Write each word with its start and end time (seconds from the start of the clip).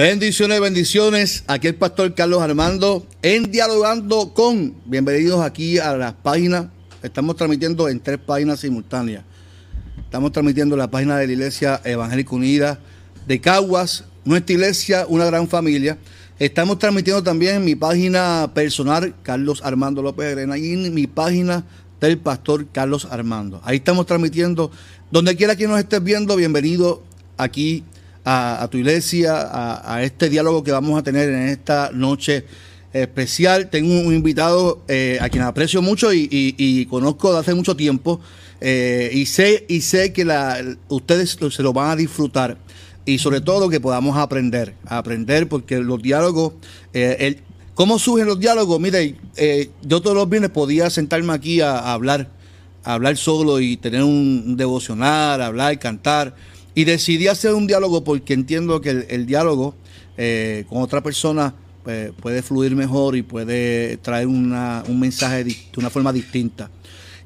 Bendiciones, 0.00 0.58
bendiciones. 0.62 1.44
Aquí 1.46 1.66
el 1.66 1.74
pastor 1.74 2.14
Carlos 2.14 2.40
Armando 2.40 3.06
en 3.20 3.52
Dialogando 3.52 4.32
con. 4.32 4.74
Bienvenidos 4.86 5.44
aquí 5.44 5.78
a 5.78 5.94
las 5.94 6.14
páginas. 6.14 6.68
Estamos 7.02 7.36
transmitiendo 7.36 7.86
en 7.86 8.00
tres 8.00 8.16
páginas 8.16 8.60
simultáneas. 8.60 9.24
Estamos 10.02 10.32
transmitiendo 10.32 10.74
la 10.74 10.90
página 10.90 11.18
de 11.18 11.26
la 11.26 11.32
Iglesia 11.34 11.82
Evangélica 11.84 12.34
Unida 12.34 12.80
de 13.28 13.42
Caguas, 13.42 14.04
nuestra 14.24 14.54
iglesia, 14.54 15.04
una 15.06 15.26
gran 15.26 15.46
familia. 15.48 15.98
Estamos 16.38 16.78
transmitiendo 16.78 17.22
también 17.22 17.56
en 17.56 17.66
mi 17.66 17.74
página 17.74 18.52
personal, 18.54 19.14
Carlos 19.22 19.60
Armando 19.62 20.00
López 20.00 20.32
Arena, 20.32 20.56
y 20.56 20.72
en 20.72 20.94
mi 20.94 21.08
página 21.08 21.66
del 22.00 22.16
pastor 22.16 22.68
Carlos 22.72 23.06
Armando. 23.10 23.60
Ahí 23.64 23.76
estamos 23.76 24.06
transmitiendo. 24.06 24.70
Donde 25.10 25.36
quiera 25.36 25.56
que 25.56 25.68
nos 25.68 25.78
estés 25.78 26.02
viendo, 26.02 26.36
bienvenido 26.36 27.02
aquí 27.36 27.84
a, 28.24 28.68
tu 28.70 28.78
iglesia, 28.78 29.48
a, 29.82 30.02
este 30.02 30.28
diálogo 30.28 30.62
que 30.62 30.72
vamos 30.72 30.98
a 30.98 31.02
tener 31.02 31.28
en 31.28 31.48
esta 31.48 31.90
noche 31.92 32.44
especial. 32.92 33.70
Tengo 33.70 34.00
un 34.00 34.14
invitado 34.14 34.82
eh, 34.88 35.18
a 35.20 35.28
quien 35.28 35.44
aprecio 35.44 35.82
mucho 35.82 36.12
y, 36.12 36.86
conozco 36.90 37.32
de 37.32 37.38
hace 37.38 37.54
mucho 37.54 37.76
tiempo 37.76 38.20
eh, 38.60 39.10
y 39.14 39.26
sé 39.26 39.64
y 39.68 39.80
sé 39.80 40.12
que 40.12 40.24
la, 40.24 40.62
ustedes 40.88 41.38
se 41.50 41.62
lo 41.62 41.72
van 41.72 41.90
a 41.90 41.96
disfrutar 41.96 42.58
y 43.06 43.18
sobre 43.18 43.40
todo 43.40 43.70
que 43.70 43.80
podamos 43.80 44.18
aprender, 44.18 44.74
aprender 44.86 45.48
porque 45.48 45.78
los 45.78 46.02
diálogos, 46.02 46.52
eh, 46.92 47.16
el, 47.20 47.38
¿cómo 47.74 47.98
surgen 47.98 48.26
los 48.26 48.38
diálogos? 48.38 48.78
Mire, 48.78 49.16
yo 49.82 50.02
todos 50.02 50.14
los 50.14 50.28
viernes 50.28 50.50
podía 50.50 50.90
sentarme 50.90 51.32
aquí 51.32 51.62
a, 51.62 51.92
hablar, 51.92 52.28
a 52.84 52.94
hablar 52.94 53.16
solo 53.16 53.60
y 53.60 53.78
tener 53.78 54.02
un 54.02 54.56
devocional, 54.56 55.40
hablar, 55.40 55.78
cantar 55.78 56.34
y 56.74 56.84
decidí 56.84 57.28
hacer 57.28 57.54
un 57.54 57.66
diálogo 57.66 58.04
porque 58.04 58.34
entiendo 58.34 58.80
que 58.80 59.06
el, 59.08 59.26
diálogo 59.26 59.74
eh, 60.16 60.64
con 60.68 60.82
otra 60.82 61.02
persona 61.02 61.54
pues, 61.82 62.12
puede 62.20 62.42
fluir 62.42 62.76
mejor 62.76 63.16
y 63.16 63.22
puede 63.22 63.96
traer 63.98 64.26
una, 64.26 64.84
un 64.88 65.00
mensaje 65.00 65.44
de 65.44 65.56
una 65.76 65.90
forma 65.90 66.12
distinta. 66.12 66.70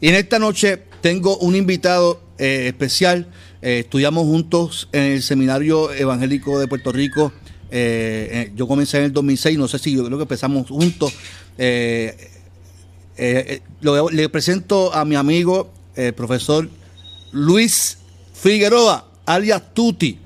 Y 0.00 0.08
en 0.08 0.14
esta 0.14 0.38
noche 0.38 0.82
tengo 1.00 1.36
un 1.38 1.56
invitado 1.56 2.20
eh, 2.38 2.64
especial. 2.68 3.28
Eh, 3.62 3.80
estudiamos 3.80 4.24
juntos 4.24 4.88
en 4.92 5.02
el 5.02 5.22
Seminario 5.22 5.92
Evangélico 5.92 6.58
de 6.58 6.66
Puerto 6.68 6.92
Rico. 6.92 7.32
yo 8.54 8.68
comencé 8.68 8.98
en 8.98 9.04
el 9.04 9.12
2006, 9.12 9.58
no 9.58 9.68
sé 9.68 9.78
si 9.78 9.94
yo 9.96 10.04
creo 10.04 10.18
que 10.18 10.22
empezamos 10.22 10.68
juntos. 10.68 11.12
le 11.58 12.00
presento 14.30 14.94
a 14.94 15.04
mi 15.04 15.16
amigo, 15.16 15.72
el 15.96 16.14
profesor 16.14 16.68
Luis 17.32 17.98
Figueroa 18.32 19.13
alias 19.26 19.62
Tuti. 19.72 20.18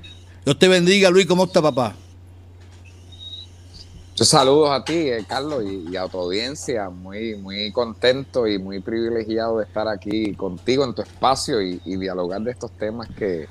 Dios 0.45 0.57
te 0.57 0.67
bendiga, 0.67 1.09
Luis. 1.09 1.25
¿Cómo 1.25 1.45
está, 1.45 1.61
papá? 1.61 1.95
Saludos 4.25 4.71
a 4.71 4.83
ti, 4.83 4.93
eh, 4.93 5.23
Carlos, 5.27 5.63
y, 5.63 5.95
a 5.95 6.07
tu 6.07 6.19
audiencia. 6.19 6.89
Muy, 6.89 7.35
muy 7.35 7.71
contento 7.71 8.47
y 8.47 8.59
muy 8.59 8.81
privilegiado 8.81 9.59
de 9.59 9.65
estar 9.65 9.87
aquí 9.87 10.33
contigo 10.33 10.83
en 10.83 10.93
tu 10.93 11.01
espacio 11.01 11.61
y, 11.61 11.79
dialogar 11.85 12.41
de 12.41 12.51
estos 12.51 12.71
temas 12.71 13.07
que, 13.17 13.47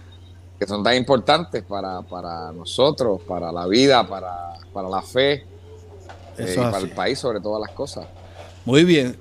son 0.66 0.82
tan 0.82 0.96
importantes 0.96 1.62
para, 1.62 2.52
nosotros, 2.52 3.22
para 3.26 3.50
la 3.52 3.66
vida, 3.66 4.06
para, 4.06 4.88
la 4.88 5.02
fe 5.02 5.44
eh, 6.36 6.54
y 6.54 6.56
para 6.56 6.78
el 6.78 6.90
país 6.90 7.18
sobre 7.18 7.40
todas 7.40 7.60
las 7.60 7.70
cosas. 7.74 8.06
Muy 8.64 8.84
bien, 8.84 9.16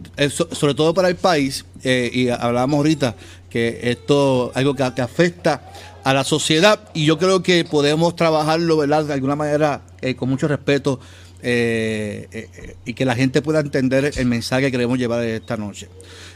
sobre 0.52 0.74
todo 0.74 0.94
para 0.94 1.08
el 1.08 1.16
país, 1.16 1.64
eh, 1.84 2.10
y 2.12 2.28
hablábamos 2.28 2.78
ahorita 2.78 3.16
que 3.50 3.80
esto 3.84 4.52
es 4.52 4.58
algo 4.58 4.74
que, 4.74 4.94
que 4.94 5.02
afecta 5.02 5.62
a 6.08 6.14
la 6.14 6.24
sociedad 6.24 6.80
y 6.94 7.04
yo 7.04 7.18
creo 7.18 7.44
que 7.44 7.66
podemos 7.66 8.16
trabajarlo, 8.16 8.78
¿verdad? 8.78 9.04
De 9.04 9.14
alguna 9.14 9.36
manera, 9.36 9.82
eh, 10.00 10.16
con 10.16 10.30
mucho 10.30 10.48
respeto 10.48 11.02
eh, 11.42 12.30
eh, 12.32 12.76
y 12.86 12.94
que 12.94 13.04
la 13.04 13.14
gente 13.14 13.42
pueda 13.42 13.60
entender 13.60 14.14
el 14.16 14.26
mensaje 14.26 14.62
que 14.62 14.72
queremos 14.72 14.98
llevar 14.98 15.26
esta 15.26 15.58
noche. 15.58 15.90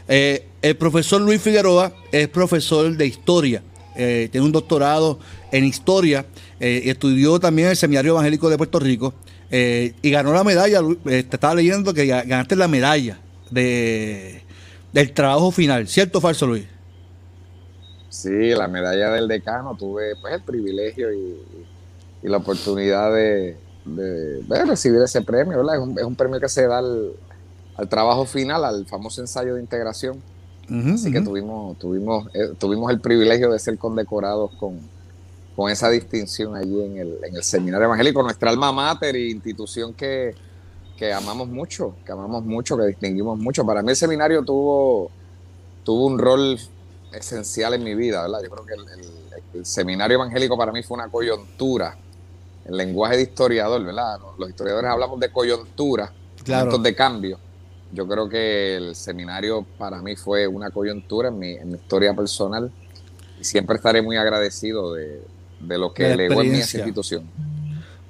el 0.06 0.76
profesor 0.76 1.22
Luis 1.22 1.40
Figueroa 1.40 1.90
es 2.12 2.28
profesor 2.28 2.94
de 2.94 3.06
historia, 3.06 3.62
tiene 3.96 4.42
un 4.42 4.52
doctorado 4.52 5.18
en 5.50 5.64
historia, 5.64 6.26
estudió 6.60 7.40
también 7.40 7.68
el 7.68 7.76
Seminario 7.76 8.12
Evangélico 8.12 8.50
de 8.50 8.58
Puerto 8.58 8.78
Rico 8.78 9.14
y 9.50 10.10
ganó 10.10 10.34
la 10.34 10.44
medalla, 10.44 10.82
te 11.02 11.20
estaba 11.20 11.54
leyendo 11.54 11.94
que 11.94 12.04
ganaste 12.04 12.56
la 12.56 12.68
medalla 12.68 13.18
de, 13.50 14.42
del 14.92 15.12
trabajo 15.12 15.50
final, 15.50 15.88
¿cierto 15.88 16.18
o 16.18 16.20
falso 16.20 16.46
Luis? 16.46 16.71
Sí, 18.12 18.50
la 18.50 18.68
medalla 18.68 19.10
del 19.10 19.26
decano, 19.26 19.74
tuve 19.74 20.16
pues 20.20 20.34
el 20.34 20.42
privilegio 20.42 21.10
y, 21.14 21.40
la 22.20 22.36
oportunidad 22.36 23.10
de, 23.10 23.56
recibir 24.66 25.00
ese 25.00 25.22
premio, 25.22 25.56
¿verdad? 25.56 25.76
Es 25.96 26.04
un, 26.04 26.14
premio 26.14 26.38
que 26.38 26.48
se 26.50 26.66
da 26.66 26.78
al, 26.78 27.14
trabajo 27.88 28.26
final, 28.26 28.66
al 28.66 28.84
famoso 28.84 29.22
ensayo 29.22 29.54
de 29.54 29.62
integración. 29.62 30.22
Así 30.92 31.10
que 31.10 31.22
tuvimos, 31.22 31.78
tuvimos, 31.78 32.28
eh, 32.34 32.52
tuvimos 32.58 32.90
el 32.90 33.00
privilegio 33.00 33.50
de 33.50 33.58
ser 33.58 33.78
condecorados 33.78 34.52
con, 34.60 34.78
con 35.56 35.70
esa 35.70 35.88
distinción 35.88 36.54
allí 36.54 36.82
en 36.82 36.98
el, 36.98 37.18
en 37.24 37.34
el 37.34 37.42
Seminario 37.42 37.86
Evangélico, 37.86 38.22
nuestra 38.22 38.50
alma 38.50 38.72
mater 38.72 39.16
e 39.16 39.30
institución 39.30 39.94
que, 39.94 40.34
que 40.98 41.14
amamos 41.14 41.48
mucho, 41.48 41.94
que 42.04 42.12
amamos 42.12 42.44
mucho, 42.44 42.76
que 42.76 42.84
distinguimos 42.84 43.38
mucho. 43.38 43.64
Para 43.64 43.82
mí 43.82 43.88
el 43.88 43.96
seminario 43.96 44.44
tuvo, 44.44 45.10
tuvo 45.82 46.06
un 46.06 46.18
rol 46.18 46.58
esencial 47.14 47.74
en 47.74 47.84
mi 47.84 47.94
vida, 47.94 48.22
¿verdad? 48.22 48.40
Yo 48.42 48.50
creo 48.50 48.66
que 48.66 48.74
el, 49.58 49.66
seminario 49.66 50.16
evangélico 50.16 50.56
para 50.56 50.72
mí 50.72 50.82
fue 50.82 50.96
una 50.96 51.08
coyuntura, 51.08 51.96
el 52.64 52.76
lenguaje 52.76 53.16
de 53.16 53.22
historiador, 53.22 53.84
¿verdad? 53.84 54.18
Los 54.38 54.48
historiadores 54.48 54.90
hablamos 54.90 55.20
de 55.20 55.30
coyuntura, 55.30 56.12
claro. 56.42 56.78
de 56.78 56.94
cambio. 56.94 57.38
Yo 57.92 58.08
creo 58.08 58.28
que 58.28 58.76
el 58.76 58.94
seminario 58.94 59.66
para 59.76 60.00
mí 60.00 60.16
fue 60.16 60.46
una 60.46 60.70
coyuntura 60.70 61.28
en 61.28 61.38
mi, 61.38 61.52
historia 61.74 62.14
personal 62.14 62.72
y 63.38 63.44
siempre 63.44 63.76
estaré 63.76 64.00
muy 64.00 64.16
agradecido 64.16 64.94
de, 64.94 65.22
lo 65.60 65.92
que 65.92 66.16
legó 66.16 66.40
en 66.42 66.52
mi 66.52 66.58
institución. 66.58 67.24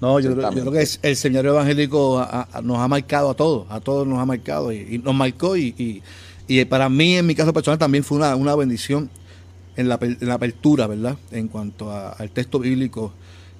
No, 0.01 0.19
yo, 0.19 0.34
creo 0.34 0.73
que 0.73 0.84
el 1.03 1.17
seminario 1.17 1.53
evangélico 1.53 2.27
nos 2.63 2.79
ha 2.79 2.89
marcado 2.89 3.31
a 3.31 3.34
todos, 3.34 3.67
a 3.71 3.81
todos 3.81 4.07
nos 4.07 4.19
ha 4.19 4.25
marcado 4.25 4.73
y, 4.73 4.99
nos 4.99 5.15
marcó 5.15 5.57
y 5.57 5.75
y 5.77 6.03
para 6.69 6.88
mí, 6.88 7.16
en 7.16 7.26
mi 7.26 7.34
caso 7.34 7.53
personal, 7.53 7.78
también 7.78 8.04
fue 8.04 8.19
una, 8.19 8.56
bendición 8.56 9.10
en 9.76 9.88
la, 9.88 9.98
apertura, 10.34 10.86
¿verdad? 10.86 11.16
En 11.30 11.48
cuanto 11.48 11.91
al 11.91 12.30
texto 12.30 12.58
bíblico. 12.58 13.12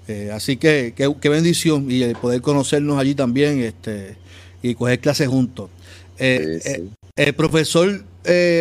Eh, 0.09 0.31
así 0.32 0.56
que 0.56 0.94
qué 0.97 1.28
bendición 1.28 1.88
y 1.91 2.03
el 2.03 2.16
poder 2.16 2.41
conocernos 2.41 2.98
allí 2.98 3.15
también 3.15 3.60
este, 3.60 4.16
y 4.62 4.75
coger 4.75 5.00
clases 5.00 5.28
juntos. 5.28 5.70
Eh, 6.19 6.60
eh, 6.65 6.84
el 7.16 7.34
profesor 7.34 8.04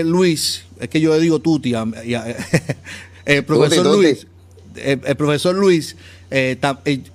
Luis, 0.05 0.65
es 0.79 0.89
que 0.89 1.01
yo 1.01 1.13
le 1.13 1.19
digo 1.19 1.39
Tuti, 1.39 1.73
el 3.25 3.43
profesor 3.45 3.85
Luis, 3.85 4.27
el, 4.75 5.15
profesor 5.15 5.55
Luis, 5.55 5.95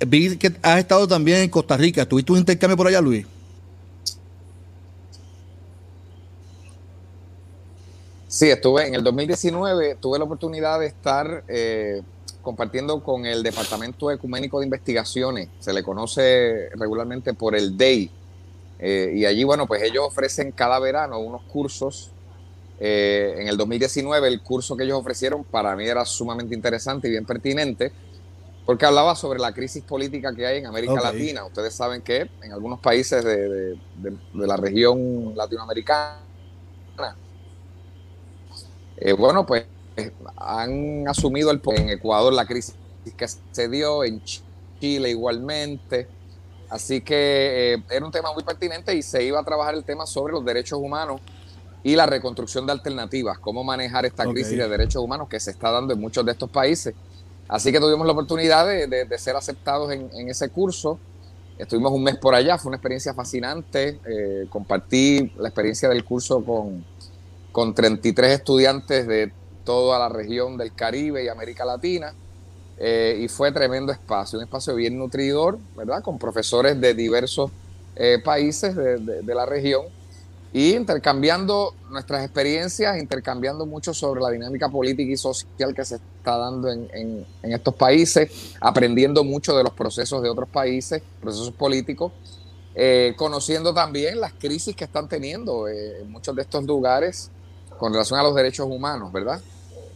vi 0.07 0.37
que 0.37 0.53
has 0.63 0.79
estado 0.81 1.07
también 1.07 1.39
en 1.39 1.49
Costa 1.49 1.77
Rica. 1.77 2.07
¿Tuviste 2.07 2.33
un 2.33 2.39
intercambio 2.39 2.77
por 2.77 2.89
allá, 2.89 3.01
Luis? 3.01 3.27
Sí, 8.37 8.51
estuve 8.51 8.87
en 8.87 8.95
el 8.95 9.03
2019, 9.03 9.95
tuve 9.95 10.19
la 10.19 10.27
oportunidad 10.27 10.79
de 10.79 10.89
estar 10.89 11.43
eh, 11.49 12.03
compartiendo 12.43 13.03
con 13.03 13.25
el 13.25 13.43
Departamento 13.43 14.11
Ecuménico 14.11 14.59
de 14.59 14.67
Investigaciones, 14.67 15.49
se 15.59 15.73
le 15.73 15.83
conoce 15.83 16.69
regularmente 16.75 17.33
por 17.33 17.57
el 17.57 17.79
DEI, 17.79 18.11
eh, 18.79 19.13
y 19.15 19.25
allí, 19.25 19.43
bueno, 19.43 19.67
pues 19.67 19.83
ellos 19.83 20.05
ofrecen 20.07 20.53
cada 20.53 20.79
verano 20.79 21.19
unos 21.19 21.45
cursos. 21.45 22.11
Eh, 22.79 23.37
en 23.39 23.49
el 23.49 23.57
2019 23.57 24.29
el 24.29 24.43
curso 24.43 24.77
que 24.77 24.85
ellos 24.85 24.99
ofrecieron 24.99 25.43
para 25.43 25.75
mí 25.75 25.87
era 25.87 26.05
sumamente 26.05 26.55
interesante 26.55 27.09
y 27.09 27.13
bien 27.13 27.25
pertinente, 27.25 27.91
porque 28.67 28.85
hablaba 28.85 29.17
sobre 29.17 29.39
la 29.39 29.55
crisis 29.55 29.83
política 29.83 30.35
que 30.35 30.47
hay 30.47 30.59
en 30.59 30.67
América 30.67 31.01
Latina. 31.01 31.47
Ustedes 31.47 31.73
saben 31.73 32.03
que 32.03 32.29
en 32.43 32.53
algunos 32.53 32.81
países 32.81 33.25
de 33.25 33.79
la 34.35 34.59
región 34.59 35.35
latinoamericana, 35.35 36.26
eh, 38.97 39.13
bueno, 39.13 39.47
pues 39.47 39.67
han 40.37 41.09
asumido 41.09 41.51
el 41.51 41.61
en 41.77 41.91
Ecuador 41.91 42.33
la 42.33 42.47
crisis 42.47 42.75
que 43.17 43.27
se 43.29 43.69
dio, 43.69 44.05
en 44.05 44.23
Chile 44.81 45.11
igualmente. 45.11 46.09
Así 46.69 47.01
que 47.01 47.75
eh, 47.75 47.83
era 47.91 48.05
un 48.05 48.11
tema 48.11 48.33
muy 48.33 48.43
pertinente 48.43 48.95
y 48.95 49.03
se 49.03 49.23
iba 49.23 49.41
a 49.41 49.45
trabajar 49.45 49.75
el 49.75 49.85
tema 49.85 50.07
sobre 50.07 50.33
los 50.33 50.45
derechos 50.45 50.79
humanos 50.79 51.21
y 51.85 51.95
la 51.95 52.07
reconstrucción 52.07 52.67
de 52.67 52.73
alternativas, 52.73 53.39
cómo 53.39 53.63
manejar 53.63 54.05
esta 54.05 54.25
crisis 54.25 54.59
de 54.59 54.69
derechos 54.69 55.01
humanos 55.01 55.29
que 55.29 55.39
se 55.39 55.53
está 55.53 55.71
dando 55.71 55.95
en 55.95 56.01
muchos 56.01 56.27
de 56.27 56.33
estos 56.33 56.51
países. 56.51 56.95
Así 57.47 57.71
que 57.71 57.79
tuvimos 57.79 58.05
la 58.05 58.13
oportunidad 58.13 58.67
de, 58.67 59.19
ser 59.19 59.37
aceptados 59.37 59.93
en, 59.93 60.29
ese 60.29 60.49
curso. 60.49 60.99
Estuvimos 61.57 61.93
un 61.93 62.03
mes 62.03 62.17
por 62.17 62.35
allá, 62.35 62.59
fue 62.59 62.71
una 62.71 62.77
experiencia 62.77 63.15
fascinante. 63.15 64.01
Eh, 64.05 64.47
compartí 64.51 65.33
la 65.39 65.49
experiencia 65.49 65.89
del 65.89 66.05
curso 66.05 66.45
con, 66.45 66.85
con 67.57 67.73
33 67.73 68.33
estudiantes 68.33 69.07
de 69.07 69.33
toda 69.65 69.99
la 69.99 70.11
región 70.11 70.59
del 70.59 70.75
Caribe 70.75 71.25
y 71.25 71.29
América 71.29 71.65
Latina. 71.65 72.13
eh, 72.77 73.19
y 73.23 73.29
fue 73.29 73.51
tremendo 73.51 73.93
espacio, 73.93 74.39
un 74.39 74.45
espacio 74.45 74.75
bien 74.75 74.99
nutridor, 74.99 75.59
¿verdad? 75.75 76.03
Con 76.03 76.19
profesores 76.19 76.79
de 76.79 76.93
diversos 76.93 77.51
eh, 77.95 78.21
países 78.23 78.77
de, 78.77 79.35
la 79.35 79.47
región 79.47 79.87
y 80.53 80.75
intercambiando 80.75 81.73
nuestras 81.89 82.23
experiencias, 82.27 82.99
intercambiando 82.99 83.65
mucho 83.65 83.95
sobre 83.95 84.21
la 84.21 84.29
dinámica 84.29 84.69
política 84.69 85.11
y 85.11 85.17
social 85.17 85.75
que 85.75 85.87
se 85.87 85.95
está 85.95 86.37
dando 86.37 86.71
en, 86.71 87.25
estos 87.43 87.75
países, 87.75 88.55
aprendiendo 88.61 89.25
mucho 89.25 89.57
de 89.57 89.63
los 89.63 89.73
procesos 89.73 90.23
de 90.23 90.29
otros 90.29 90.51
países, 90.51 91.03
procesos 91.23 91.53
políticos, 91.53 92.13
eh, 92.75 93.15
conociendo 93.17 93.73
también 93.73 94.21
las 94.21 94.35
crisis 94.35 94.77
que 94.77 94.85
están 94.85 95.09
teniendo 95.09 95.67
en 95.69 96.11
muchos 96.11 96.37
de 96.37 96.43
estos 96.43 96.63
lugares 96.65 97.31
con 97.79 97.93
relación 97.93 98.19
a 98.19 98.23
los 98.23 98.35
derechos 98.35 98.67
humanos, 98.69 99.13
¿verdad? 99.13 99.41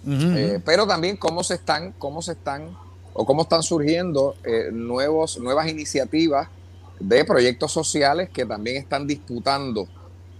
Eh, 0.07 0.61
pero 0.65 0.87
también 0.87 1.17
cómo 1.17 1.45
se 1.45 1.55
están, 1.55 1.93
cómo 1.99 2.23
se 2.23 2.33
están 2.33 2.75
o 3.13 3.27
cómo 3.27 3.43
están 3.43 3.63
surgiendo 3.63 4.35
eh, 4.45 4.71
nuevos, 4.73 5.39
nuevas 5.39 5.69
iniciativas 5.69 6.49
de 6.99 7.25
proyectos 7.25 7.73
sociales 7.73 8.31
que 8.31 8.47
también 8.47 8.77
están 8.77 9.07
disputando, 9.07 9.89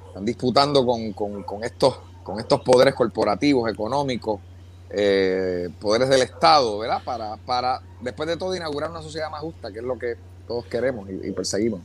están 0.09 0.25
disputando 0.25 0.85
con, 0.87 1.65
estos, 1.65 1.99
con 2.23 2.39
estos 2.39 2.61
poderes 2.61 2.95
corporativos, 2.95 3.71
económicos, 3.71 4.41
eh, 4.91 5.69
poderes 5.81 6.09
del 6.09 6.23
Estado, 6.23 6.79
¿verdad? 6.79 7.03
Para, 7.05 7.37
para, 7.37 7.81
después 8.01 8.29
de 8.29 8.37
todo, 8.37 8.55
inaugurar 8.55 8.91
una 8.91 9.03
sociedad 9.03 9.31
más 9.31 9.41
justa, 9.41 9.71
que 9.73 9.79
es 9.79 9.85
lo 9.85 9.99
que 9.99 10.17
todos 10.47 10.65
queremos 10.67 11.09
y, 11.09 11.31
perseguimos. 11.33 11.81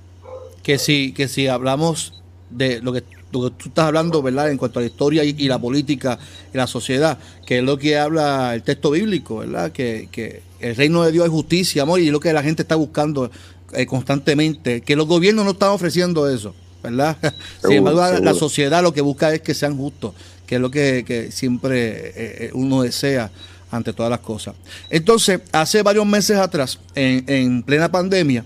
Que 0.64 0.78
si, 0.78 1.14
que 1.14 1.28
si 1.28 1.48
hablamos 1.48 2.24
de 2.50 2.82
lo 2.82 2.94
que 2.94 3.04
tú 3.32 3.48
estás 3.48 3.86
hablando, 3.86 4.22
¿verdad? 4.22 4.52
En 4.52 4.58
cuanto 4.58 4.80
a 4.80 4.82
la 4.82 4.88
historia 4.88 5.24
y, 5.24 5.34
la 5.48 5.60
política 5.60 6.18
y 6.54 6.58
la 6.58 6.68
sociedad, 6.68 7.18
que 7.46 7.60
es 7.60 7.64
lo 7.64 7.78
que 7.78 7.98
habla 7.98 8.54
el 8.56 8.64
texto 8.64 8.92
bíblico, 8.92 9.38
¿verdad? 9.38 9.72
Que, 9.72 10.44
el 10.60 10.76
reino 10.76 11.04
de 11.04 11.12
Dios 11.12 11.26
es 11.26 11.32
justicia, 11.32 11.84
amor, 11.84 12.00
y 12.00 12.08
es 12.08 12.12
lo 12.12 12.20
que 12.20 12.34
la 12.34 12.42
gente 12.42 12.64
está 12.64 12.76
buscando 12.76 13.30
eh, 13.74 13.86
constantemente, 13.86 14.82
que 14.82 14.96
los 14.96 15.06
gobiernos 15.06 15.46
no 15.46 15.52
están 15.52 15.70
ofreciendo 15.70 16.28
eso, 16.30 16.56
¿verdad? 16.82 17.18
Sin 17.62 17.74
embargo, 17.74 18.20
la 18.20 18.34
sociedad 18.34 18.82
lo 18.82 18.94
que 18.94 19.02
busca 19.02 19.34
es 19.34 19.42
que 19.42 19.54
sean 19.54 19.78
justos, 19.78 20.14
que 20.48 20.56
es 20.56 20.62
lo 20.62 20.72
que, 20.72 21.30
siempre 21.32 21.90
eh, 21.90 22.14
eh, 22.16 22.52
uno 22.54 22.82
desea 22.82 23.30
ante 23.70 23.94
todas 23.94 24.10
las 24.10 24.22
cosas. 24.22 24.56
Entonces, 24.90 25.42
hace 25.52 25.84
varios 25.84 26.06
meses 26.06 26.38
atrás, 26.38 26.80
en, 26.96 27.62
plena 27.64 27.92
pandemia, 27.92 28.46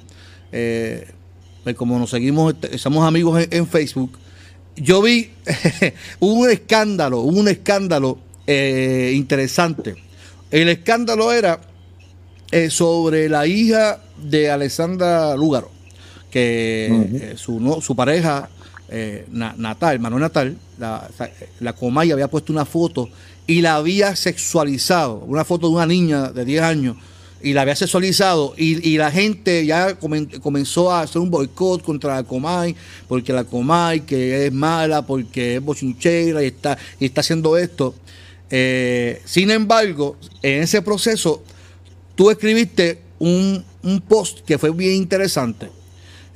pues 0.50 1.76
como 1.76 2.00
nos 2.00 2.10
seguimos, 2.10 2.56
somos 2.78 3.08
amigos 3.08 3.48
en 3.52 3.68
Facebook, 3.68 4.18
yo 4.82 5.02
vi 5.02 5.30
un 6.20 6.50
escándalo, 6.50 7.22
un 7.22 7.48
escándalo 7.48 8.18
eh, 8.48 9.14
interesante. 9.16 9.96
El 10.52 10.70
escándalo 10.70 11.32
era 11.32 11.60
eh, 12.52 12.70
sobre 12.70 13.30
la 13.30 13.46
hija 13.46 14.00
de 14.18 14.50
Alessandra 14.50 15.36
Lúgaro, 15.36 15.70
que 16.32 16.88
eh, 16.88 17.34
su, 17.38 17.80
su, 17.82 17.96
pareja 17.96 18.50
natal, 19.32 20.00
Manuel 20.00 20.24
Natal, 20.24 20.58
la, 20.80 21.08
la 21.60 21.74
Comay 21.74 22.12
había 22.12 22.28
puesto 22.28 22.52
una 22.52 22.66
foto 22.66 23.10
y 23.46 23.62
la 23.62 23.76
había 23.76 24.16
sexualizado, 24.16 25.18
una 25.28 25.46
foto 25.46 25.68
de 25.68 25.76
una 25.76 25.86
niña 25.86 26.32
de 26.32 26.46
10 26.46 26.62
años 26.64 26.98
y 27.42 27.54
la 27.54 27.62
había 27.62 27.76
sexualizado 27.76 28.54
y, 28.58 28.98
la 28.98 29.12
gente 29.12 29.66
ya 29.66 29.98
comenzó 29.98 30.92
a 30.92 31.02
hacer 31.02 31.22
un 31.22 31.30
boicot 31.30 31.82
contra 31.82 32.16
la 32.16 32.24
Comay, 32.24 32.76
porque 33.08 33.32
la 33.32 33.44
Comay 33.44 34.02
que 34.02 34.48
es 34.48 34.54
mala, 34.54 35.06
porque 35.06 35.56
es 35.56 35.64
bochinchera 35.64 36.44
y 36.44 36.48
está, 36.48 36.78
y 37.00 37.06
está 37.06 37.22
haciendo 37.22 37.58
esto. 37.58 37.96
Eh, 38.50 39.22
sin 39.26 39.52
embargo, 39.52 40.18
en 40.42 40.64
ese 40.64 40.82
proceso, 40.82 41.44
tú 42.16 42.30
escribiste 42.30 43.02
un, 43.20 43.64
post 44.08 44.40
que 44.42 44.58
fue 44.58 44.72
bien 44.72 44.96
interesante. 44.96 45.70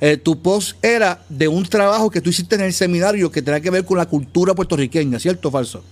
Eh, 0.00 0.16
tu 0.16 0.40
post 0.40 0.82
era 0.82 1.24
de 1.28 1.48
un 1.48 1.64
trabajo 1.64 2.10
que 2.10 2.20
tú 2.20 2.30
hiciste 2.30 2.54
en 2.56 2.62
el 2.62 2.72
seminario 2.72 3.30
que 3.30 3.42
tenía 3.42 3.60
que 3.60 3.70
ver 3.70 3.84
con 3.84 3.98
la 3.98 4.06
cultura 4.06 4.54
puertorriqueña, 4.54 5.18
¿cierto 5.18 5.48
o 5.48 5.50
falso? 5.50 5.82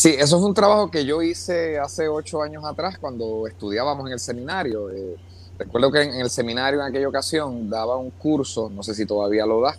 Sí, 0.00 0.16
eso 0.18 0.38
fue 0.38 0.48
un 0.48 0.54
trabajo 0.54 0.90
que 0.90 1.04
yo 1.04 1.20
hice 1.20 1.78
hace 1.78 2.08
ocho 2.08 2.40
años 2.40 2.64
atrás 2.64 2.96
cuando 2.98 3.46
estudiábamos 3.46 4.06
en 4.06 4.14
el 4.14 4.18
seminario. 4.18 4.88
Eh, 4.88 5.14
recuerdo 5.58 5.92
que 5.92 6.00
en, 6.00 6.14
el 6.14 6.30
seminario 6.30 6.80
en 6.80 6.86
aquella 6.86 7.06
ocasión 7.06 7.68
daba 7.68 7.98
un 7.98 8.08
curso, 8.08 8.70
no 8.70 8.82
sé 8.82 8.94
si 8.94 9.04
todavía 9.04 9.44
lo 9.44 9.60
da, 9.60 9.76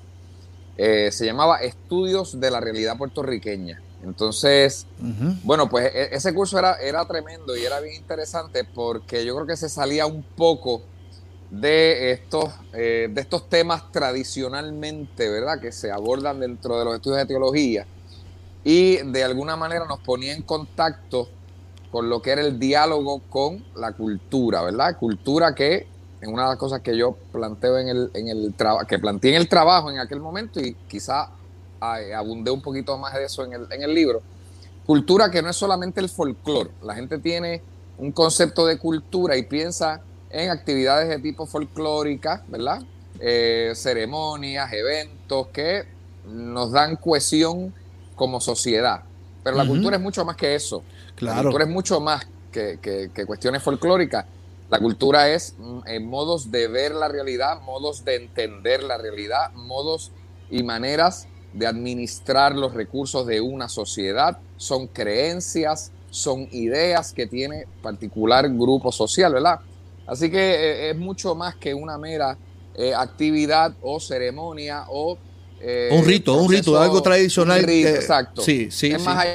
eh, 0.78 1.10
se 1.12 1.26
llamaba 1.26 1.58
Estudios 1.62 2.40
de 2.40 2.52
la 2.52 2.60
Realidad 2.60 3.00
Puertorriqueña. 3.00 3.82
Entonces, 4.04 4.86
bueno, 5.44 5.68
pues 5.68 5.92
e, 5.92 6.10
ese 6.16 6.36
curso 6.36 6.60
era, 6.60 6.76
era 6.76 7.04
tremendo 7.06 7.58
y 7.58 7.66
era 7.66 7.80
bien 7.80 7.96
interesante 7.96 8.64
porque 8.64 9.26
yo 9.26 9.34
creo 9.34 9.48
que 9.48 9.58
se 9.58 9.70
salía 9.70 10.06
un 10.06 10.22
poco 10.22 10.84
de 11.50 12.12
estos, 12.12 12.48
eh, 12.74 13.10
de 13.12 13.22
estos 13.22 13.50
temas 13.50 13.92
tradicionalmente, 13.92 15.32
¿verdad? 15.32 15.60
Que 15.60 15.72
se 15.72 15.90
abordan 15.90 16.40
dentro 16.40 16.78
de 16.78 16.86
los 16.86 16.94
estudios 16.94 17.18
de 17.18 17.26
teología 17.26 17.88
y 18.64 18.98
de 18.98 19.24
alguna 19.24 19.56
manera 19.56 19.86
nos 19.86 20.00
ponía 20.00 20.34
en 20.34 20.44
contacto 20.44 21.30
con 21.92 22.10
lo 22.10 22.22
que 22.22 22.32
era 22.32 22.42
el 22.42 22.58
diálogo 22.60 23.22
con 23.30 23.64
la 23.76 23.92
cultura, 23.94 24.62
¿verdad? 24.62 24.98
Cultura 24.98 25.54
que 25.54 25.88
en 26.22 26.32
una 26.32 26.44
de 26.44 26.50
las 26.50 26.58
cosas 26.58 26.82
que 26.82 26.96
yo 26.96 27.18
planteo 27.32 27.78
en 27.80 27.90
el, 27.90 28.12
en 28.14 28.28
el 28.28 28.54
trabajo, 28.54 28.88
que 28.88 29.00
planteé 29.00 29.32
en 29.32 29.38
el 29.38 29.50
trabajo 29.50 29.90
en 29.90 30.00
aquel 30.00 30.20
momento 30.20 30.60
y 30.60 30.76
quizá 30.88 31.30
abundé 31.80 32.52
un 32.52 32.62
poquito 32.62 32.98
más 32.98 33.14
de 33.16 33.26
eso 33.26 33.44
en 33.44 33.54
el, 33.54 33.68
en 33.72 33.82
el 33.82 33.94
libro, 33.94 34.22
cultura 34.86 35.32
que 35.32 35.42
no 35.42 35.50
es 35.50 35.56
solamente 35.56 36.00
el 36.00 36.10
folclore, 36.10 36.70
la 36.84 36.94
gente 36.94 37.18
tiene 37.18 37.62
un 37.98 38.12
concepto 38.12 38.66
de 38.68 38.78
cultura 38.78 39.36
y 39.36 39.44
piensa 39.44 40.02
en 40.30 40.50
actividades 40.50 41.10
de 41.10 41.20
tipo 41.20 41.46
folclórica, 41.46 42.44
¿verdad? 42.48 42.82
Eh, 43.20 43.74
ceremonias, 43.76 44.72
eventos 44.72 45.48
que 45.48 45.86
nos 46.26 46.72
dan 46.72 46.96
cohesión 46.96 47.74
como 48.22 48.40
sociedad. 48.40 49.02
Pero 49.44 49.58
la 49.58 49.66
cultura 49.66 49.96
es 49.96 50.02
mucho 50.04 50.24
más 50.24 50.36
que 50.36 50.54
eso. 50.54 50.84
Claro. 51.16 51.38
La 51.38 51.42
cultura 51.42 51.64
es 51.64 51.72
mucho 51.72 52.00
más 52.00 52.28
que, 52.52 53.10
cuestiones 53.26 53.64
folclóricas. 53.64 54.28
La 54.70 54.78
cultura 54.78 55.28
es 55.28 55.56
mm, 55.58 56.04
modos 56.04 56.52
de 56.52 56.68
ver 56.68 56.94
la 56.94 57.08
realidad, 57.08 57.62
modos 57.62 58.06
de 58.06 58.18
entender 58.18 58.84
la 58.84 59.00
realidad, 59.00 59.52
modos 59.54 60.12
y 60.52 60.62
maneras 60.62 61.28
de 61.52 61.66
administrar 61.66 62.56
los 62.56 62.76
recursos 62.76 63.26
de 63.26 63.42
una 63.42 63.68
sociedad. 63.68 64.38
Son 64.56 64.86
creencias, 64.86 65.92
son 66.12 66.48
ideas 66.52 67.14
que 67.14 67.26
tiene 67.26 67.66
particular 67.82 68.48
grupo 68.50 68.92
social, 68.92 69.34
¿verdad? 69.34 69.62
Así 70.06 70.30
que 70.30 70.38
eh, 70.38 70.90
es 70.92 70.96
mucho 70.96 71.34
más 71.34 71.56
que 71.56 71.74
una 71.74 71.98
mera 71.98 72.38
eh, 72.76 72.94
actividad 72.94 73.74
o 73.82 74.00
ceremonia 74.00 74.86
o 74.90 75.18
eh, 75.64 75.90
un 75.92 76.06
rito, 76.06 76.36
un 76.36 76.52
rito, 76.52 76.80
algo 76.80 77.02
tradicional. 77.02 77.68
exacto. 77.70 78.42
Sí, 78.42 78.72
sí. 78.72 78.92
Es 78.92 79.04
más 79.04 79.26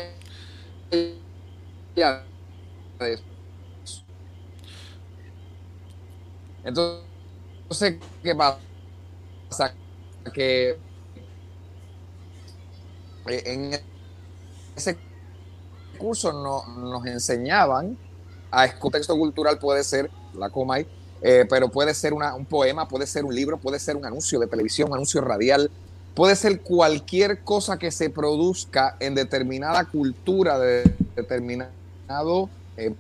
Entonces, 6.65 7.97
¿qué 8.23 8.35
pasa? 8.35 9.73
Que 10.35 10.77
en 13.29 13.81
ese 14.75 14.97
curso 15.97 16.33
no, 16.33 16.67
nos 16.79 17.07
enseñaban 17.07 17.97
a 18.51 18.79
contexto 18.79 19.17
cultural 19.17 19.59
puede 19.59 19.83
ser 19.85 20.11
la 20.35 20.51
Comay, 20.51 20.87
eh, 21.23 21.47
pero 21.49 21.69
puede 21.69 21.95
ser 21.95 22.13
un 22.13 22.45
poema, 22.47 22.87
puede 22.87 23.07
ser 23.07 23.25
un 23.25 23.35
libro, 23.35 23.59
puede 23.59 23.79
ser 23.79 23.97
un 23.97 24.05
anuncio 24.05 24.39
de 24.39 24.47
televisión, 24.47 24.89
un 24.89 24.95
anuncio 24.95 25.21
radial, 25.21 25.71
puede 26.17 26.35
ser 26.35 26.63
cualquier 26.63 27.43
cosa 27.43 27.79
que 27.79 27.91
se 27.91 28.09
produzca 28.09 28.97
en 29.01 29.15
determinada 29.15 29.85
cultura 29.85 30.59
de 30.59 30.91
determinado 31.15 32.49
eh, 32.79 32.95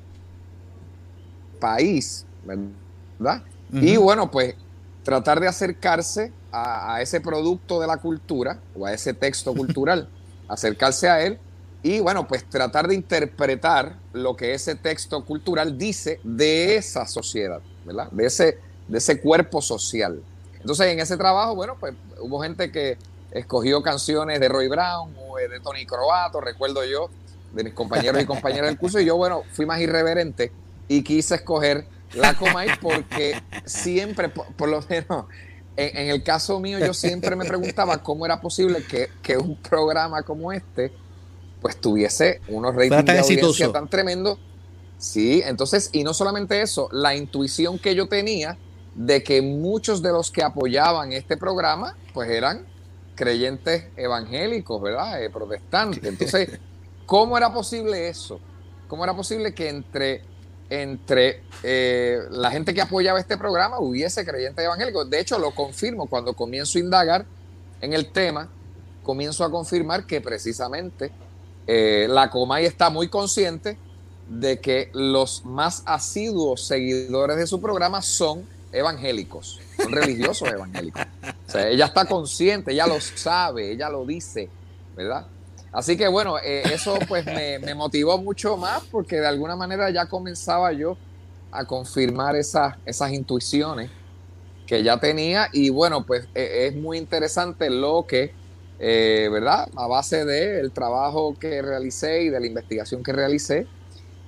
país, 1.58 2.26
¿verdad? 2.44 3.42
Y 3.72 3.96
bueno, 3.96 4.30
pues 4.30 4.54
tratar 5.02 5.40
de 5.40 5.48
acercarse 5.48 6.30
a, 6.52 7.00
ese 7.00 7.20
producto 7.22 7.80
de 7.80 7.86
la 7.86 7.96
cultura 7.96 8.60
o 8.78 8.84
a 8.84 8.92
ese 8.92 9.14
texto 9.14 9.54
cultural, 9.56 10.08
acercarse 10.46 11.08
a 11.08 11.24
él 11.24 11.38
y 11.82 12.00
bueno, 12.00 12.28
pues 12.28 12.44
tratar 12.44 12.86
de 12.86 12.96
interpretar 12.96 13.96
lo 14.12 14.36
que 14.36 14.52
ese 14.52 14.74
texto 14.74 15.24
cultural 15.24 15.78
dice 15.78 16.20
de 16.22 16.76
esa 16.76 17.06
sociedad, 17.06 17.62
¿verdad? 17.86 18.10
De 18.10 18.26
ese, 18.26 18.58
de 18.88 18.98
ese 18.98 19.20
cuerpo 19.22 19.62
social. 19.62 20.20
Entonces, 20.66 20.88
en 20.88 20.98
ese 20.98 21.16
trabajo, 21.16 21.54
bueno, 21.54 21.76
pues 21.78 21.94
hubo 22.18 22.42
gente 22.42 22.72
que 22.72 22.98
escogió 23.30 23.84
canciones 23.84 24.40
de 24.40 24.48
Roy 24.48 24.66
Brown 24.66 25.14
o 25.16 25.36
de 25.36 25.60
Tony 25.60 25.86
Croato, 25.86 26.40
recuerdo 26.40 26.84
yo, 26.84 27.08
de 27.52 27.62
mis 27.62 27.72
compañeros 27.72 28.20
y 28.20 28.26
compañeras 28.26 28.70
del 28.70 28.76
curso, 28.76 28.98
y 28.98 29.04
yo, 29.04 29.16
bueno, 29.16 29.44
fui 29.52 29.64
más 29.64 29.80
irreverente 29.80 30.50
y 30.88 31.04
quise 31.04 31.36
escoger 31.36 31.86
la 32.14 32.34
Comay 32.34 32.70
porque 32.82 33.40
siempre, 33.64 34.28
por, 34.28 34.68
lo 34.68 34.82
menos, 34.88 35.26
en, 35.76 36.08
el 36.08 36.24
caso 36.24 36.58
mío, 36.58 36.80
yo 36.80 36.92
siempre 36.92 37.36
me 37.36 37.44
preguntaba 37.44 38.02
cómo 38.02 38.26
era 38.26 38.40
posible 38.40 38.82
que, 38.82 39.08
que 39.22 39.36
un 39.36 39.54
programa 39.62 40.24
como 40.24 40.50
este, 40.50 40.90
pues 41.62 41.76
tuviese 41.76 42.40
unos 42.48 42.74
ratings 42.74 43.04
de 43.04 43.18
audiencia 43.20 43.70
tan 43.70 43.88
tremendos 43.88 44.40
Sí, 44.98 45.42
entonces, 45.44 45.90
y 45.92 46.04
no 46.04 46.14
solamente 46.14 46.62
eso, 46.62 46.88
la 46.90 47.14
intuición 47.14 47.78
que 47.78 47.94
yo 47.94 48.08
tenía 48.08 48.56
de 48.96 49.22
que 49.22 49.42
muchos 49.42 50.00
de 50.00 50.10
los 50.10 50.30
que 50.30 50.42
apoyaban 50.42 51.12
este 51.12 51.36
programa, 51.36 51.96
pues 52.14 52.30
eran 52.30 52.66
creyentes 53.14 53.84
evangélicos, 53.94 54.80
¿verdad? 54.80 55.22
Eh, 55.22 55.28
protestantes. 55.28 56.02
Entonces, 56.08 56.58
¿cómo 57.04 57.36
era 57.36 57.52
posible 57.52 58.08
eso? 58.08 58.40
¿Cómo 58.88 59.04
era 59.04 59.14
posible 59.14 59.52
que 59.52 59.68
entre, 59.68 60.22
entre 60.70 61.42
eh, 61.62 62.20
la 62.30 62.50
gente 62.50 62.72
que 62.72 62.80
apoyaba 62.80 63.20
este 63.20 63.36
programa 63.36 63.78
hubiese 63.80 64.24
creyentes 64.24 64.64
evangélicos? 64.64 65.10
De 65.10 65.20
hecho, 65.20 65.38
lo 65.38 65.50
confirmo 65.50 66.06
cuando 66.06 66.32
comienzo 66.32 66.78
a 66.78 66.80
indagar 66.80 67.26
en 67.82 67.92
el 67.92 68.10
tema, 68.12 68.48
comienzo 69.02 69.44
a 69.44 69.50
confirmar 69.50 70.06
que 70.06 70.22
precisamente 70.22 71.12
eh, 71.66 72.06
la 72.08 72.30
Comay 72.30 72.64
está 72.64 72.88
muy 72.88 73.08
consciente 73.08 73.76
de 74.28 74.58
que 74.58 74.90
los 74.94 75.44
más 75.44 75.82
asiduos 75.84 76.66
seguidores 76.66 77.36
de 77.36 77.46
su 77.46 77.60
programa 77.60 78.00
son 78.00 78.55
evangélicos, 78.72 79.60
son 79.76 79.92
religiosos 79.92 80.48
evangélicos. 80.48 81.02
O 81.46 81.50
sea, 81.50 81.68
ella 81.68 81.86
está 81.86 82.04
consciente, 82.04 82.72
ella 82.72 82.86
lo 82.86 83.00
sabe, 83.00 83.72
ella 83.72 83.88
lo 83.88 84.04
dice, 84.04 84.48
¿verdad? 84.96 85.26
Así 85.72 85.96
que 85.96 86.08
bueno, 86.08 86.38
eh, 86.38 86.62
eso 86.72 86.98
pues 87.06 87.26
me, 87.26 87.74
motivó 87.74 88.18
mucho 88.18 88.56
más 88.56 88.82
porque 88.90 89.16
de 89.16 89.26
alguna 89.26 89.56
manera 89.56 89.90
ya 89.90 90.06
comenzaba 90.06 90.72
yo 90.72 90.96
a 91.50 91.64
confirmar 91.66 92.34
esas, 92.34 92.76
esas 92.86 93.12
intuiciones 93.12 93.90
que 94.66 94.82
ya 94.82 94.98
tenía 94.98 95.48
y 95.52 95.68
bueno, 95.68 96.04
pues 96.06 96.28
e, 96.34 96.66
es 96.66 96.76
muy 96.76 96.98
interesante 96.98 97.68
lo 97.68 98.06
que, 98.06 98.32
eh, 98.78 99.28
¿verdad? 99.30 99.68
A 99.76 99.86
base 99.86 100.24
del 100.24 100.72
trabajo 100.72 101.36
que 101.38 101.60
realicé 101.62 102.22
y 102.22 102.30
de 102.30 102.40
la 102.40 102.46
investigación 102.46 103.02
que 103.02 103.12
realicé, 103.12 103.66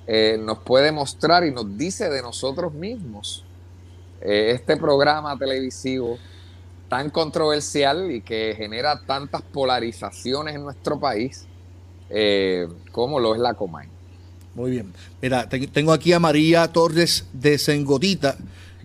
eh, 0.06 0.38
nos 0.38 0.58
puede 0.58 0.92
mostrar 0.92 1.44
y 1.44 1.50
nos 1.50 1.76
dice 1.76 2.08
de 2.10 2.22
nosotros 2.22 2.74
mismos 2.74 3.47
eh, 4.20 4.52
este 4.54 4.76
programa 4.76 5.36
televisivo 5.38 6.18
tan 6.88 7.10
controversial 7.10 8.10
y 8.10 8.22
que 8.22 8.54
genera 8.56 9.00
tantas 9.06 9.42
polarizaciones 9.42 10.54
en 10.54 10.62
nuestro 10.62 10.98
país 10.98 11.46
eh, 12.10 12.66
como 12.92 13.20
lo 13.20 13.34
es 13.34 13.40
la 13.40 13.54
Comay. 13.54 13.88
Muy 14.54 14.70
bien. 14.70 14.92
Mira, 15.20 15.48
tengo 15.48 15.92
aquí 15.92 16.12
a 16.12 16.18
María 16.18 16.66
Torres 16.68 17.26
de 17.32 17.58
Sengotita 17.58 18.36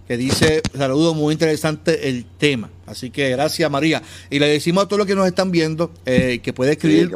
que 0.08 0.18
dice, 0.18 0.62
saludo, 0.76 1.14
muy 1.14 1.32
interesante 1.32 2.10
el 2.10 2.26
tema. 2.26 2.70
Así 2.86 3.10
que 3.10 3.30
gracias 3.30 3.72
María. 3.72 4.02
Y 4.30 4.40
le 4.40 4.48
decimos 4.48 4.84
a 4.84 4.88
todos 4.88 5.00
los 5.00 5.08
que 5.08 5.16
nos 5.16 5.26
están 5.26 5.50
viendo 5.50 5.92
que 6.04 6.54
puede 6.54 6.74
escribir, 6.74 7.10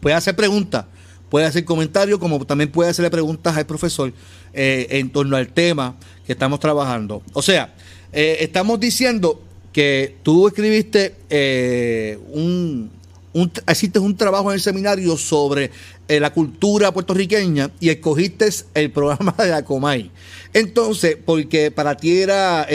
puede 0.00 0.16
hacer 0.16 0.34
preguntas 0.34 0.86
puede 1.30 1.46
hacer 1.46 1.64
comentarios, 1.64 2.18
como 2.18 2.44
también 2.44 2.70
puede 2.70 2.90
hacerle 2.90 3.10
preguntas 3.10 3.56
al 3.56 3.64
profesor 3.64 4.12
eh, 4.52 4.86
en 4.90 5.10
torno 5.10 5.36
al 5.36 5.48
tema 5.48 5.96
que 6.26 6.32
estamos 6.32 6.60
trabajando. 6.60 7.22
O 7.32 7.40
sea, 7.40 7.72
eh, 8.12 8.38
estamos 8.40 8.78
diciendo 8.80 9.40
que 9.72 10.16
tú 10.24 10.48
escribiste 10.48 11.14
eh, 11.30 12.18
un, 12.32 12.90
un, 13.32 13.52
hiciste 13.70 14.00
un 14.00 14.16
trabajo 14.16 14.50
en 14.50 14.56
el 14.56 14.60
seminario 14.60 15.16
sobre 15.16 15.70
la 16.08 16.32
cultura 16.32 16.92
puertorriqueña 16.92 17.70
y 17.78 17.90
escogiste 17.90 18.48
el 18.74 18.90
programa 18.90 19.32
de 19.38 19.50
la 19.50 19.64
Comay. 19.64 20.10
Entonces, 20.52 21.16
porque 21.24 21.70
para 21.70 21.96
ti 21.96 22.18
era, 22.18 22.66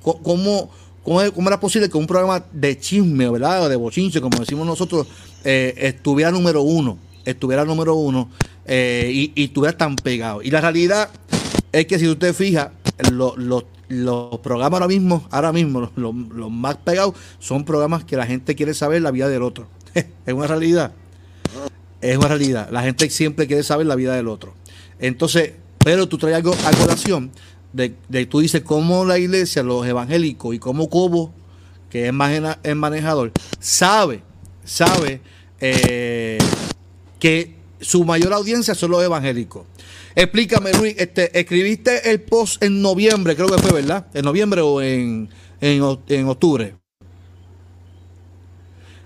¿cómo, 0.00 0.70
cómo, 1.02 1.48
era 1.48 1.58
posible 1.58 1.88
que 1.88 1.98
un 1.98 2.06
programa 2.06 2.44
de 2.52 2.78
chisme, 2.78 3.28
¿verdad? 3.28 3.64
O 3.64 3.68
de 3.68 3.74
bochinche, 3.74 4.20
como 4.20 4.38
decimos 4.38 4.64
nosotros, 4.64 5.08
estuviera 5.42 6.30
número 6.30 6.62
uno? 6.62 7.09
Estuviera 7.24 7.64
número 7.64 7.94
uno 7.94 8.30
eh, 8.66 9.10
y, 9.34 9.44
estuviera 9.44 9.76
tan 9.76 9.96
pegado. 9.96 10.42
Y 10.42 10.50
la 10.50 10.60
realidad 10.60 11.10
es 11.72 11.86
que 11.86 11.98
si 11.98 12.08
usted 12.08 12.34
fija, 12.34 12.72
los 13.10 14.38
programas 14.42 14.80
ahora 14.80 14.88
mismo, 14.88 15.26
ahora 15.30 15.52
mismo, 15.52 15.90
los, 15.96 16.14
más 16.50 16.76
pegados 16.76 17.14
son 17.38 17.64
programas 17.64 18.04
que 18.04 18.16
la 18.16 18.26
gente 18.26 18.54
quiere 18.54 18.74
saber 18.74 19.02
la 19.02 19.10
vida 19.10 19.28
del 19.28 19.42
otro. 19.42 19.68
es 19.94 20.34
una 20.34 20.46
realidad. 20.46 20.92
Es 22.00 22.16
una 22.16 22.28
realidad. 22.28 22.68
La 22.70 22.82
gente 22.82 23.10
siempre 23.10 23.46
quiere 23.46 23.62
saber 23.62 23.86
la 23.86 23.94
vida 23.94 24.14
del 24.14 24.28
otro. 24.28 24.54
Entonces, 24.98 25.52
pero 25.78 26.08
tú 26.08 26.18
traes 26.18 26.36
algo 26.36 26.54
a 26.64 26.70
colación 26.72 27.30
de, 27.72 27.94
de 28.08 28.26
tú 28.26 28.40
dices 28.40 28.62
cómo 28.62 29.04
la 29.04 29.18
iglesia, 29.18 29.62
los 29.62 29.86
evangélicos 29.86 30.54
y 30.54 30.58
cómo 30.58 30.88
Cobo, 30.88 31.32
que 31.90 32.08
es, 32.08 32.14
es 32.62 32.76
manejador, 32.76 33.32
sabe, 33.58 34.22
sabe 34.64 35.20
eh, 35.60 36.29
que 37.20 37.54
su 37.80 38.04
mayor 38.04 38.32
audiencia 38.32 38.74
son 38.74 38.90
los 38.90 39.04
evangélicos. 39.04 39.66
Explícame, 40.14 40.72
Luis, 40.72 40.94
este, 40.98 41.38
escribiste 41.38 42.10
el 42.10 42.20
post 42.20 42.62
en 42.62 42.82
noviembre, 42.82 43.36
creo 43.36 43.48
que 43.48 43.58
fue, 43.58 43.72
¿verdad? 43.72 44.06
En 44.12 44.24
noviembre 44.24 44.60
o 44.60 44.82
en, 44.82 45.28
en, 45.60 46.28
octubre. 46.28 46.74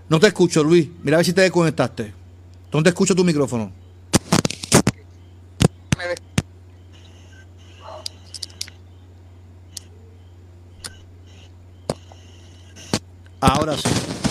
No 0.09 0.19
te 0.19 0.29
escucho, 0.29 0.65
Luis. 0.65 0.89
Mira 1.03 1.17
a 1.17 1.19
ver 1.19 1.27
si 1.27 1.33
te 1.33 1.43
desconectaste. 1.43 2.13
¿Dónde 2.71 2.91
escucho 2.91 3.15
tu 3.15 3.25
micrófono? 3.25 3.73
Ahora 13.41 13.77
sí. 13.77 14.24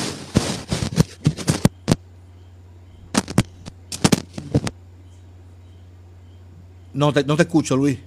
No 6.94 7.12
te, 7.12 7.24
no 7.24 7.36
te 7.36 7.44
escucho, 7.44 7.76
Luis. 7.76 7.98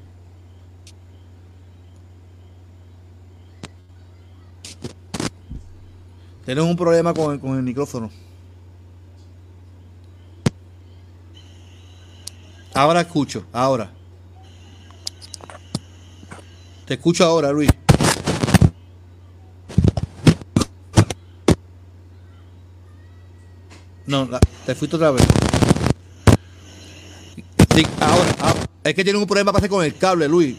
Tienes 6.45 6.62
un 6.62 6.76
problema 6.76 7.12
con 7.12 7.35
el, 7.35 7.40
con 7.40 7.57
el 7.57 7.62
micrófono. 7.62 8.09
Ahora 12.73 13.00
escucho, 13.00 13.45
ahora. 13.52 13.90
Te 16.87 16.95
escucho 16.95 17.25
ahora, 17.25 17.50
Luis. 17.50 17.71
No, 24.07 24.28
te 24.64 24.75
fuiste 24.76 24.95
otra 24.95 25.11
vez. 25.11 25.26
Sí, 27.75 27.85
ahora, 28.00 28.37
ahora. 28.38 28.75
Es 28.87 28.95
que 28.95 29.02
tiene 29.02 29.19
un 29.19 29.26
problema 29.26 29.52
pase 29.52 29.69
con 29.69 29.85
el 29.85 29.97
cable, 29.97 30.28
Luis. 30.28 30.57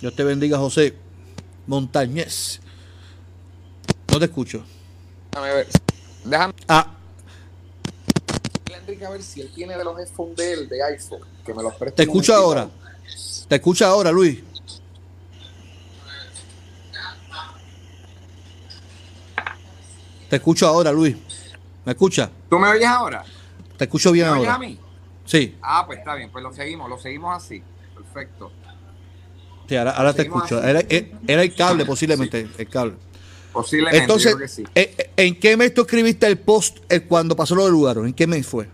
Dios 0.00 0.16
te 0.16 0.24
bendiga, 0.24 0.56
José 0.56 0.94
Montañez. 1.66 2.60
No 4.10 4.18
te 4.18 4.24
escucho. 4.24 4.64
Déjame 5.32 5.52
ver. 5.52 5.66
Déjame. 6.24 6.54
Ah. 6.66 6.90
Enrique, 8.72 9.04
a 9.04 9.10
ver 9.10 9.22
si 9.22 9.42
él 9.42 9.52
tiene 9.54 9.76
de 9.76 9.84
los 9.84 10.00
headphones 10.00 10.36
de, 10.36 10.52
él, 10.54 10.68
de 10.70 10.82
iPhone. 10.82 11.20
Que 11.44 11.52
me 11.52 11.62
los 11.62 11.74
preste. 11.74 11.96
Te 11.96 12.02
escucho 12.04 12.34
ahora. 12.34 12.70
Te 13.46 13.56
escucho 13.56 13.84
ahora, 13.84 14.10
Luis. 14.10 14.38
Te 20.30 20.36
escucho 20.36 20.68
ahora, 20.68 20.92
Luis. 20.92 21.16
¿Me 21.84 21.90
escucha? 21.90 22.30
¿Tú 22.48 22.56
me 22.56 22.68
oyes 22.68 22.86
ahora? 22.86 23.24
Te 23.76 23.84
escucho 23.84 24.12
bien 24.12 24.30
¿Me 24.30 24.38
ahora. 24.38 24.54
a 24.54 24.58
mí? 24.58 24.78
Sí. 25.24 25.58
Ah, 25.60 25.82
pues 25.84 25.98
está 25.98 26.14
bien, 26.14 26.30
pues 26.30 26.44
lo 26.44 26.52
seguimos, 26.52 26.88
lo 26.88 26.98
seguimos 26.98 27.36
así. 27.36 27.60
Perfecto. 27.96 28.52
Sí, 29.68 29.76
ahora, 29.76 30.14
te 30.14 30.22
escucho. 30.22 30.62
Era, 30.62 30.80
el 30.88 31.54
cable, 31.56 31.84
posiblemente, 31.84 32.48
el 32.56 32.68
cable. 32.68 32.94
Posiblemente, 33.52 33.98
Entonces, 33.98 34.36
que 34.36 34.46
sí. 34.46 34.64
Eh, 34.72 34.94
eh, 34.98 35.10
¿en 35.16 35.40
qué 35.40 35.56
mes 35.56 35.74
tú 35.74 35.80
escribiste 35.80 36.28
el 36.28 36.38
post 36.38 36.78
eh, 36.88 37.00
cuando 37.00 37.34
pasó 37.34 37.56
lo 37.56 37.64
del 37.64 37.72
lugar? 37.72 37.98
¿En 37.98 38.14
qué 38.14 38.28
mes 38.28 38.46
fue? 38.46 38.68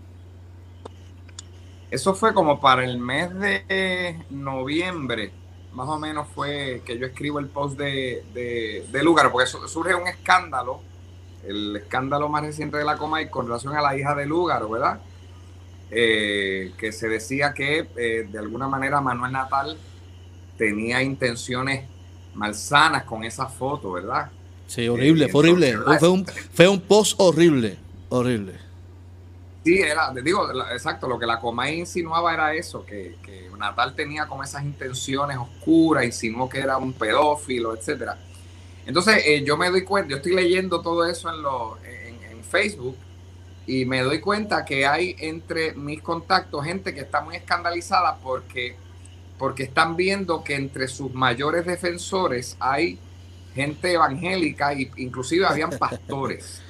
Eso 1.91 2.15
fue 2.15 2.35
como 2.35 2.61
para 2.61 2.85
el 2.85 2.99
mes 2.99 3.33
de 3.39 4.27
noviembre, 4.29 5.33
más 5.73 5.89
o 5.89 5.99
menos 5.99 6.29
fue 6.35 6.83
que 6.85 6.99
yo 6.99 7.07
escribo 7.07 7.39
el 7.39 7.47
post 7.47 7.79
de, 7.79 8.25
de, 8.35 8.87
de 8.93 9.03
lugar, 9.03 9.33
porque 9.33 9.47
surge 9.47 9.95
un 9.95 10.07
escándalo 10.07 10.83
el 11.47 11.77
escándalo 11.77 12.29
más 12.29 12.43
reciente 12.43 12.77
de 12.77 12.85
la 12.85 12.97
Comay 12.97 13.29
con 13.31 13.47
relación 13.47 13.77
a 13.77 13.83
la 13.83 13.97
hija 13.97 14.15
de 14.15 14.27
Lúgaro, 14.27 14.69
¿verdad? 14.69 15.01
Eh, 15.91 16.73
que 16.77 16.91
se 16.93 17.09
decía 17.09 17.55
que 17.55 17.89
eh, 17.97 18.29
de 18.31 18.39
alguna 18.39 18.69
manera 18.69 19.01
Manuel 19.01 19.33
Natal 19.33 19.77
tenía 20.59 21.03
intenciones 21.03 21.85
malsanas 22.35 23.05
con 23.05 23.25
esa 23.25 23.47
foto, 23.47 23.93
¿verdad? 23.93 24.31
Sí, 24.67 24.89
horrible, 24.89 25.29
fue 25.29 25.41
horrible. 25.41 25.77
Fue 25.99 26.09
un, 26.09 26.27
fue 26.27 26.69
un 26.69 26.81
post 26.81 27.15
horrible, 27.19 27.79
horrible. 28.09 28.55
Sí, 29.65 29.79
era, 29.79 30.13
digo, 30.23 30.49
exacto, 30.73 31.09
lo 31.09 31.19
que 31.19 31.27
la 31.27 31.41
Comay 31.41 31.81
insinuaba 31.81 32.33
era 32.35 32.55
eso, 32.55 32.85
que, 32.85 33.17
que 33.23 33.51
Natal 33.59 33.95
tenía 33.95 34.27
como 34.27 34.45
esas 34.45 34.63
intenciones 34.63 35.37
oscuras, 35.37 36.05
insinuó 36.05 36.49
que 36.49 36.61
era 36.61 36.77
un 36.77 36.93
pedófilo, 36.93 37.75
etcétera. 37.75 38.17
Entonces, 38.87 39.23
eh, 39.27 39.43
yo 39.45 39.57
me 39.57 39.69
doy 39.69 39.83
cuenta, 39.83 40.11
yo 40.11 40.17
estoy 40.17 40.35
leyendo 40.35 40.81
todo 40.81 41.05
eso 41.05 41.29
en, 41.29 41.43
lo, 41.43 41.77
en, 41.85 42.07
Facebook 42.45 42.97
y 43.67 43.85
me 43.85 44.03
doy 44.03 44.21
cuenta 44.21 44.65
que 44.65 44.87
hay 44.87 45.17
entre 45.19 45.75
mis 45.75 46.01
contactos 46.01 46.65
gente 46.65 46.95
que 46.95 47.01
está 47.01 47.21
muy 47.21 47.35
escandalizada 47.35 48.19
porque, 48.23 48.77
porque 49.37 49.65
están 49.65 49.97
viendo 49.97 50.45
que 50.45 50.55
entre 50.55 50.87
sus 50.87 51.13
mayores 51.13 51.67
defensores 51.67 52.57
hay 52.61 53.01
gente 53.53 53.93
evangélica 53.93 54.73
e 54.73 54.93
inclusive 54.99 55.45
habían 55.45 55.71
pastores. 55.79 56.63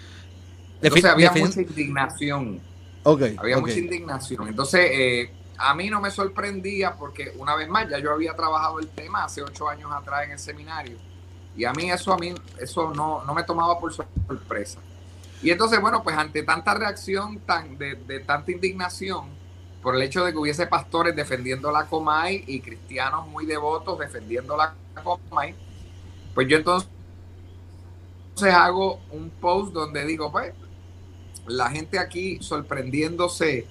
Entonces 0.81 1.05
había 1.05 1.31
mucha 1.33 1.61
indignación. 1.61 2.61
Okay, 3.03 3.37
había 3.39 3.59
mucha 3.59 3.79
indignación. 3.79 4.49
Entonces, 4.49 4.91
eh, 4.91 5.31
a 5.59 5.75
mí 5.75 5.91
no 5.91 6.01
me 6.01 6.11
sorprendía 6.11 6.97
porque 6.97 7.35
una 7.37 7.55
vez 7.55 7.69
más 7.69 7.91
ya 7.91 7.99
yo 7.99 8.13
había 8.13 8.35
trabajado 8.35 8.81
el 8.81 8.89
tema 8.89 9.25
hace 9.25 9.43
ocho 9.43 9.69
años 9.69 9.93
atrás 9.93 10.25
en 10.25 10.33
el 10.33 10.39
seminario 10.39 10.97
y 11.57 11.65
a 11.65 11.73
mí 11.73 11.91
eso 11.91 12.13
a 12.13 12.19
mí 12.19 12.35
eso 12.61 12.93
no, 12.95 13.25
no 13.25 13.35
me 13.35 13.43
tomaba 13.43 13.79
por 13.81 13.93
sorpresa. 13.93 14.81
Y 15.43 15.51
entonces, 15.51 15.81
bueno, 15.81 16.03
pues 16.03 16.17
ante 16.17 16.43
tanta 16.43 16.75
reacción 16.75 17.39
tan, 17.41 17.79
de, 17.79 17.97
tanta 18.27 18.51
indignación 18.51 19.27
por 19.83 19.95
el 19.95 20.03
hecho 20.03 20.25
de 20.25 20.33
que 20.33 20.39
hubiese 20.39 20.67
pastores 20.67 21.15
defendiendo 21.15 21.71
la 21.71 21.87
Comay 21.87 22.45
y 22.47 22.61
cristianos 22.61 23.27
muy 23.29 23.47
devotos 23.47 23.99
defendiendo 23.99 24.57
la 24.57 24.75
Comay, 25.03 25.55
pues 26.35 26.49
yo 26.49 26.57
entonces 26.57 26.89
hago 28.53 29.01
un 29.11 29.31
post 29.31 29.73
donde 29.73 30.05
digo, 30.05 30.33
pues, 30.33 30.53
la 31.47 31.71
gente 31.71 31.99
aquí 31.99 32.39
sorprendiéndose 32.43 33.67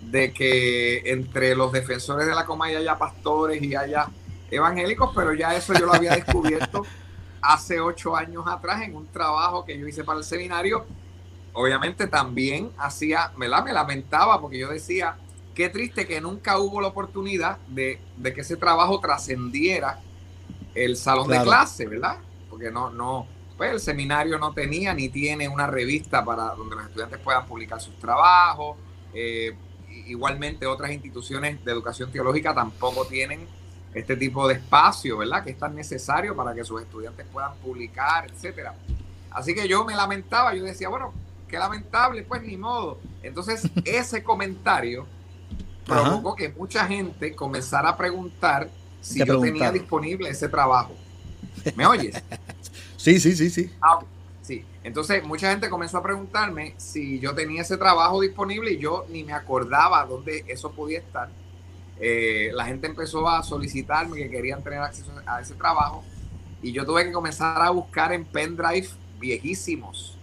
de 0.00 0.32
que 0.32 1.12
entre 1.12 1.54
los 1.54 1.70
defensores 1.70 2.26
de 2.26 2.34
la 2.34 2.44
Comay 2.46 2.74
haya 2.74 2.98
pastores 2.98 3.62
y 3.62 3.76
haya 3.76 4.08
evangélicos, 4.50 5.12
pero 5.14 5.32
ya 5.34 5.54
eso 5.54 5.74
yo 5.74 5.86
lo 5.86 5.94
había 5.94 6.16
descubierto 6.16 6.84
hace 7.42 7.80
ocho 7.80 8.16
años 8.16 8.44
atrás 8.46 8.82
en 8.82 8.94
un 8.94 9.06
trabajo 9.06 9.64
que 9.64 9.78
yo 9.78 9.86
hice 9.86 10.04
para 10.04 10.18
el 10.18 10.24
seminario 10.24 10.86
obviamente 11.52 12.06
también 12.06 12.70
hacía, 12.78 13.32
Me 13.36 13.48
lamentaba 13.48 14.40
porque 14.40 14.58
yo 14.58 14.68
decía, 14.68 15.16
qué 15.54 15.68
triste 15.68 16.06
que 16.06 16.20
nunca 16.20 16.58
hubo 16.58 16.80
la 16.80 16.88
oportunidad 16.88 17.58
de, 17.68 18.00
que 18.22 18.40
ese 18.40 18.56
trabajo 18.56 19.00
trascendiera 19.00 20.00
el 20.74 20.96
salón 20.96 21.28
de 21.28 21.42
clase, 21.42 21.86
¿verdad? 21.86 22.18
Porque 22.48 22.70
no, 22.70 22.90
no, 22.90 23.26
pues 23.56 23.72
el 23.72 23.80
seminario 23.80 24.38
no 24.38 24.52
tenía 24.52 24.94
ni 24.94 25.08
tiene 25.08 25.48
una 25.48 25.66
revista 25.66 26.24
para 26.24 26.54
donde 26.54 26.76
los 26.76 26.86
estudiantes 26.86 27.18
puedan 27.18 27.46
publicar 27.46 27.80
sus 27.80 27.98
trabajos. 27.98 28.76
Eh, 29.12 29.54
igualmente 30.06 30.66
otras 30.66 30.92
instituciones 30.92 31.64
de 31.64 31.72
educación 31.72 32.12
teológica 32.12 32.54
tampoco 32.54 33.04
tienen 33.06 33.46
este 33.94 34.16
tipo 34.16 34.46
de 34.46 34.54
espacio, 34.54 35.18
¿verdad? 35.18 35.42
Que 35.42 35.50
es 35.50 35.58
tan 35.58 35.74
necesario 35.74 36.36
para 36.36 36.54
que 36.54 36.64
sus 36.64 36.80
estudiantes 36.80 37.26
puedan 37.32 37.54
publicar, 37.56 38.30
etcétera. 38.30 38.74
Así 39.30 39.54
que 39.54 39.66
yo 39.68 39.84
me 39.84 39.94
lamentaba, 39.94 40.54
yo 40.54 40.64
decía, 40.64 40.88
bueno, 40.88 41.12
qué 41.48 41.58
lamentable, 41.58 42.22
pues 42.22 42.42
ni 42.42 42.56
modo. 42.56 42.98
Entonces, 43.22 43.68
ese 43.84 44.22
comentario 44.22 45.06
provocó 45.84 46.36
que 46.36 46.48
mucha 46.50 46.86
gente 46.86 47.34
comenzara 47.34 47.90
a 47.90 47.96
preguntar 47.96 48.70
si 49.00 49.24
yo 49.24 49.40
tenía 49.40 49.72
disponible 49.72 50.28
ese 50.28 50.48
trabajo. 50.48 50.94
¿Me 51.74 51.86
oyes? 51.86 52.22
sí, 52.96 53.18
sí, 53.18 53.34
sí, 53.34 53.50
sí. 53.50 53.70
Ah, 53.80 53.98
sí. 54.42 54.64
Entonces, 54.84 55.24
mucha 55.24 55.50
gente 55.50 55.68
comenzó 55.68 55.98
a 55.98 56.02
preguntarme 56.02 56.74
si 56.76 57.18
yo 57.18 57.34
tenía 57.34 57.62
ese 57.62 57.76
trabajo 57.76 58.20
disponible 58.20 58.72
y 58.72 58.78
yo 58.78 59.04
ni 59.08 59.24
me 59.24 59.32
acordaba 59.32 60.04
dónde 60.06 60.44
eso 60.46 60.70
podía 60.70 61.00
estar. 61.00 61.28
Eh, 62.00 62.50
la 62.54 62.64
gente 62.64 62.86
empezó 62.86 63.28
a 63.28 63.42
solicitarme 63.42 64.16
que 64.16 64.30
querían 64.30 64.62
tener 64.64 64.80
acceso 64.80 65.12
a 65.26 65.40
ese 65.40 65.54
trabajo 65.54 66.02
y 66.62 66.72
yo 66.72 66.86
tuve 66.86 67.04
que 67.04 67.12
comenzar 67.12 67.60
a 67.60 67.70
buscar 67.70 68.12
en 68.12 68.24
pendrive 68.24 68.88
viejísimos 69.18 70.18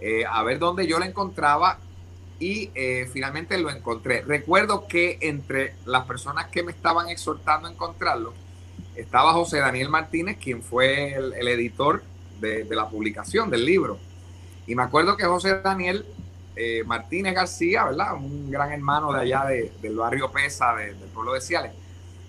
eh, 0.00 0.24
a 0.30 0.42
ver 0.42 0.58
dónde 0.58 0.86
yo 0.86 0.98
lo 0.98 1.04
encontraba 1.04 1.78
y 2.38 2.70
eh, 2.74 3.08
finalmente 3.12 3.58
lo 3.58 3.70
encontré. 3.70 4.22
Recuerdo 4.22 4.86
que 4.86 5.18
entre 5.22 5.74
las 5.86 6.04
personas 6.06 6.46
que 6.48 6.62
me 6.62 6.70
estaban 6.70 7.08
exhortando 7.08 7.66
a 7.66 7.72
encontrarlo 7.72 8.32
estaba 8.94 9.32
José 9.32 9.58
Daniel 9.58 9.88
Martínez, 9.88 10.38
quien 10.38 10.62
fue 10.62 11.14
el, 11.14 11.48
editor 11.48 12.02
de, 12.40 12.64
la 12.70 12.88
publicación 12.88 13.50
del 13.50 13.64
libro. 13.64 13.98
Y 14.66 14.74
me 14.74 14.82
acuerdo 14.82 15.16
que 15.16 15.24
José 15.24 15.60
Daniel 15.62 16.04
eh, 16.58 16.82
Martínez 16.84 17.34
García, 17.34 17.84
¿verdad? 17.84 18.14
Un 18.14 18.50
gran 18.50 18.72
hermano 18.72 19.12
de 19.12 19.20
allá 19.20 19.44
del 19.44 19.96
barrio 19.96 20.30
Pesa, 20.32 20.74
del 20.74 20.94
pueblo 21.14 21.34
de 21.34 21.40
Ciales, 21.40 21.72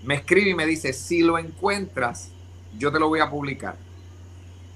me 0.03 0.15
escribe 0.15 0.51
y 0.51 0.55
me 0.55 0.65
dice, 0.65 0.93
si 0.93 1.21
lo 1.21 1.37
encuentras, 1.37 2.29
yo 2.77 2.91
te 2.91 2.99
lo 2.99 3.09
voy 3.09 3.19
a 3.19 3.29
publicar. 3.29 3.75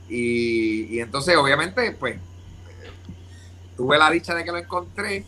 Y, 0.10 0.96
y 0.96 1.00
entonces, 1.00 1.38
obviamente, 1.38 1.92
pues 1.92 2.18
tuve 3.78 3.98
la 3.98 4.10
dicha 4.10 4.36
de 4.36 4.44
que 4.44 4.52
lo 4.52 4.58
encontré 4.58 5.26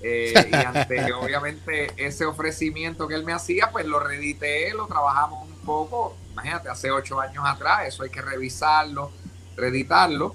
eh, 0.00 0.32
y 0.50 0.54
ante 0.54 1.12
obviamente 1.12 1.92
ese 1.96 2.24
ofrecimiento 2.24 3.08
que 3.08 3.14
él 3.14 3.24
me 3.24 3.32
hacía, 3.32 3.70
pues 3.70 3.86
lo 3.86 4.00
reedité, 4.00 4.72
lo 4.74 4.86
trabajamos 4.86 5.48
un 5.48 5.56
poco, 5.58 6.16
imagínate, 6.32 6.68
hace 6.68 6.90
ocho 6.90 7.20
años 7.20 7.44
atrás, 7.46 7.88
eso 7.88 8.02
hay 8.02 8.10
que 8.10 8.22
revisarlo, 8.22 9.10
reeditarlo. 9.56 10.34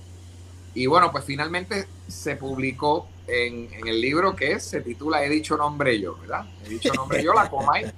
Y 0.76 0.88
bueno, 0.88 1.12
pues 1.12 1.24
finalmente 1.24 1.88
se 2.08 2.36
publicó 2.36 3.08
en, 3.28 3.70
el 3.88 4.02
libro 4.02 4.36
que 4.36 4.60
se 4.60 4.82
titula 4.82 5.24
He 5.24 5.30
dicho 5.30 5.58
nombre 5.58 6.00
yo, 6.00 6.18
¿verdad? 6.18 6.46
He 6.66 6.70
dicho 6.70 6.94
nombre 6.94 7.24
yo, 7.24 7.34
la 7.34 7.50
Comay, 7.50 7.92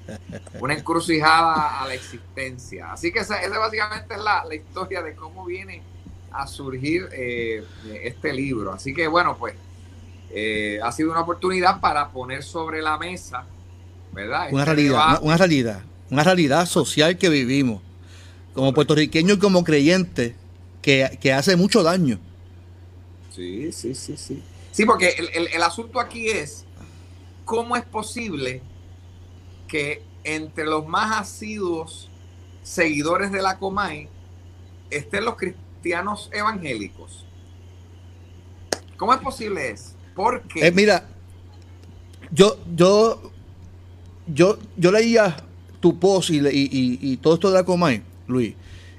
una 0.60 0.74
encrucijada 0.74 1.82
a 1.82 1.88
la 1.88 1.94
existencia. 1.94 2.94
Así 2.94 3.12
que 3.12 3.20
esa, 3.20 3.36
básicamente 3.50 4.14
es 4.16 4.22
la, 4.22 4.46
la 4.46 4.56
historia 4.56 5.02
de 5.02 5.16
cómo 5.16 5.46
viene 5.46 5.82
a 6.32 6.48
surgir 6.48 7.08
eh, 7.12 7.64
este 8.04 8.34
libro. 8.34 8.74
Así 8.74 8.94
que 8.94 9.08
bueno, 9.08 9.38
pues 9.38 9.56
eh, 10.32 10.80
ha 10.84 10.92
sido 10.92 11.12
una 11.12 11.22
oportunidad 11.22 11.80
para 11.80 12.10
poner 12.10 12.44
sobre 12.44 12.82
la 12.82 12.98
mesa, 12.98 13.46
¿verdad? 14.12 14.50
Una 14.52 14.64
este 14.64 14.74
realidad, 14.74 15.20
una, 15.22 15.38
realidad, 15.38 15.82
una 16.10 16.24
realidad 16.24 16.66
social 16.66 17.18
que 17.18 17.30
vivimos, 17.30 17.82
como 18.54 18.74
puertorriqueño 18.74 19.36
y 19.36 19.40
como 19.40 19.64
creyente, 19.64 20.36
que, 20.82 21.34
hace 21.34 21.56
mucho 21.56 21.84
daño. 21.84 22.20
Sí, 23.34 23.72
sí, 23.72 23.96
sí, 23.96 24.16
sí. 24.18 24.44
Sí, 24.76 24.86
porque 24.86 25.16
el, 25.34 25.48
el 25.48 25.64
asunto 25.64 26.02
aquí 26.02 26.28
es 26.28 26.66
cómo 27.46 27.78
es 27.78 27.86
posible 27.86 28.62
que 29.70 30.04
entre 30.26 30.66
los 30.66 30.86
más 30.86 31.22
asiduos 31.22 32.10
seguidores 32.62 33.32
de 33.32 33.42
la 33.42 33.58
Comay 33.58 34.10
estén 34.90 35.24
los 35.24 35.38
cristianos 35.38 36.30
evangélicos. 36.34 37.26
¿Cómo 38.98 39.14
es 39.14 39.20
posible 39.22 39.72
eso? 39.72 39.92
Porque. 40.14 40.68
Eh, 40.68 40.72
mira, 40.72 41.08
yo, 42.32 42.58
yo, 42.76 43.32
yo, 44.28 44.58
yo 44.76 44.92
leía 44.92 45.38
tu 45.80 45.98
post 45.98 46.32
y, 46.32 47.18
todo 47.22 47.36
esto 47.36 47.50
de 47.50 47.54
la 47.54 47.64
Comay, 47.64 48.02
Luis. 48.28 48.56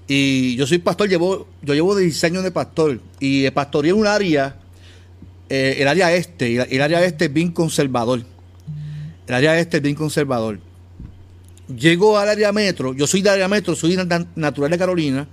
Y 0.09 0.55
yo 0.57 0.67
soy 0.67 0.79
pastor, 0.79 1.07
llevo, 1.07 1.49
yo 1.61 1.75
llevo 1.75 1.95
diseño 1.97 2.41
de 2.41 2.51
pastor. 2.51 3.01
Y 3.19 3.45
el 3.45 3.53
pastoría 3.53 3.93
es 3.93 3.99
un 3.99 4.07
área, 4.07 4.57
eh, 5.49 5.77
el 5.79 5.89
área 5.89 6.13
este, 6.15 6.51
y 6.51 6.57
el 6.57 6.83
área 6.83 7.05
este 7.05 7.27
es 7.27 7.33
bien 7.33 7.51
conservador. 7.53 8.23
El 9.27 9.35
área 9.35 9.59
este 9.59 9.79
es 9.79 9.83
bien 9.83 9.95
conservador. 9.95 10.59
Llego 11.69 12.17
al 12.17 12.29
área 12.29 12.53
metro, 12.53 12.95
yo 12.95 13.07
soy 13.07 13.23
de 13.23 13.31
área 13.31 13.49
metro, 13.49 13.75
soy 13.75 13.99
natural 14.37 14.71
de 14.71 14.79
Carolina 14.79 15.29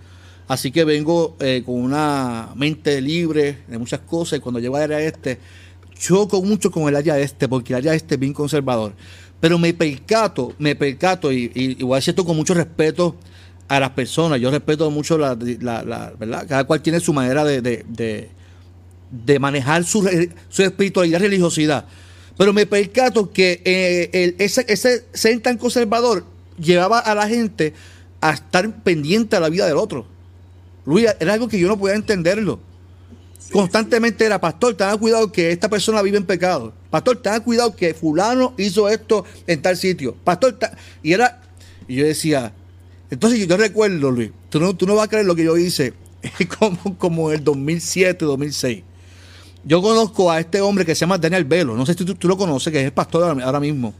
Así 0.47 0.71
que 0.71 0.83
vengo 0.83 1.37
eh, 1.39 1.63
con 1.65 1.75
una 1.75 2.49
mente 2.55 2.99
libre 3.01 3.59
de 3.67 3.77
muchas 3.77 4.01
cosas 4.01 4.39
y 4.39 4.41
cuando 4.41 4.59
llego 4.59 4.75
al 4.75 4.83
área 4.83 4.99
este, 4.99 5.39
choco 5.97 6.41
mucho 6.41 6.69
con 6.69 6.87
el 6.87 6.95
área 6.95 7.17
este 7.17 7.47
porque 7.47 7.73
el 7.73 7.77
área 7.77 7.93
este 7.93 8.15
es 8.15 8.19
bien 8.19 8.33
conservador. 8.33 8.93
Pero 9.39 9.57
me 9.57 9.73
percato, 9.73 10.53
me 10.57 10.75
percato, 10.75 11.31
y, 11.31 11.51
y, 11.53 11.83
voy 11.83 11.93
a 11.93 11.95
decir 11.97 12.11
esto 12.11 12.25
con 12.25 12.35
mucho 12.35 12.53
respeto 12.53 13.15
a 13.67 13.79
las 13.79 13.89
personas. 13.89 14.39
Yo 14.39 14.51
respeto 14.51 14.89
mucho 14.89 15.17
la, 15.17 15.35
¿verdad? 15.35 16.45
Cada 16.47 16.63
cual 16.65 16.81
tiene 16.81 16.99
su 16.99 17.13
manera 17.13 17.43
de, 17.43 18.29
manejar 19.39 19.83
su, 19.83 20.09
su, 20.49 20.63
espiritualidad 20.63 21.19
y 21.19 21.23
religiosidad. 21.23 21.85
Pero 22.37 22.53
me 22.53 22.65
percato 22.65 23.31
que 23.31 23.61
eh, 23.63 24.35
ese, 24.39 24.65
ese 24.67 25.05
ser 25.13 25.39
tan 25.41 25.57
conservador 25.57 26.25
llevaba 26.57 26.99
a 26.99 27.13
la 27.13 27.27
gente 27.27 27.73
a 28.21 28.31
estar 28.31 28.83
pendiente 28.83 29.35
de 29.35 29.39
la 29.41 29.49
vida 29.49 29.67
del 29.67 29.77
otro. 29.77 30.05
Luis, 30.85 31.07
era 31.19 31.33
algo 31.33 31.47
que 31.47 31.59
yo 31.59 31.67
no 31.67 31.77
podía 31.77 31.95
entenderlo. 31.95 32.59
Constantemente 33.51 34.25
era, 34.25 34.39
pastor, 34.39 34.75
ten 34.75 34.97
cuidado 34.97 35.31
que 35.31 35.51
esta 35.51 35.69
persona 35.69 36.01
vive 36.01 36.17
en 36.17 36.25
pecado. 36.25 36.73
Pastor, 36.89 37.21
ten 37.21 37.41
cuidado 37.41 37.75
que 37.75 37.93
fulano 37.93 38.53
hizo 38.57 38.89
esto 38.89 39.25
en 39.45 39.61
tal 39.61 39.77
sitio. 39.77 40.15
Pastor, 40.23 40.57
y 41.01 41.13
era, 41.13 41.41
y 41.87 41.95
yo 41.95 42.05
decía, 42.05 42.53
entonces 43.11 43.45
yo 43.45 43.57
recuerdo, 43.57 44.09
Luis, 44.09 44.31
tú 44.49 44.59
no, 44.59 44.75
tú 44.75 44.87
no 44.87 44.95
vas 44.95 45.05
a 45.05 45.09
creer 45.09 45.25
lo 45.25 45.35
que 45.35 45.43
yo 45.43 45.57
hice 45.57 45.93
como, 46.59 46.97
como 46.97 47.31
el 47.31 47.43
2007, 47.43 48.25
2006. 48.25 48.83
Yo 49.65 49.81
conozco 49.81 50.29
a 50.29 50.39
este 50.39 50.61
hombre 50.61 50.85
que 50.85 50.93
se 50.95 51.01
llama 51.01 51.17
Daniel 51.17 51.45
Velo, 51.45 51.75
no 51.75 51.85
sé 51.85 51.93
si 51.93 52.03
tú, 52.05 52.27
lo 52.27 52.37
conoces, 52.37 52.71
que 52.71 52.79
es 52.79 52.85
el 52.85 52.93
pastor 52.93 53.41
ahora 53.41 53.59
mismo. 53.59 53.93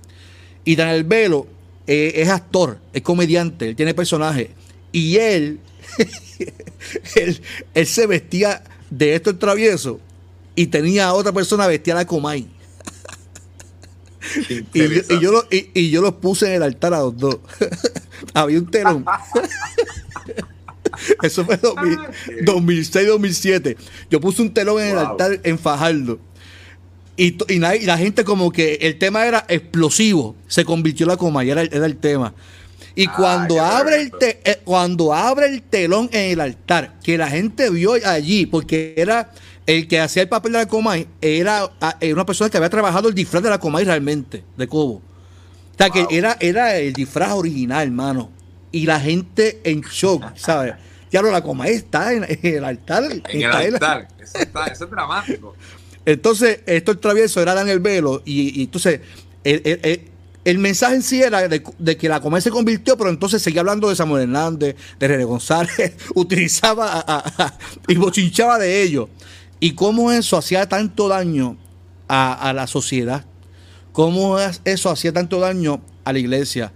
Y 0.65 0.75
Daniel 0.75 1.03
Velo 1.03 1.47
eh, 1.87 2.13
es 2.15 2.29
actor, 2.29 2.79
es 2.91 3.01
comediante, 3.01 3.69
él 3.69 3.75
tiene 3.75 3.93
personaje. 3.93 4.51
Y 4.91 5.15
él 5.17 5.59
él, 7.73 7.87
se 7.87 8.07
vestía 8.07 8.63
de 8.89 9.15
esto 9.15 9.29
el 9.31 9.39
travieso 9.39 9.99
y 10.55 10.67
tenía 10.67 11.07
a 11.07 11.13
otra 11.13 11.31
persona 11.31 11.67
vestida 11.67 11.97
de 11.97 12.05
Comay. 12.05 12.47
y, 14.73 15.19
yo, 15.19 15.43
y, 15.49 15.89
yo 15.89 16.01
los 16.01 16.13
puse 16.15 16.47
en 16.47 16.53
el 16.53 16.63
altar 16.63 16.93
a 16.93 16.99
los 16.99 17.17
dos. 17.17 17.39
Había 18.33 18.59
un 18.59 18.71
telón. 18.71 19.05
Eso 21.21 21.45
fue 21.45 21.59
2006-2007. 21.59 23.77
Yo 24.09 24.19
puse 24.19 24.41
un 24.41 24.53
telón 24.53 24.81
en 24.81 24.89
el 24.89 24.97
altar 24.97 25.39
en 25.43 25.59
Fajardo. 25.59 26.19
Y, 27.15 27.37
y, 27.53 27.59
la 27.59 27.97
gente 27.97 28.23
como 28.23 28.51
que 28.51 28.79
el 28.81 28.97
tema 28.97 29.25
era 29.25 29.45
explosivo. 29.47 30.35
Se 30.47 30.65
convirtió 30.65 31.05
en 31.05 31.09
la 31.09 31.17
coma 31.17 31.43
y 31.43 31.51
era, 31.51 31.61
era 31.61 31.85
el 31.85 31.97
tema. 31.97 32.33
Y 32.95 33.07
ah, 33.07 33.13
cuando, 33.15 33.61
abre 33.61 34.01
el 34.01 34.11
eh, 34.21 34.61
cuando 34.63 35.13
abre 35.13 35.47
el 35.47 35.63
telón 35.63 36.09
en 36.11 36.31
el 36.31 36.39
altar, 36.39 36.95
que 37.03 37.17
la 37.17 37.27
gente 37.27 37.69
vio 37.69 37.93
allí, 38.05 38.45
porque 38.45 38.93
era 38.97 39.31
el 39.65 39.87
que 39.87 39.99
hacía 39.99 40.23
el 40.23 40.29
papel 40.29 40.51
de 40.51 40.59
la 40.59 40.67
Comay, 40.67 41.07
era, 41.21 41.71
ah, 41.81 41.97
una 42.11 42.25
persona 42.25 42.49
que 42.49 42.57
había 42.57 42.69
trabajado 42.69 43.09
el 43.09 43.15
disfraz 43.15 43.41
de 43.41 43.49
la 43.49 43.59
Comay 43.59 43.85
realmente, 43.85 44.43
de 44.57 44.67
Cobo. 44.67 44.95
O 44.95 45.77
sea, 45.77 45.89
que 45.89 46.05
era, 46.11 46.37
era 46.39 46.77
el 46.77 46.93
disfraz 46.93 47.31
original, 47.31 47.87
hermano. 47.87 48.29
Y 48.73 48.85
la 48.85 48.99
gente 48.99 49.61
en 49.63 49.79
shock, 49.81 50.35
¿sabes? 50.35 50.73
Claro, 51.09 51.31
la 51.31 51.41
Comay 51.41 51.71
está 51.71 52.11
en, 52.11 52.25
el 52.41 52.65
altar. 52.65 53.05
En 53.29 53.41
el 53.41 53.51
altar, 53.51 54.09
eso, 54.19 54.39
está, 54.39 54.65
eso 54.65 54.83
es 54.83 54.91
dramático. 54.91 55.55
Entonces, 56.05 56.59
esto 56.65 56.91
el 56.91 56.99
travieso 56.99 57.41
era 57.41 57.53
Dan 57.53 57.69
el 57.69 57.79
velo, 57.79 58.21
y, 58.25 58.59
y 58.59 58.63
entonces, 58.63 58.99
el, 59.45 60.11
el 60.45 60.57
mensaje 60.57 60.95
en 60.95 61.03
sí 61.03 61.21
era 61.21 61.47
de, 61.47 61.97
que 61.97 62.09
la 62.09 62.19
comedia 62.19 62.41
se 62.41 62.51
convirtió, 62.51 62.97
pero 62.97 63.09
entonces 63.09 63.41
seguía 63.41 63.61
hablando 63.61 63.89
de 63.89 63.95
Samuel 63.95 64.23
Hernández, 64.23 64.75
de 64.99 65.07
René 65.07 65.23
González, 65.23 65.95
utilizaba 66.15 67.23
y 67.87 67.95
bochinchaba 67.95 68.57
de 68.59 68.81
ellos. 68.81 69.07
Y 69.59 69.73
cómo 69.73 70.11
eso 70.11 70.37
hacía 70.37 70.67
tanto 70.67 71.07
daño 71.07 71.57
a, 72.09 72.51
la 72.53 72.67
sociedad, 72.67 73.25
cómo 73.93 74.37
eso 74.65 74.89
hacía 74.89 75.13
tanto 75.13 75.39
daño 75.39 75.81
a 76.03 76.11
la 76.11 76.19
iglesia. 76.19 76.73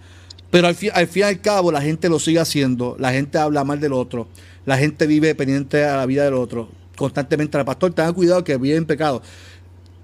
Pero 0.58 0.70
al 0.70 0.74
fin, 0.74 0.90
al 0.96 1.06
fin 1.06 1.20
y 1.20 1.24
al 1.26 1.40
cabo 1.40 1.72
la 1.72 1.84
gente 1.84 2.10
lo 2.10 2.18
sigue 2.18 2.40
haciendo, 2.40 2.96
la 2.98 3.12
gente 3.12 3.38
habla 3.38 3.64
mal 3.64 3.80
del 3.80 3.94
otro, 3.94 4.28
la 4.66 4.76
gente 4.76 5.06
vive 5.06 5.36
pendiente 5.36 5.86
a 5.86 5.98
la 5.98 6.08
vida 6.08 6.24
del 6.24 6.34
otro, 6.34 6.68
constantemente. 6.96 7.60
El 7.60 7.64
pastor, 7.64 7.94
tenga 7.94 8.12
cuidado 8.12 8.44
que 8.44 8.58
vive 8.58 8.76
en 8.76 8.88
pecado. 8.88 9.22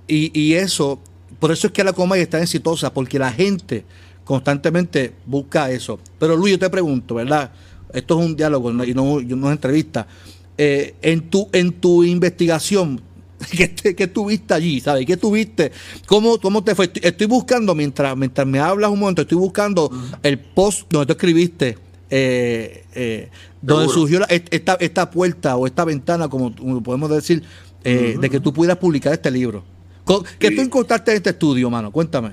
Y, 0.08 0.30
y 0.40 0.54
eso 0.54 1.00
por 1.40 1.52
eso 1.52 1.66
es 1.66 1.74
que 1.74 1.84
la 1.84 1.92
comedia 1.92 2.22
está 2.22 2.40
exitosa, 2.40 2.94
porque 2.94 3.18
la 3.18 3.32
gente 3.32 3.84
constantemente 4.26 5.16
busca 5.26 5.72
eso. 5.72 6.00
Pero 6.20 6.38
Luis, 6.38 6.52
yo 6.52 6.60
te 6.60 6.70
pregunto, 6.70 7.16
¿verdad? 7.16 7.52
Esto 7.92 8.20
es 8.20 8.24
un 8.28 8.36
diálogo 8.36 8.70
y 8.84 8.94
no, 8.94 9.22
no 9.22 9.48
es 9.48 9.54
entrevista. 9.54 10.06
Eh, 10.56 10.94
en, 11.02 11.32
tu, 11.32 11.50
en 11.52 11.72
tu 11.72 12.04
investigación, 12.04 13.02
¿qué, 13.52 13.96
¿qué, 13.96 14.08
tuviste 14.08 14.54
allí? 14.54 14.80
¿Sabes? 14.80 15.06
¿Qué 15.06 15.18
tuviste? 15.18 15.72
¿Cómo, 16.06 16.40
cómo 16.40 16.64
te 16.64 16.76
fue? 16.76 16.92
Estoy, 17.02 17.28
buscando, 17.28 17.76
mientras, 17.76 18.16
mientras 18.18 18.48
me 18.48 18.60
hablas 18.60 18.92
un 18.92 19.00
momento, 19.00 19.22
estoy 19.22 19.38
buscando 19.38 19.92
el 20.22 20.40
post 20.40 20.92
donde 20.92 21.08
tú 21.08 21.14
escribiste. 21.14 21.78
Eh, 22.16 22.86
eh, 22.94 23.30
donde 23.60 23.92
surgió 23.92 24.22
esta, 24.30 24.76
esta 24.76 25.10
puerta 25.10 25.56
o 25.56 25.66
esta 25.66 25.84
ventana, 25.84 26.28
como, 26.28 26.54
podemos 26.84 27.10
decir, 27.10 27.44
de 27.84 28.30
que 28.30 28.40
tú 28.40 28.54
pudieras 28.54 28.78
publicar 28.78 29.14
este 29.14 29.32
libro. 29.32 29.64
¿Qué 30.38 30.52
tú 30.52 30.62
encontraste 30.62 31.12
en 31.12 31.18
este 31.18 31.30
estudio, 31.32 31.70
mano? 31.70 31.92
Cuéntame. 31.92 32.32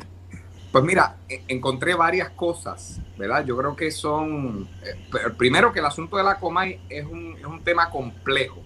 Pues 0.73 0.85
mira, 0.85 1.17
e, 1.29 1.43
encontré 1.49 1.95
varias 1.95 2.31
cosas, 2.31 3.01
¿verdad? 3.19 3.45
Yo 3.45 3.57
creo 3.57 3.75
que 3.75 3.91
son, 3.91 4.69
eh, 4.85 4.97
primero 5.37 5.73
que 5.73 5.81
el 5.81 5.87
asunto 5.87 6.17
de 6.17 6.23
la 6.23 6.39
Comay 6.39 6.81
es 6.89 7.05
un, 7.05 7.37
es 7.39 7.45
un 7.45 7.63
tema 7.63 7.91
complejo. 7.91 8.63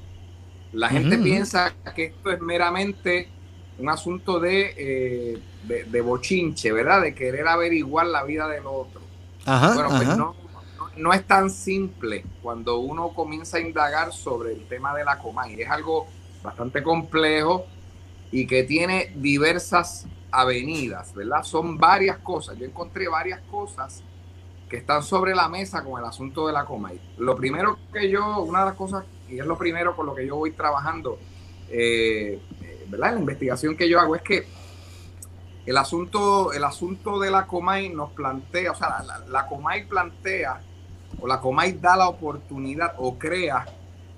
La 0.75 0.89
gente 0.89 1.19
piensa 1.19 1.73
que 1.95 2.07
esto 2.07 2.33
es 2.33 2.41
meramente 2.41 3.29
un 3.79 3.89
asunto 3.89 4.41
de, 4.41 4.75
eh, 4.77 5.39
de, 5.87 6.01
bochinche, 6.01 6.73
¿verdad? 6.73 7.03
De 7.03 7.15
querer 7.15 7.47
averiguar 7.47 8.07
la 8.07 8.25
vida 8.25 8.49
del 8.49 8.67
otro. 8.67 9.01
Ajá, 9.47 9.75
bueno, 9.75 9.89
pues 9.91 10.17
no, 10.17 10.35
no, 10.97 11.13
es 11.13 11.25
tan 11.27 11.51
simple 11.51 12.25
cuando 12.43 12.79
uno 12.79 13.11
comienza 13.11 13.59
a 13.59 13.61
indagar 13.61 14.13
sobre 14.13 14.53
el 14.53 14.67
tema 14.67 14.95
de 14.95 15.05
la 15.05 15.19
Comay. 15.19 15.61
Es 15.61 15.71
algo 15.71 16.07
bastante 16.43 16.83
complejo 16.83 17.67
y 18.33 18.47
que 18.47 18.65
tiene 18.65 19.13
diversas 19.17 20.07
avenidas, 20.31 21.15
¿verdad? 21.15 21.45
Son 21.45 21.79
varias 21.79 22.19
cosas. 22.19 22.59
Yo 22.59 22.65
encontré 22.65 23.09
varias 23.09 23.41
cosas 23.51 24.03
que 24.69 24.79
están 24.79 25.03
sobre 25.03 25.35
la 25.35 25.49
mesa 25.49 25.85
con 25.85 26.01
el 26.01 26.07
asunto 26.07 26.47
de 26.47 26.53
la 26.53 26.65
Comay. 26.65 27.01
Lo 27.19 27.37
primero 27.37 27.79
que 27.93 28.11
yo, 28.11 28.43
una 28.43 28.61
de 28.61 28.67
las 28.67 28.75
cosas, 28.75 29.05
y 29.35 29.41
es 29.41 29.47
lo 29.47 29.59
primero 29.59 29.95
con 29.97 30.07
lo 30.07 30.15
que 30.15 30.27
yo 30.27 30.37
voy 30.37 30.53
trabajando, 30.53 31.19
eh, 31.69 32.41
eh, 32.63 32.87
¿verdad? 32.89 33.15
La 33.15 33.21
investigación 33.21 33.77
que 33.77 33.89
yo 33.89 34.01
hago 34.01 34.17
es 34.17 34.23
que 34.23 34.47
el 35.67 35.77
asunto, 35.77 36.53
el 36.53 36.65
asunto 36.65 37.19
de 37.19 37.31
la 37.31 37.47
Comay 37.47 37.89
nos 37.89 38.13
plantea, 38.13 38.73
o 38.73 38.75
sea, 38.75 39.03
la, 39.03 39.19
la 39.29 39.47
Comay 39.47 39.87
plantea, 39.87 40.61
o 41.21 41.27
la 41.27 41.41
Comay 41.41 41.73
da 41.73 41.97
la 41.97 42.09
oportunidad 42.09 42.95
o 42.99 43.19
crea 43.19 43.67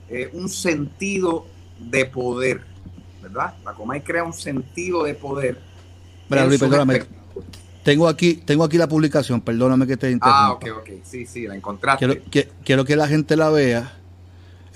eh, 0.08 0.30
un 0.32 0.48
sentido 0.48 1.46
de 1.78 2.06
poder 2.06 2.76
¿verdad? 3.28 3.54
La 3.64 3.72
Comay 3.72 4.02
crea 4.02 4.24
un 4.24 4.32
sentido 4.32 5.04
de 5.04 5.14
poder. 5.14 5.58
perdóname. 6.28 7.02
Tengo 7.82 8.08
aquí, 8.08 8.34
tengo 8.34 8.64
aquí 8.64 8.78
la 8.78 8.88
publicación, 8.88 9.40
perdóname 9.40 9.86
que 9.86 9.96
te 9.96 10.10
interrumpa. 10.10 10.46
Ah, 10.46 10.52
ok, 10.52 10.66
ok, 10.78 10.90
sí, 11.04 11.24
sí, 11.24 11.46
la 11.46 11.54
encontraste. 11.54 12.04
Quiero 12.04 12.30
que, 12.30 12.48
quiero 12.64 12.84
que 12.84 12.96
la 12.96 13.06
gente 13.06 13.36
la 13.36 13.50
vea. 13.50 13.95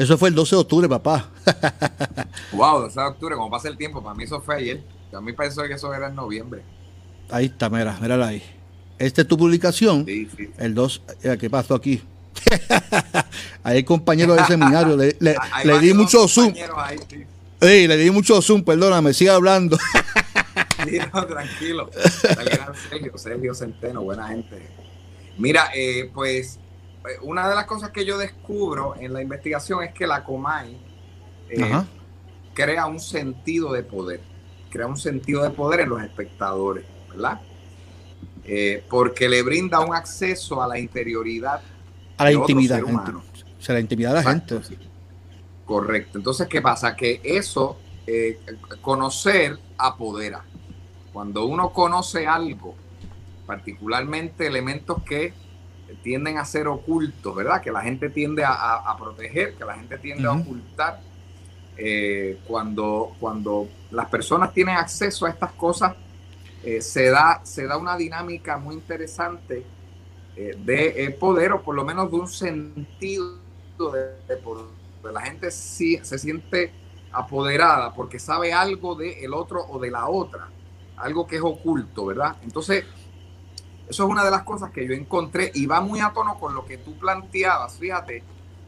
Eso 0.01 0.17
fue 0.17 0.31
el 0.31 0.35
12 0.35 0.57
de 0.57 0.61
octubre, 0.63 0.89
papá. 0.89 1.29
wow, 2.53 2.81
12 2.81 2.99
de 2.99 3.07
octubre, 3.07 3.37
como 3.37 3.51
pasa 3.51 3.69
el 3.69 3.77
tiempo, 3.77 4.03
para 4.03 4.15
mí 4.15 4.25
eso 4.25 4.41
fue 4.41 4.57
ayer. 4.57 4.83
A 5.13 5.21
mí 5.21 5.35
pensó 5.35 5.63
que 5.65 5.75
eso 5.75 5.93
era 5.93 6.09
en 6.09 6.15
noviembre. 6.15 6.63
Ahí 7.29 7.47
está, 7.47 7.69
mira, 7.69 7.99
mírala 8.01 8.29
ahí. 8.29 8.43
Esta 8.99 9.21
es 9.21 9.29
tu 9.29 9.37
publicación. 9.37 10.07
Sí, 10.07 10.27
sí. 10.35 10.51
El 10.57 10.75
2, 10.75 11.03
¿qué 11.39 11.51
pasó 11.51 11.75
aquí? 11.75 12.01
ahí 13.63 13.77
el 13.77 13.85
compañero 13.85 14.35
del 14.35 14.47
seminario, 14.47 14.97
le, 14.97 15.19
le, 15.21 15.37
di 15.83 15.93
mucho 15.93 16.27
zoom. 16.27 16.55
Ahí, 16.77 16.99
sí. 17.07 17.87
Le 17.87 17.97
di 17.99 18.11
mucho 18.11 18.41
zoom, 18.41 18.65
perdóname, 18.65 19.13
siga 19.13 19.35
hablando. 19.35 19.77
Sí, 20.89 20.99
tranquilo. 21.29 21.91
Sergio, 22.89 23.19
Sergio 23.19 23.55
Centeno, 23.55 24.01
buena 24.01 24.29
gente. 24.29 24.67
Mira, 25.37 25.69
eh, 25.75 26.11
pues 26.15 26.57
eh, 26.57 26.70
una 27.23 27.49
de 27.49 27.55
las 27.55 27.65
cosas 27.65 27.91
que 27.91 28.05
yo 28.05 28.19
descubro 28.19 28.95
en 28.97 29.13
la 29.13 29.23
investigación 29.23 29.83
es 29.83 29.93
que 29.93 30.07
la 30.07 30.23
Comay 30.25 30.79
eh, 31.49 31.83
crea 32.55 32.87
un 32.87 33.01
sentido 33.01 33.73
de 33.73 33.83
poder, 33.83 34.21
crea 34.71 34.87
un 34.87 34.97
sentido 34.97 35.43
de 35.43 35.51
poder 35.51 35.81
en 35.81 35.89
los 35.89 36.03
espectadores, 36.03 36.85
¿verdad? 37.09 37.41
porque 38.89 39.29
le 39.29 39.43
brinda 39.43 39.79
un 39.79 39.95
acceso 39.95 40.61
a 40.61 40.67
la 40.67 40.77
interioridad. 40.77 41.61
A 42.17 42.25
la 42.25 42.33
intimidad. 42.33 42.83
O 42.83 43.63
sea, 43.63 43.75
la 43.75 43.81
intimidad 43.81 44.11
de 44.11 44.25
la 44.25 44.31
gente. 44.31 44.61
Correcto. 45.71 46.19
Entonces, 46.19 46.49
¿qué 46.49 46.61
pasa? 46.61 46.97
Que 46.97 47.21
eso, 47.23 47.79
eh, 48.05 48.41
conocer, 48.81 49.57
apodera. 49.79 50.45
Cuando 51.13 51.45
uno 51.45 51.73
conoce 51.73 52.27
algo, 52.27 52.75
particularmente 53.47 54.49
elementos 54.49 55.03
que 55.05 55.33
tienden 56.03 56.39
a 56.39 56.45
ser 56.45 56.69
ocultos, 56.69 57.35
¿verdad? 57.35 57.61
Que 57.61 57.71
la 57.71 57.81
gente 57.81 58.11
tiende 58.11 58.45
a, 58.45 58.97
proteger, 58.99 59.55
que 59.55 59.65
la 59.65 59.75
gente 59.75 59.99
tiende 59.99 60.27
a 60.27 60.33
ocultar. 60.33 61.01
Eh, 61.83 62.41
cuando, 62.47 63.17
cuando 63.19 63.67
las 63.91 64.07
personas 64.11 64.53
tienen 64.53 64.77
acceso 64.77 65.25
a 65.25 65.31
estas 65.31 65.53
cosas, 65.53 65.95
eh, 66.63 66.83
se, 66.83 67.09
da, 67.09 67.41
se 67.43 67.67
da 67.67 67.79
una 67.79 67.97
dinámica 67.97 68.59
muy 68.59 68.75
interesante 68.75 69.65
de 70.37 71.17
poder, 71.21 71.53
o 71.53 71.63
por 71.63 71.75
lo 71.75 71.85
menos 71.85 72.11
de 72.11 72.17
un 72.17 72.29
sentido 72.29 73.37
de 74.29 74.37
poder 74.37 74.81
la 75.09 75.23
gente 75.23 75.51
sí, 75.51 75.99
se 76.03 76.19
siente 76.19 76.73
apoderada 77.13 77.93
porque 77.95 78.19
sabe 78.19 78.53
algo 78.53 78.95
del 78.95 79.33
otro 79.35 79.65
o 79.69 79.79
de 79.79 79.91
la 79.91 80.09
otra, 80.09 80.49
algo 80.97 81.27
que 81.27 81.37
es 81.37 81.43
oculto, 81.43 82.07
¿verdad? 82.07 82.37
Entonces, 82.43 82.85
eso 83.91 84.05
es 84.05 84.11
una 84.11 84.25
de 84.25 84.31
las 84.31 84.45
cosas 84.45 84.71
que 84.71 84.87
yo 84.87 84.95
encontré 84.95 85.51
y 85.53 85.67
va 85.67 85.81
muy 85.81 86.01
a 86.01 86.13
tono 86.13 86.39
con 86.39 86.55
lo 86.55 86.65
que 86.65 86.79
tú 86.79 86.97
planteabas, 86.97 87.77
fíjate, 87.77 88.23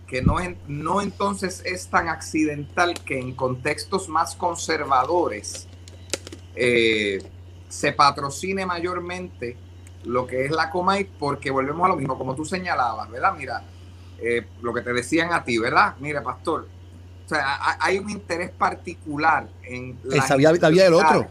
que 0.07 0.21
no, 0.21 0.37
no 0.67 1.01
entonces 1.01 1.63
es 1.65 1.87
tan 1.87 2.09
accidental 2.09 2.95
que 3.05 3.21
en 3.21 3.33
contextos 3.35 4.09
más 4.09 4.35
conservadores 4.35 5.69
eh, 6.57 7.23
se 7.69 7.93
patrocine 7.93 8.67
mayormente 8.67 9.57
lo 10.05 10.27
que 10.27 10.45
es 10.45 10.51
la 10.51 10.69
Comay, 10.71 11.05
porque 11.05 11.53
volvemos 11.53 11.85
a 11.87 11.89
lo 11.91 11.97
mismo, 11.97 12.19
como 12.19 12.35
tú 12.35 12.45
señalabas, 12.45 13.09
¿verdad? 13.09 13.35
Mira, 13.39 13.63
eh, 14.21 14.45
lo 14.61 14.75
que 14.75 14.81
te 14.81 14.93
decían 14.93 15.33
a 15.33 15.45
ti, 15.45 15.57
¿verdad? 15.57 15.95
Mira, 16.01 16.23
pastor, 16.23 16.67
o 17.25 17.29
sea, 17.29 17.77
hay 17.79 17.99
un 17.99 18.11
interés 18.11 18.51
particular 18.51 19.49
en 19.63 19.97
la 20.03 20.37
vida, 20.37 20.59
del 20.85 20.95
otro. 20.95 21.29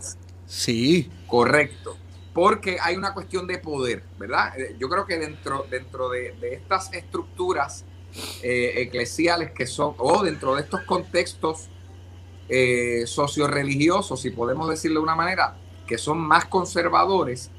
Sí. 0.48 1.12
Correcto. 1.28 1.98
Porque 2.34 2.78
hay 2.82 2.96
una 2.96 3.14
cuestión 3.14 3.46
de 3.46 3.58
poder, 3.58 4.04
¿verdad? 4.18 4.58
Eh, 4.58 4.76
yo 4.80 4.90
creo 4.90 5.06
que 5.06 5.18
dentro, 5.18 5.66
dentro 5.70 6.10
de, 6.10 6.34
estas 6.42 6.94
estructuras 6.94 7.86
eh, 8.42 8.74
eclesiales 8.78 9.52
que 9.52 9.68
son, 9.68 9.96
o 9.98 10.24
dentro 10.24 10.56
de 10.56 10.62
estos 10.62 10.82
contextos 10.82 11.70
eh, 12.48 13.04
socioreligiosos, 13.06 14.22
si 14.22 14.30
podemos 14.30 14.70
decirlo 14.70 15.00
de 15.00 15.04
una 15.04 15.16
manera, 15.16 15.58
que 15.88 15.98
son 15.98 16.20
más 16.20 16.46
conservadores, 16.46 17.52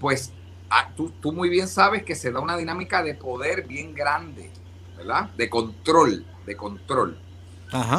pues 0.00 0.32
ah, 0.70 0.92
tú, 0.96 1.10
tú, 1.20 1.32
muy 1.32 1.48
bien 1.48 1.68
sabes 1.68 2.04
que 2.04 2.14
se 2.14 2.30
da 2.30 2.40
una 2.40 2.56
dinámica 2.56 3.02
de 3.02 3.14
poder 3.14 3.66
bien 3.66 3.94
grande, 3.94 4.50
¿verdad? 4.96 5.30
De 5.36 5.48
control, 5.48 6.24
de 6.46 6.56
control. 6.56 7.21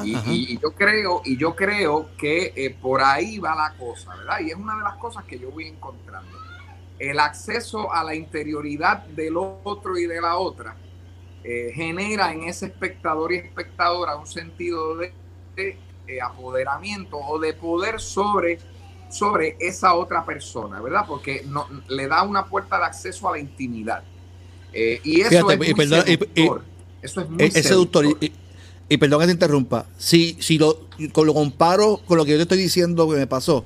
Y, 0.03 0.59
yo 0.59 0.71
creo, 0.73 1.21
y 1.25 1.37
yo 1.37 1.55
creo 1.55 2.09
que 2.17 2.53
eh, 2.55 2.75
por 2.79 3.01
ahí 3.01 3.39
va 3.39 3.55
la 3.55 3.73
cosa, 3.77 4.15
¿verdad? 4.15 4.39
Y 4.41 4.51
es 4.51 4.55
una 4.55 4.75
de 4.75 4.83
las 4.83 4.95
cosas 4.97 5.23
que 5.25 5.39
yo 5.39 5.51
voy 5.51 5.67
encontrando. 5.67 6.37
El 6.99 7.19
acceso 7.19 7.91
a 7.91 8.03
la 8.03 8.15
interioridad 8.15 9.05
del 9.07 9.35
otro 9.37 9.97
y 9.97 10.05
de 10.05 10.21
la 10.21 10.37
otra 10.37 10.75
eh, 11.43 11.71
genera 11.73 12.31
en 12.31 12.43
ese 12.43 12.67
espectador 12.67 13.33
y 13.33 13.37
espectadora 13.37 14.15
un 14.15 14.27
sentido 14.27 14.95
de 14.95 15.13
eh, 15.57 16.21
apoderamiento 16.21 17.17
o 17.17 17.39
de 17.39 17.53
poder 17.53 17.99
sobre, 17.99 18.59
sobre 19.09 19.55
esa 19.59 19.93
otra 19.93 20.25
persona, 20.25 20.81
¿verdad? 20.81 21.05
Porque 21.07 21.43
no, 21.45 21.67
le 21.87 22.07
da 22.07 22.23
una 22.23 22.45
puerta 22.45 22.77
de 22.77 22.85
acceso 22.85 23.27
a 23.27 23.33
la 23.33 23.39
intimidad. 23.39 24.03
Eh, 24.71 24.99
y 25.03 25.21
eso 25.21 25.49
es 25.49 25.57
muy 25.57 25.67
eso 27.01 27.21
es 27.21 27.29
muy 27.29 27.51
seductor. 27.51 28.05
Y, 28.89 28.97
perdón 28.97 29.21
que 29.21 29.27
te 29.27 29.31
interrumpa, 29.31 29.85
si, 29.97 30.37
si 30.39 30.57
lo, 30.57 30.87
lo 30.97 31.33
comparo 31.33 32.01
con 32.05 32.17
lo 32.17 32.25
que 32.25 32.31
yo 32.31 32.37
te 32.37 32.43
estoy 32.43 32.57
diciendo 32.57 33.09
que 33.09 33.15
me 33.15 33.27
pasó, 33.27 33.65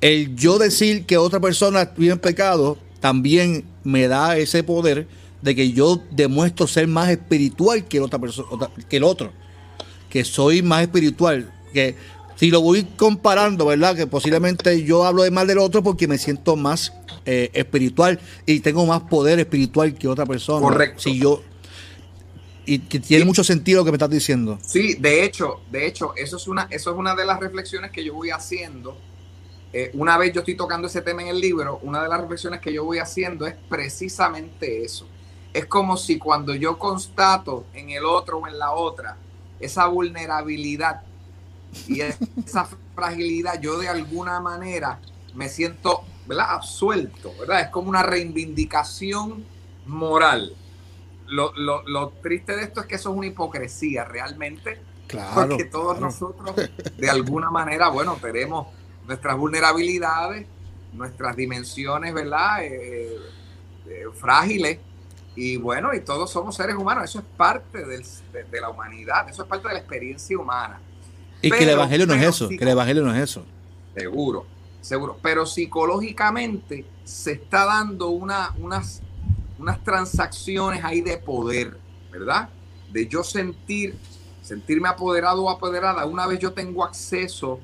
el 0.00 0.36
yo 0.36 0.58
decir 0.58 1.06
que 1.06 1.16
otra 1.16 1.40
persona 1.40 1.90
vive 1.96 2.12
en 2.12 2.18
pecado 2.18 2.78
también 3.00 3.64
me 3.82 4.08
da 4.08 4.36
ese 4.36 4.62
poder 4.62 5.08
de 5.42 5.54
que 5.54 5.72
yo 5.72 6.00
demuestro 6.10 6.66
ser 6.66 6.86
más 6.86 7.10
espiritual 7.10 7.86
que 7.86 8.00
otra 8.00 8.18
persona 8.18 8.70
que 8.88 8.96
el 8.96 9.04
otro 9.04 9.32
que 10.10 10.24
soy 10.24 10.62
más 10.62 10.82
espiritual 10.82 11.52
que 11.72 11.96
si 12.38 12.52
lo 12.52 12.60
voy 12.60 12.84
comparando, 12.84 13.66
¿verdad? 13.66 13.96
Que 13.96 14.06
posiblemente 14.06 14.84
yo 14.84 15.04
hablo 15.04 15.24
de 15.24 15.30
mal 15.32 15.48
del 15.48 15.58
otro 15.58 15.82
porque 15.82 16.06
me 16.06 16.18
siento 16.18 16.54
más 16.54 16.92
eh, 17.26 17.50
espiritual 17.52 18.20
y 18.46 18.60
tengo 18.60 18.86
más 18.86 19.02
poder 19.02 19.40
espiritual 19.40 19.92
que 19.94 20.06
otra 20.06 20.24
persona. 20.24 20.60
Correcto. 20.60 21.00
Si 21.00 21.18
yo 21.18 21.42
y 22.68 22.80
que 22.80 23.00
tiene 23.00 23.24
mucho 23.24 23.42
sentido 23.42 23.80
lo 23.80 23.84
que 23.86 23.92
me 23.92 23.96
estás 23.96 24.10
diciendo. 24.10 24.58
Sí, 24.62 24.94
de 24.94 25.24
hecho, 25.24 25.62
de 25.70 25.86
hecho, 25.86 26.12
eso 26.16 26.36
es 26.36 26.46
una, 26.46 26.68
eso 26.70 26.90
es 26.90 26.96
una 26.98 27.14
de 27.14 27.24
las 27.24 27.40
reflexiones 27.40 27.90
que 27.90 28.04
yo 28.04 28.12
voy 28.12 28.28
haciendo. 28.28 28.94
Eh, 29.72 29.90
una 29.94 30.18
vez 30.18 30.34
yo 30.34 30.40
estoy 30.40 30.54
tocando 30.54 30.86
ese 30.86 31.00
tema 31.00 31.22
en 31.22 31.28
el 31.28 31.40
libro, 31.40 31.78
una 31.82 32.02
de 32.02 32.08
las 32.10 32.20
reflexiones 32.20 32.60
que 32.60 32.70
yo 32.70 32.84
voy 32.84 32.98
haciendo 32.98 33.46
es 33.46 33.54
precisamente 33.70 34.84
eso. 34.84 35.08
Es 35.54 35.64
como 35.64 35.96
si 35.96 36.18
cuando 36.18 36.54
yo 36.54 36.78
constato 36.78 37.64
en 37.72 37.88
el 37.88 38.04
otro 38.04 38.38
o 38.38 38.46
en 38.46 38.58
la 38.58 38.72
otra 38.72 39.16
esa 39.58 39.86
vulnerabilidad 39.86 41.00
y 41.86 42.00
esa 42.44 42.68
fragilidad, 42.94 43.58
yo 43.62 43.78
de 43.78 43.88
alguna 43.88 44.40
manera 44.40 45.00
me 45.34 45.48
siento 45.48 46.02
¿verdad? 46.26 46.50
absuelto, 46.50 47.32
¿verdad? 47.40 47.62
Es 47.62 47.68
como 47.68 47.88
una 47.88 48.02
reivindicación 48.02 49.46
moral. 49.86 50.54
Lo, 51.28 52.12
triste 52.22 52.56
de 52.56 52.62
esto 52.64 52.80
es 52.80 52.86
que 52.86 52.94
eso 52.96 53.10
es 53.10 53.16
una 53.16 53.26
hipocresía 53.26 54.04
realmente, 54.04 54.80
claro, 55.06 55.48
porque 55.48 55.64
todos 55.64 56.00
nosotros 56.00 56.54
de 56.96 57.10
alguna 57.10 57.50
manera, 57.50 57.88
bueno, 57.88 58.16
tenemos 58.20 58.68
nuestras 59.06 59.36
vulnerabilidades, 59.36 60.46
nuestras 60.92 61.36
dimensiones, 61.36 62.14
¿verdad? 62.14 62.64
Eh, 62.64 63.16
eh, 63.88 64.04
frágiles, 64.14 64.78
y 65.40 65.56
bueno, 65.56 65.94
y 65.94 66.00
todos 66.00 66.32
somos 66.32 66.56
seres 66.56 66.74
humanos, 66.74 67.04
eso 67.04 67.20
es 67.20 67.24
parte 67.36 67.84
de, 67.84 68.60
la 68.60 68.70
humanidad, 68.70 69.28
eso 69.28 69.42
es 69.42 69.48
parte 69.48 69.68
de 69.68 69.74
la 69.74 69.78
experiencia 69.78 70.36
humana. 70.36 70.80
Y 71.40 71.48
que 71.48 71.62
el 71.62 71.70
Evangelio 71.70 72.08
no 72.08 72.14
es 72.14 72.22
eso, 72.24 72.48
que 72.48 72.56
el 72.56 72.68
Evangelio 72.68 73.04
no 73.04 73.14
es 73.14 73.22
eso. 73.22 73.46
Seguro, 73.94 74.46
seguro. 74.80 75.16
Pero 75.22 75.46
psicológicamente 75.46 76.84
se 77.04 77.34
está 77.34 77.66
dando 77.66 78.08
una, 78.08 78.52
unas, 78.58 79.00
unas 79.58 79.82
transacciones 79.82 80.84
ahí 80.84 81.00
de 81.00 81.18
poder, 81.18 81.76
¿verdad? 82.10 82.48
De 82.92 83.06
yo 83.06 83.22
sentir, 83.24 83.96
sentirme 84.42 84.88
apoderado 84.88 85.44
o 85.44 85.50
apoderada. 85.50 86.06
Una 86.06 86.26
vez 86.26 86.38
yo 86.38 86.52
tengo 86.52 86.84
acceso 86.84 87.60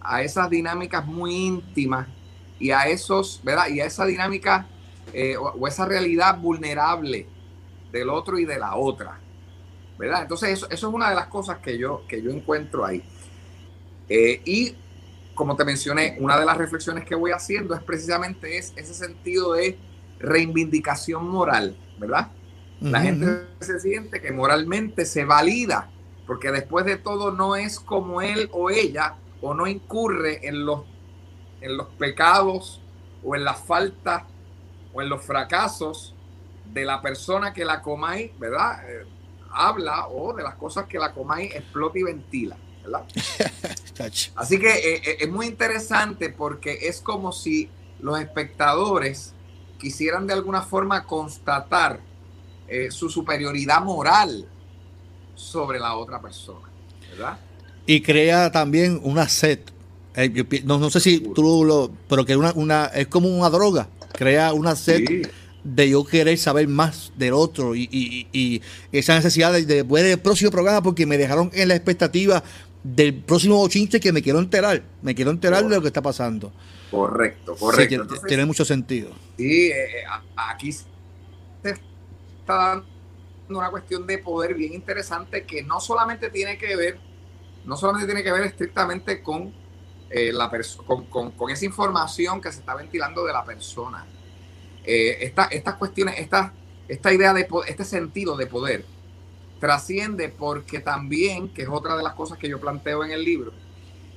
a 0.00 0.22
esas 0.22 0.48
dinámicas 0.50 1.04
muy 1.04 1.34
íntimas 1.34 2.08
y 2.58 2.70
a 2.70 2.86
esos, 2.88 3.40
¿verdad? 3.44 3.68
Y 3.68 3.80
a 3.80 3.86
esa 3.86 4.04
dinámica 4.06 4.66
eh, 5.12 5.36
o, 5.36 5.66
esa 5.66 5.84
realidad 5.84 6.38
vulnerable 6.38 7.26
del 7.90 8.08
otro 8.08 8.38
y 8.38 8.44
de 8.44 8.58
la 8.58 8.76
otra. 8.76 9.18
¿Verdad? 9.98 10.22
Entonces 10.22 10.50
eso, 10.50 10.66
eso 10.70 10.88
es 10.88 10.94
una 10.94 11.10
de 11.10 11.14
las 11.14 11.26
cosas 11.26 11.58
que 11.58 11.78
yo, 11.78 12.02
que 12.08 12.22
yo 12.22 12.30
encuentro 12.30 12.84
ahí. 12.84 13.04
Eh, 14.08 14.40
y 14.44 14.74
como 15.34 15.54
te 15.56 15.64
mencioné, 15.64 16.16
una 16.20 16.38
de 16.38 16.44
las 16.44 16.56
reflexiones 16.56 17.04
que 17.04 17.14
voy 17.14 17.30
haciendo 17.30 17.74
es 17.74 17.82
precisamente 17.82 18.58
es 18.58 18.72
ese 18.76 18.94
sentido 18.94 19.52
de 19.52 19.78
reivindicación 20.22 21.28
moral, 21.28 21.76
¿verdad? 21.98 22.30
La 22.80 23.00
gente 23.00 23.46
se 23.60 23.78
siente 23.78 24.20
que 24.20 24.32
moralmente 24.32 25.04
se 25.04 25.24
valida, 25.24 25.88
porque 26.26 26.50
después 26.50 26.84
de 26.84 26.96
todo 26.96 27.30
no 27.30 27.54
es 27.54 27.78
como 27.78 28.22
él 28.22 28.48
o 28.52 28.70
ella, 28.70 29.14
o 29.40 29.54
no 29.54 29.66
incurre 29.66 30.46
en 30.48 30.64
los, 30.64 30.82
en 31.60 31.76
los 31.76 31.88
pecados 31.90 32.80
o 33.22 33.36
en 33.36 33.44
las 33.44 33.60
faltas 33.60 34.24
o 34.92 35.02
en 35.02 35.08
los 35.08 35.22
fracasos 35.22 36.14
de 36.72 36.84
la 36.84 37.02
persona 37.02 37.52
que 37.52 37.64
la 37.64 37.82
Comay, 37.82 38.32
¿verdad? 38.38 38.88
Eh, 38.88 39.06
habla 39.50 40.08
o 40.08 40.32
de 40.32 40.42
las 40.42 40.54
cosas 40.54 40.86
que 40.86 40.98
la 40.98 41.12
Comay 41.12 41.46
explota 41.46 41.98
y 41.98 42.02
ventila, 42.02 42.56
¿verdad? 42.82 43.04
Así 44.36 44.58
que 44.58 44.70
eh, 44.70 45.02
eh, 45.04 45.16
es 45.20 45.30
muy 45.30 45.46
interesante 45.46 46.30
porque 46.30 46.78
es 46.82 47.00
como 47.00 47.32
si 47.32 47.68
los 48.00 48.18
espectadores 48.20 49.34
quisieran 49.82 50.26
de 50.26 50.32
alguna 50.32 50.62
forma 50.62 51.04
constatar 51.04 52.00
su 52.88 53.10
superioridad 53.10 53.82
moral 53.82 54.46
sobre 55.34 55.78
la 55.78 55.94
otra 55.94 56.22
persona, 56.22 56.66
¿verdad? 57.10 57.38
Y 57.84 58.00
crea 58.00 58.50
también 58.50 58.98
una 59.02 59.28
sed. 59.28 59.58
no, 60.64 60.78
no 60.78 60.88
sé 60.88 61.00
si 61.00 61.20
tú 61.20 61.64
lo, 61.66 61.90
pero 62.08 62.24
que 62.24 62.34
una, 62.34 62.52
una, 62.54 62.86
es 62.86 63.08
como 63.08 63.28
una 63.28 63.50
droga 63.50 63.88
crea 64.12 64.52
una 64.52 64.76
sed 64.76 65.26
de 65.64 65.90
yo 65.90 66.04
querer 66.04 66.38
saber 66.38 66.68
más 66.68 67.12
del 67.16 67.34
otro 67.34 67.74
y, 67.74 68.62
esa 68.90 69.14
necesidad 69.14 69.52
de, 69.52 69.82
ver 69.82 70.06
el 70.06 70.18
próximo 70.18 70.50
programa 70.50 70.82
porque 70.82 71.06
me 71.06 71.18
dejaron 71.18 71.50
en 71.54 71.68
la 71.68 71.74
expectativa 71.74 72.42
del 72.82 73.14
próximo 73.22 73.56
bochinche 73.56 74.00
que 74.00 74.12
me 74.12 74.22
quiero 74.22 74.38
enterar, 74.38 74.82
me 75.02 75.14
quiero 75.14 75.30
enterar 75.30 75.64
de 75.64 75.76
lo 75.76 75.80
que 75.80 75.88
está 75.88 76.02
pasando. 76.02 76.52
Correcto, 76.90 77.56
correcto. 77.56 78.06
tiene 78.26 78.44
mucho 78.44 78.64
sentido. 78.64 79.10
Sí, 79.36 79.68
eh, 79.68 80.00
eh, 80.00 80.04
aquí 80.36 80.72
se 80.72 80.84
está 81.64 82.54
dando 82.54 82.86
una 83.48 83.70
cuestión 83.70 84.06
de 84.06 84.18
poder 84.18 84.54
bien 84.54 84.72
interesante 84.72 85.44
que 85.44 85.62
no 85.62 85.80
solamente 85.80 86.30
tiene 86.30 86.58
que 86.58 86.76
ver, 86.76 86.98
no 87.64 87.76
solamente 87.76 88.06
tiene 88.06 88.22
que 88.22 88.32
ver 88.32 88.42
estrictamente 88.42 89.22
con 89.22 89.52
eh, 90.10 90.32
la 90.32 90.50
con, 90.86 91.06
con, 91.06 91.50
esa 91.50 91.64
información 91.64 92.40
que 92.40 92.52
se 92.52 92.60
está 92.60 92.74
ventilando 92.74 93.24
de 93.24 93.32
la 93.32 93.44
persona. 93.44 94.04
Eh, 94.84 95.32
estas 95.50 95.74
cuestiones, 95.76 96.18
esta, 96.18 96.52
esta 96.88 97.12
idea 97.12 97.32
de 97.32 97.48
este 97.66 97.84
sentido 97.84 98.36
de 98.36 98.46
poder 98.46 98.84
trasciende 99.62 100.28
porque 100.28 100.80
también, 100.80 101.48
que 101.54 101.62
es 101.62 101.68
otra 101.68 101.96
de 101.96 102.02
las 102.02 102.14
cosas 102.14 102.36
que 102.36 102.48
yo 102.48 102.58
planteo 102.58 103.04
en 103.04 103.12
el 103.12 103.22
libro, 103.22 103.52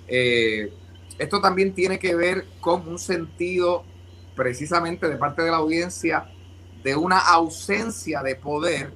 eh, 0.07 0.73
esto 1.19 1.39
también 1.39 1.75
tiene 1.75 1.99
que 1.99 2.15
ver 2.15 2.47
con 2.59 2.87
un 2.87 2.97
sentido 2.97 3.83
precisamente 4.35 5.07
de 5.07 5.17
parte 5.17 5.43
de 5.43 5.51
la 5.51 5.57
audiencia 5.57 6.31
de 6.83 6.95
una 6.95 7.19
ausencia 7.19 8.23
de 8.23 8.35
poder 8.35 8.91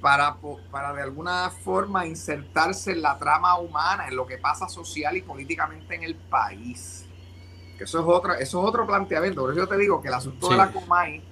para, 0.00 0.38
para 0.70 0.94
de 0.94 1.02
alguna 1.02 1.50
forma 1.50 2.06
insertarse 2.06 2.92
en 2.92 3.02
la 3.02 3.18
trama 3.18 3.58
humana, 3.58 4.08
en 4.08 4.16
lo 4.16 4.26
que 4.26 4.38
pasa 4.38 4.66
social 4.66 5.14
y 5.18 5.20
políticamente 5.20 5.94
en 5.94 6.04
el 6.04 6.14
país. 6.14 7.04
eso 7.78 8.00
es 8.00 8.04
otra, 8.06 8.38
eso 8.38 8.62
es 8.62 8.66
otro 8.66 8.86
planteamiento. 8.86 9.42
Por 9.42 9.50
eso 9.50 9.60
yo 9.60 9.68
te 9.68 9.76
digo 9.76 10.00
que 10.00 10.08
el 10.08 10.14
asunto 10.14 10.48
de 10.48 10.56
la 10.56 10.72
Comay, 10.72 11.22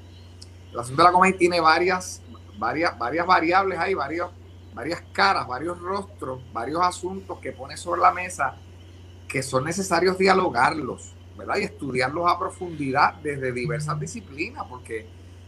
el 0.71 0.79
asunto 0.79 1.01
de 1.01 1.09
la 1.09 1.12
Comay 1.12 1.33
tiene 1.33 1.61
varias, 1.61 2.21
varias, 2.59 2.99
varias 2.99 3.27
variables 3.27 3.79
ahí, 3.79 3.94
varios, 3.94 4.31
varias 4.75 5.03
caras, 5.12 5.47
varios 5.47 5.79
rostros, 5.81 6.40
varios 6.53 6.81
asuntos 6.83 7.38
que 7.38 7.53
pone 7.53 7.77
sobre 7.77 8.01
la 8.01 8.12
mesa 8.12 8.57
que 9.29 9.42
son 9.42 9.64
necesarios 9.64 10.16
dialogarlos, 10.16 11.14
¿verdad? 11.37 11.57
Y 11.59 11.64
estudiarlos 11.64 12.31
a 12.31 12.38
profundidad 12.38 13.14
desde 13.14 13.53
diversas 13.53 14.01
disciplinas, 14.01 14.64
porque 14.68 15.07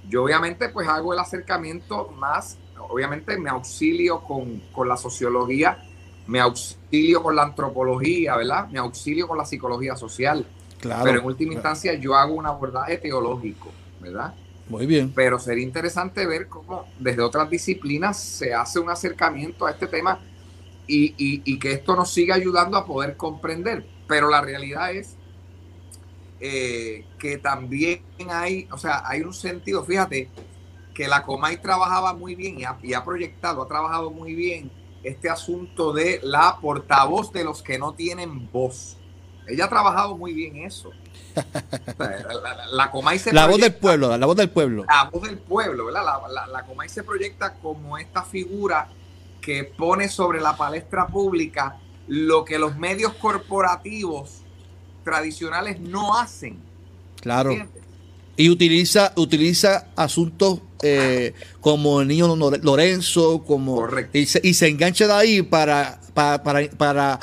yo 0.09 0.25
obviamente 0.25 0.69
pues 0.69 0.87
hago 0.87 1.13
el 1.15 1.19
acercamiento 1.19 2.09
más 2.09 2.59
obviamente 2.89 3.37
me 3.39 3.51
auxilio 3.51 4.21
con, 4.21 4.89
la 4.89 4.97
sociología, 4.97 5.79
me 6.27 6.41
auxilio 6.41 7.23
con 7.23 7.37
la 7.37 7.43
antropología, 7.43 8.37
¿verdad? 8.37 8.69
Me 8.69 8.79
auxilio 8.79 9.29
con 9.29 9.39
la 9.39 9.45
psicología 9.45 9.97
social. 9.97 10.47
Claro, 10.79 11.05
Pero 11.05 11.21
en 11.21 11.27
última 11.27 11.55
instancia 11.55 11.95
yo 11.95 12.15
hago 12.15 12.35
un 12.35 12.47
abordaje 12.47 12.97
teológico, 12.99 13.71
¿verdad? 14.01 14.35
Muy 14.71 14.87
bien. 14.87 15.13
Pero 15.15 15.39
sería 15.41 15.65
interesante 15.65 16.25
ver 16.27 16.47
cómo 16.47 16.87
desde 16.99 17.23
otras 17.23 17.51
disciplinas 17.51 18.19
se 18.19 18.55
hace 18.55 18.79
un 18.79 18.89
acercamiento 18.89 19.67
a 19.67 19.73
este 19.73 19.89
tema 19.89 20.21
y, 20.87 21.59
que 21.59 21.73
esto 21.73 21.95
nos 21.95 22.11
siga 22.11 22.37
ayudando 22.37 22.77
a 22.77 22.87
poder 22.87 23.17
comprender. 23.17 23.85
Pero 24.07 24.31
la 24.31 24.41
realidad 24.41 24.93
es 24.93 25.17
eh, 26.39 27.05
que 27.19 27.39
también 27.39 28.03
hay, 28.29 28.69
o 28.71 28.79
sea, 28.79 29.03
hay 29.05 29.23
un 29.23 29.35
sentido, 29.35 29.85
fíjate, 29.85 30.31
que 30.95 31.09
la 31.09 31.25
Comay 31.25 31.61
trabajaba 31.61 32.15
muy 32.15 32.37
bien 32.37 32.61
y 32.61 32.65
ha, 32.65 32.79
y 32.81 32.95
ha 32.95 33.05
proyectado, 33.05 33.63
ha 33.63 33.69
trabajado 33.69 34.11
muy 34.11 34.35
bien 34.35 34.71
este 35.03 35.29
asunto 35.29 35.93
de 35.93 36.21
la 36.23 36.59
portavoz 36.61 37.33
de 37.33 37.43
los 37.43 37.61
que 37.61 37.79
no 37.79 37.95
tienen 37.95 38.49
voz. 38.53 38.97
Ella 39.49 39.65
ha 39.65 39.69
trabajado 39.69 40.17
muy 40.17 40.33
bien 40.33 40.59
eso. 40.59 40.93
La, 42.73 42.91
Comay 42.91 43.19
se 43.19 43.33
la 43.33 43.47
voz 43.47 43.61
del 43.61 43.75
pueblo, 43.75 44.17
la 44.17 44.27
voz 44.27 44.37
del 44.37 44.51
pueblo. 44.51 44.85
La 44.89 45.11
voz 45.11 45.23
del 45.23 45.39
pueblo, 45.39 45.87
¿verdad? 45.87 46.03
La, 46.33 46.47
la, 46.47 46.65
Comay 46.65 46.89
se 46.89 47.03
proyecta 47.03 47.55
como 47.55 47.99
esta 47.99 48.23
figura 48.23 48.89
que 49.41 49.65
pone 49.65 50.09
sobre 50.09 50.41
la 50.41 50.57
palestra 50.57 51.07
pública 51.07 51.79
lo 52.09 52.45
que 52.45 52.59
los 52.59 52.77
medios 52.77 53.13
corporativos 53.15 54.43
tradicionales 55.05 55.81
no 55.81 56.19
hacen. 56.19 56.59
Claro. 57.21 57.53
Y 58.37 58.49
utiliza, 58.49 59.13
utiliza 59.17 59.89
asuntos 59.97 60.61
eh, 60.83 61.35
como 61.61 62.01
el 62.01 62.09
niño 62.09 62.35
Lorenzo, 62.63 63.45
como 63.45 63.87
y 64.13 64.27
se, 64.27 64.41
y 64.43 64.55
se, 64.55 64.69
engancha 64.69 65.07
de 65.07 65.13
ahí 65.13 65.43
para, 65.43 66.01
para, 66.15 66.43
para 66.71 67.21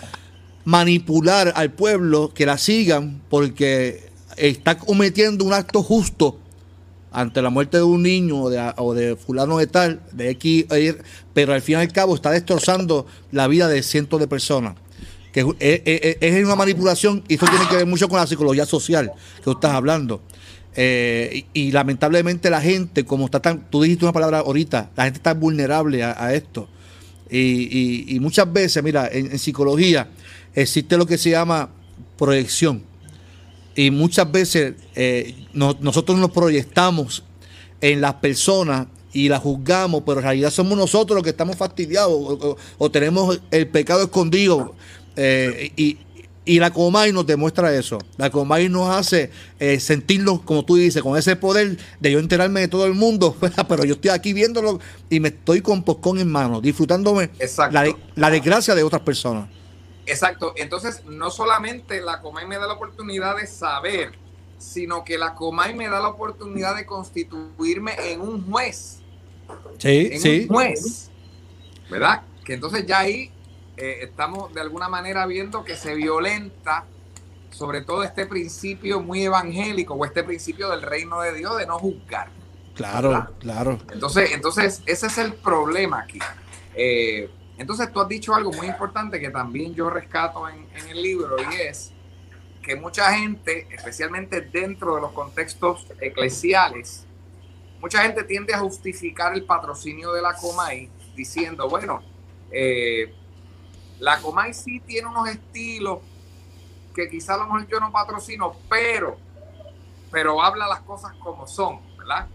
manipular 0.64 1.54
al 1.56 1.72
pueblo 1.72 2.34
que 2.34 2.46
la 2.46 2.58
sigan 2.58 3.22
porque 3.30 4.07
está 4.38 4.78
cometiendo 4.78 5.44
un 5.44 5.54
acto 5.54 5.84
justo 5.84 6.40
ante 7.12 7.42
la 7.42 7.50
muerte 7.50 7.78
de 7.78 7.84
un 7.84 8.04
niño 8.04 8.44
o 8.44 8.94
de, 8.94 9.16
fulano 9.16 9.58
de 9.58 9.68
tal, 9.68 10.02
de 10.12 10.30
X, 10.32 10.66
pero 11.34 11.54
al 11.54 11.62
fin 11.62 11.74
y 11.74 11.82
al 11.82 11.92
cabo 11.92 12.16
está 12.16 12.32
destrozando 12.32 13.08
la 13.32 13.48
vida 13.48 13.68
de 13.68 13.82
cientos 13.84 14.20
de 14.20 14.28
personas. 14.28 14.76
Que 15.32 15.46
es, 15.60 16.46
una 16.46 16.56
manipulación 16.56 17.24
y 17.28 17.36
eso 17.36 17.46
tiene 17.46 17.68
que 17.70 17.76
ver 17.76 17.86
mucho 17.86 18.08
con 18.10 18.20
la 18.20 18.28
psicología 18.28 18.66
social 18.66 19.12
que 19.38 19.44
tú 19.44 19.52
estás 19.52 19.74
hablando. 19.74 20.22
Eh, 20.76 21.46
y, 21.54 21.72
lamentablemente 21.72 22.52
la 22.52 22.62
gente, 22.62 23.04
como 23.04 23.26
está 23.26 23.40
tan, 23.40 23.68
tú 23.70 23.82
dijiste 23.82 24.06
una 24.06 24.14
palabra 24.14 24.40
ahorita, 24.40 24.92
la 24.96 25.06
gente 25.06 25.18
está 25.18 25.34
vulnerable 25.34 26.04
a, 26.04 26.34
esto. 26.34 26.70
Y, 27.30 28.18
muchas 28.22 28.52
veces, 28.52 28.84
mira, 28.84 29.10
en 29.12 29.38
psicología, 29.40 30.08
existe 30.54 30.98
lo 30.98 31.06
que 31.06 31.18
se 31.18 31.32
llama 31.32 31.70
proyección. 32.18 32.84
Y 33.78 33.92
muchas 33.92 34.30
veces 34.32 34.74
eh, 34.96 35.36
nosotros 35.54 36.18
nos 36.18 36.32
proyectamos 36.32 37.24
en 37.80 38.02
las 38.02 38.16
personas 38.16 38.88
y 39.14 39.30
las 39.30 39.40
juzgamos, 39.40 40.02
pero 40.04 40.18
en 40.18 40.24
realidad 40.24 40.50
somos 40.50 40.76
nosotros 40.76 41.16
los 41.16 41.24
que 41.24 41.30
estamos 41.30 41.56
fastidiados 41.58 42.58
o, 42.80 42.92
tenemos 42.92 43.40
el 43.52 43.68
pecado 43.68 44.02
escondido. 44.02 44.74
Eh, 45.16 45.72
y, 45.78 46.00
la 46.60 46.72
Comay 46.72 47.12
nos 47.12 47.28
demuestra 47.28 47.72
eso. 47.76 48.00
La 48.18 48.32
Comay 48.32 48.68
nos 48.68 48.90
hace 48.90 49.30
eh, 49.60 49.80
sentirnos, 49.80 50.42
como 50.42 50.66
tú 50.66 50.78
dices, 50.78 51.04
con 51.04 51.16
ese 51.16 51.36
poder 51.36 51.78
de 52.00 52.12
yo 52.12 52.18
enterarme 52.18 52.62
de 52.62 52.70
todo 52.70 52.88
el 52.88 52.96
mundo, 52.96 53.36
pero 53.70 53.86
yo 53.86 53.94
estoy 53.94 54.10
aquí 54.10 54.34
viéndolo 54.34 54.80
y 55.08 55.20
me 55.20 55.28
estoy 55.28 55.62
con 55.62 55.84
poscón 55.84 56.18
en 56.18 56.30
mano, 56.30 56.62
disfrutándome 56.62 57.30
la, 57.72 57.96
la 58.16 58.30
desgracia 58.32 58.74
de 58.74 58.82
otras 58.82 59.04
personas. 59.04 59.50
Exacto. 60.08 60.54
Entonces, 60.56 61.04
no 61.06 61.30
solamente 61.30 62.02
la 62.02 62.22
Comay 62.22 62.48
me 62.48 62.58
da 62.58 62.66
la 62.66 62.74
oportunidad 62.74 63.36
de 63.36 63.46
saber, 63.46 64.14
sino 64.58 65.04
que 65.04 65.18
la 65.18 65.36
Comay 65.36 65.76
me 65.76 65.88
da 65.90 66.00
la 66.00 66.08
oportunidad 66.08 66.76
de 66.76 66.86
constituirme 66.86 67.94
en 68.12 68.22
un 68.22 68.50
juez. 68.50 69.00
Sí, 69.78 70.10
en 70.12 70.22
sí. 70.22 70.48
Un 70.50 70.56
juez. 70.56 71.12
¿Verdad? 71.90 72.24
Que 72.44 72.54
entonces 72.54 72.86
ya 72.86 73.00
ahí 73.00 73.32
eh, 73.76 74.00
estamos 74.02 74.54
de 74.54 74.62
alguna 74.62 74.90
manera 74.90 75.26
viendo 75.26 75.64
que 75.64 75.76
se 75.76 75.94
violenta 75.94 76.86
sobre 77.52 77.82
todo 77.82 78.04
este 78.04 78.26
principio 78.26 79.02
muy 79.02 79.24
evangélico 79.24 79.94
o 79.94 80.06
este 80.06 80.24
principio 80.24 80.70
del 80.70 80.82
reino 80.82 81.22
de 81.22 81.34
Dios 81.34 81.58
de 81.58 81.66
no 81.66 81.80
juzgar. 81.80 82.30
Claro, 82.76 83.32
claro. 83.40 83.80
Entonces, 83.92 84.32
entonces, 84.34 84.84
ese 84.86 85.08
es 85.08 85.18
el 85.18 85.34
problema 85.34 86.02
aquí. 86.02 86.20
Eh, 86.76 87.30
entonces 87.58 87.92
tú 87.92 88.00
has 88.00 88.08
dicho 88.08 88.36
algo 88.36 88.52
muy 88.54 88.68
importante 88.68 89.20
que 89.20 89.30
también 89.30 89.74
yo 89.74 89.90
rescato 89.90 90.48
en, 90.48 90.68
el 90.90 91.02
libro 91.02 91.38
y 91.52 91.56
es 91.56 91.92
que 92.62 92.76
mucha 92.76 93.12
gente, 93.14 93.68
especialmente 93.72 94.42
dentro 94.42 94.96
de 94.96 95.02
los 95.02 95.12
contextos 95.12 95.88
eclesiales, 96.00 97.06
mucha 97.80 98.02
gente 98.02 98.24
tiende 98.24 98.54
a 98.54 98.60
justificar 98.60 99.34
el 99.34 99.44
patrocinio 99.44 100.12
de 100.12 100.22
la 100.22 100.36
Comay 100.36 100.90
diciendo, 101.16 101.68
bueno, 101.70 102.04
eh, 102.52 103.14
la 104.00 104.20
Comay 104.20 104.54
sí 104.54 104.80
tiene 104.82 105.08
unos 105.08 105.30
estilos 105.30 106.00
que 106.94 107.10
quizá 107.10 107.36
a 107.36 107.38
lo 107.38 107.46
mejor 107.46 107.68
yo 107.68 107.80
no 107.80 107.92
patrocino, 107.92 108.56
pero, 108.70 109.18
pero 110.12 110.42
habla 110.42 110.68
las 110.68 110.82
cosas 110.82 111.14
como 111.20 111.48
son, 111.48 111.80
¿verdad? 111.98 112.28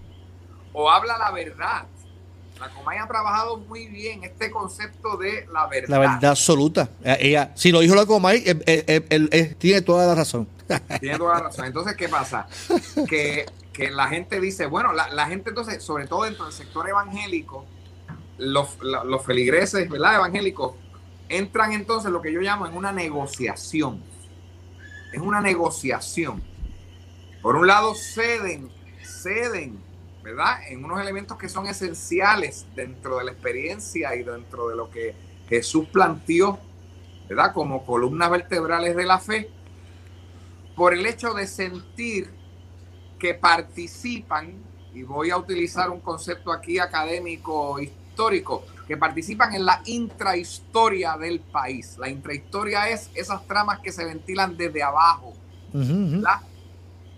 O 0.72 0.90
habla 0.90 1.18
la 1.18 1.30
verdad. 1.30 1.86
La 2.62 2.68
Comay 2.68 2.98
ha 2.98 3.08
trabajado 3.08 3.56
muy 3.56 3.88
bien 3.88 4.22
este 4.22 4.52
concepto 4.52 5.16
de 5.16 5.48
la 5.52 5.66
verdad. 5.66 5.88
La 5.88 5.98
verdad 5.98 6.30
absoluta. 6.30 6.88
Eh, 7.02 7.16
ella, 7.22 7.50
si 7.56 7.72
lo 7.72 7.80
dijo 7.80 7.96
la 7.96 8.06
Comay, 8.06 8.44
él, 8.46 9.56
tiene 9.58 9.82
toda 9.82 10.06
la 10.06 10.14
razón. 10.14 10.46
Tiene 11.00 11.18
toda 11.18 11.34
la 11.34 11.40
razón. 11.40 11.64
Entonces, 11.64 11.96
¿qué 11.96 12.08
pasa? 12.08 12.46
Que, 13.08 13.46
la 13.90 14.06
gente 14.06 14.38
dice, 14.38 14.66
bueno, 14.66 14.92
la, 14.92 15.26
gente 15.26 15.48
entonces, 15.48 15.82
sobre 15.82 16.06
todo 16.06 16.22
dentro 16.22 16.44
del 16.44 16.54
sector 16.54 16.88
evangélico, 16.88 17.66
los, 18.38 18.78
los 18.80 19.24
feligreses, 19.24 19.88
¿verdad? 19.88 20.14
Evangélicos, 20.14 20.74
entran 21.28 21.72
entonces 21.72 22.12
lo 22.12 22.22
que 22.22 22.32
yo 22.32 22.40
llamo 22.42 22.68
en 22.68 22.76
una 22.76 22.92
negociación. 22.92 24.04
Es 25.12 25.20
una 25.20 25.40
negociación. 25.40 26.40
Por 27.42 27.56
un 27.56 27.66
lado, 27.66 27.96
ceden, 27.96 28.70
ceden 29.02 29.82
¿verdad? 30.22 30.60
En 30.68 30.84
unos 30.84 31.00
elementos 31.00 31.36
que 31.36 31.48
son 31.48 31.66
esenciales 31.66 32.66
dentro 32.74 33.18
de 33.18 33.24
la 33.24 33.32
experiencia 33.32 34.14
y 34.14 34.22
dentro 34.22 34.68
de 34.68 34.76
lo 34.76 34.90
que 34.90 35.14
Jesús 35.48 35.88
planteó, 35.88 36.58
¿verdad? 37.28 37.52
Como 37.52 37.84
columnas 37.84 38.30
vertebrales 38.30 38.94
de 38.96 39.04
la 39.04 39.18
fe, 39.18 39.50
por 40.76 40.94
el 40.94 41.04
hecho 41.06 41.34
de 41.34 41.46
sentir 41.46 42.30
que 43.18 43.34
participan, 43.34 44.54
y 44.94 45.02
voy 45.02 45.30
a 45.30 45.36
utilizar 45.36 45.90
un 45.90 46.00
concepto 46.00 46.52
aquí 46.52 46.78
académico 46.78 47.78
histórico, 47.80 48.64
que 48.86 48.96
participan 48.96 49.54
en 49.54 49.64
la 49.64 49.80
intrahistoria 49.86 51.16
del 51.16 51.40
país. 51.40 51.96
La 51.98 52.08
intrahistoria 52.08 52.88
es 52.90 53.10
esas 53.14 53.46
tramas 53.46 53.80
que 53.80 53.92
se 53.92 54.04
ventilan 54.04 54.56
desde 54.56 54.82
abajo, 54.82 55.32
¿verdad? 55.72 56.40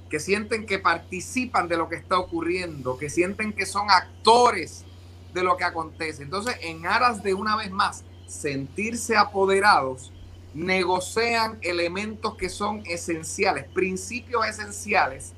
Que 0.08 0.20
sienten 0.20 0.66
que 0.66 0.78
participan 0.78 1.68
de 1.68 1.76
lo 1.76 1.88
que 1.88 1.96
está 1.96 2.18
ocurriendo, 2.18 2.96
que 2.96 3.10
sienten 3.10 3.52
que 3.52 3.66
son 3.66 3.90
actores 3.90 4.84
de 5.32 5.42
lo 5.42 5.56
que 5.56 5.64
acontece. 5.64 6.22
Entonces, 6.22 6.56
en 6.62 6.86
aras 6.86 7.22
de 7.22 7.34
una 7.34 7.56
vez 7.56 7.70
más 7.70 8.04
sentirse 8.26 9.16
apoderados, 9.16 10.12
negocian 10.54 11.58
elementos 11.62 12.36
que 12.36 12.48
son 12.48 12.82
esenciales, 12.86 13.64
principios 13.74 14.46
esenciales 14.46 15.32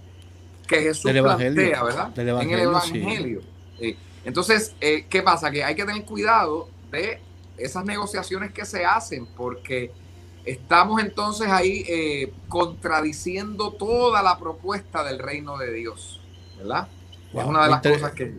que 0.69 0.83
Jesús 0.83 1.11
plantea, 1.11 1.83
¿verdad? 1.83 2.19
en 2.19 2.51
el 2.51 2.61
Evangelio. 2.61 3.41
Entonces, 4.25 4.75
eh, 4.81 5.07
¿qué 5.09 5.23
pasa? 5.23 5.51
Que 5.51 5.63
hay 5.63 5.77
que 5.77 5.85
tener 5.85 6.05
cuidado 6.05 6.69
de 6.91 7.21
esas 7.57 7.85
negociaciones 7.85 8.53
que 8.53 8.65
se 8.65 8.85
hacen, 8.85 9.25
porque 9.37 9.93
estamos 10.47 11.03
entonces 11.03 11.49
ahí 11.49 11.85
eh, 11.89 12.33
contradiciendo 12.49 13.73
toda 13.73 14.23
la 14.23 14.39
propuesta 14.39 15.05
del 15.05 15.19
reino 15.19 15.59
de 15.59 15.73
Dios, 15.73 16.20
¿verdad? 16.57 16.89
es 17.35 17.45
una 17.45 17.64
de 17.64 17.70
las 17.70 17.83
cosas 17.83 18.12
que... 18.12 18.35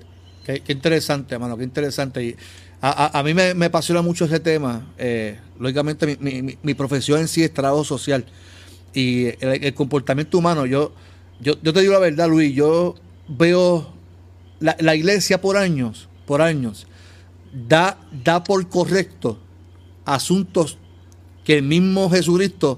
Qué, 0.46 0.64
interesante, 0.72 1.36
hermano, 1.36 1.58
qué 1.58 1.66
interesante. 1.66 2.24
Y 2.24 2.36
a, 2.82 3.22
mí 3.24 3.34
me, 3.34 3.66
apasiona 3.66 4.02
mucho 4.02 4.24
ese 4.24 4.40
tema. 4.40 4.94
Eh, 4.98 5.38
lógicamente, 5.60 6.18
mi, 6.62 6.74
profesión 6.74 7.20
en 7.20 7.28
sí 7.28 7.44
es 7.44 7.54
trabajo 7.54 7.84
social 7.84 8.26
y 8.94 9.26
el, 9.44 9.74
comportamiento 9.74 10.38
humano. 10.38 10.66
Yo, 10.66 10.94
yo, 11.42 11.56
yo 11.62 11.74
te 11.74 11.82
digo 11.82 11.92
la 11.92 12.00
verdad, 12.00 12.30
Luis, 12.30 12.56
yo 12.56 12.96
veo 13.28 13.92
la, 14.62 14.78
la 14.80 14.96
iglesia 14.96 15.42
por 15.42 15.58
años, 15.58 16.08
por 16.26 16.42
años, 16.42 16.88
da, 17.52 17.98
da 18.24 18.42
por 18.46 18.66
correcto 18.70 19.38
asuntos 20.06 20.78
que 21.48 21.56
el 21.56 21.64
mismo 21.64 22.10
Jesucristo 22.10 22.78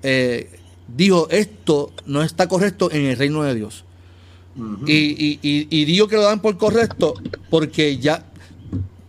eh, 0.00 0.60
dijo, 0.86 1.26
esto 1.28 1.92
no 2.06 2.22
está 2.22 2.46
correcto 2.46 2.88
en 2.92 3.04
el 3.04 3.16
reino 3.16 3.42
de 3.42 3.56
Dios. 3.56 3.84
y, 4.86 5.40
y, 5.42 5.84
digo 5.84 6.06
que 6.06 6.14
lo 6.14 6.22
dan 6.22 6.40
por 6.40 6.56
correcto 6.56 7.14
porque 7.50 7.98
ya... 7.98 8.24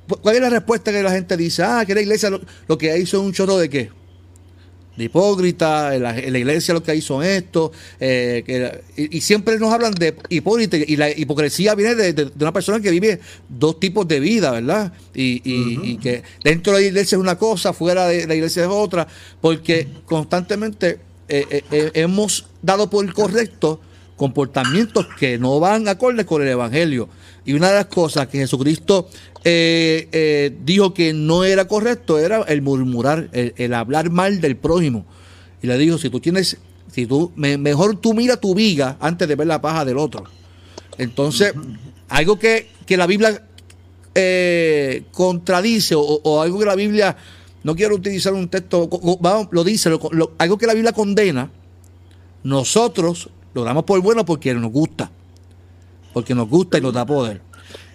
¿Cuál 0.07 0.37
es 0.37 0.41
la 0.41 0.49
respuesta 0.49 0.91
que 0.91 1.03
la 1.03 1.11
gente 1.11 1.37
dice? 1.37 1.61
Ah, 1.61 1.83
que 1.85 1.93
la 1.93 2.01
iglesia 2.01 2.31
lo, 2.31 2.77
que 2.79 2.97
hizo 2.97 3.17
es 3.17 3.23
un 3.23 3.33
chorro 3.33 3.57
de 3.57 3.69
qué? 3.69 3.91
De 4.97 5.05
hipócrita, 5.05 5.95
en 5.95 6.03
la, 6.03 6.39
iglesia 6.39 6.73
lo 6.73 6.81
que 6.81 6.91
hay 6.91 7.01
son 7.01 7.23
esto, 7.23 7.71
eh, 7.99 8.81
y, 8.95 9.21
siempre 9.21 9.59
nos 9.59 9.71
hablan 9.71 9.93
de 9.93 10.15
hipócrita, 10.29 10.75
y 10.75 10.95
la 10.95 11.09
hipocresía 11.09 11.75
viene 11.75 11.95
de, 11.95 12.31
una 12.39 12.51
persona 12.51 12.81
que 12.81 12.89
vive 12.91 13.19
dos 13.47 13.79
tipos 13.79 14.07
de 14.07 14.19
vida, 14.19 14.51
¿verdad? 14.51 14.91
Y, 15.13 15.97
que 15.97 16.23
dentro 16.43 16.73
de 16.73 16.81
la 16.81 16.87
iglesia 16.87 17.15
es 17.15 17.21
una 17.21 17.37
cosa, 17.37 17.73
fuera 17.73 18.07
de 18.07 18.27
la 18.27 18.35
iglesia 18.35 18.63
es 18.63 18.69
otra, 18.69 19.07
porque 19.39 19.87
constantemente 20.05 20.99
eh, 21.29 21.63
eh, 21.71 21.91
hemos 21.93 22.45
dado 22.61 22.89
por 22.89 23.13
correcto 23.13 23.79
comportamientos 24.17 25.07
que 25.17 25.37
no 25.37 25.59
van 25.59 25.87
acorde 25.87 26.25
con 26.25 26.41
el 26.41 26.49
Evangelio. 26.49 27.07
Y 27.45 27.53
una 27.53 27.69
de 27.69 27.75
las 27.75 27.85
cosas 27.85 28.27
que 28.27 28.39
Jesucristo 28.39 29.07
eh, 29.45 30.09
eh, 30.11 30.57
dijo 30.65 30.93
que 30.93 31.13
no 31.13 31.45
era 31.45 31.65
correcto 31.65 32.19
era 32.19 32.41
el 32.41 32.61
murmurar, 32.61 33.29
el, 33.31 33.73
hablar 33.73 34.09
mal 34.09 34.41
del 34.41 34.57
prójimo. 34.57 35.05
Y 35.61 35.67
le 35.67 35.77
dijo, 35.77 35.97
si 35.97 36.09
tú 36.09 36.19
tienes, 36.19 36.57
si 36.91 37.05
tú, 37.05 37.31
mejor 37.35 37.95
tú 37.97 38.13
mira 38.13 38.37
tu 38.37 38.53
viga 38.53 38.97
antes 38.99 39.27
de 39.27 39.35
ver 39.35 39.47
la 39.47 39.61
paja 39.61 39.85
del 39.85 39.97
otro. 39.97 40.25
Entonces, 40.97 41.53
algo 42.09 42.39
que, 42.39 42.67
la 42.89 43.05
Biblia 43.05 43.43
eh, 44.15 45.03
contradice 45.11 45.93
o, 45.95 46.41
algo 46.41 46.59
que 46.59 46.65
la 46.65 46.75
Biblia, 46.75 47.15
no 47.63 47.75
quiero 47.75 47.95
utilizar 47.95 48.33
un 48.33 48.49
texto, 48.49 48.89
lo 49.51 49.63
dice, 49.63 49.91
algo 50.39 50.57
que 50.57 50.67
la 50.67 50.73
Biblia 50.73 50.91
condena, 50.91 51.51
nosotros 52.43 53.29
lo 53.57 53.63
damos 53.63 53.85
por 53.85 53.99
bueno 54.01 54.23
porque 54.23 54.53
nos 54.53 54.71
gusta. 54.71 55.09
Porque 56.13 56.35
nos 56.35 56.47
gusta 56.47 56.77
y 56.77 56.81
nos 56.81 56.93
da 56.93 57.05
poder. 57.05 57.41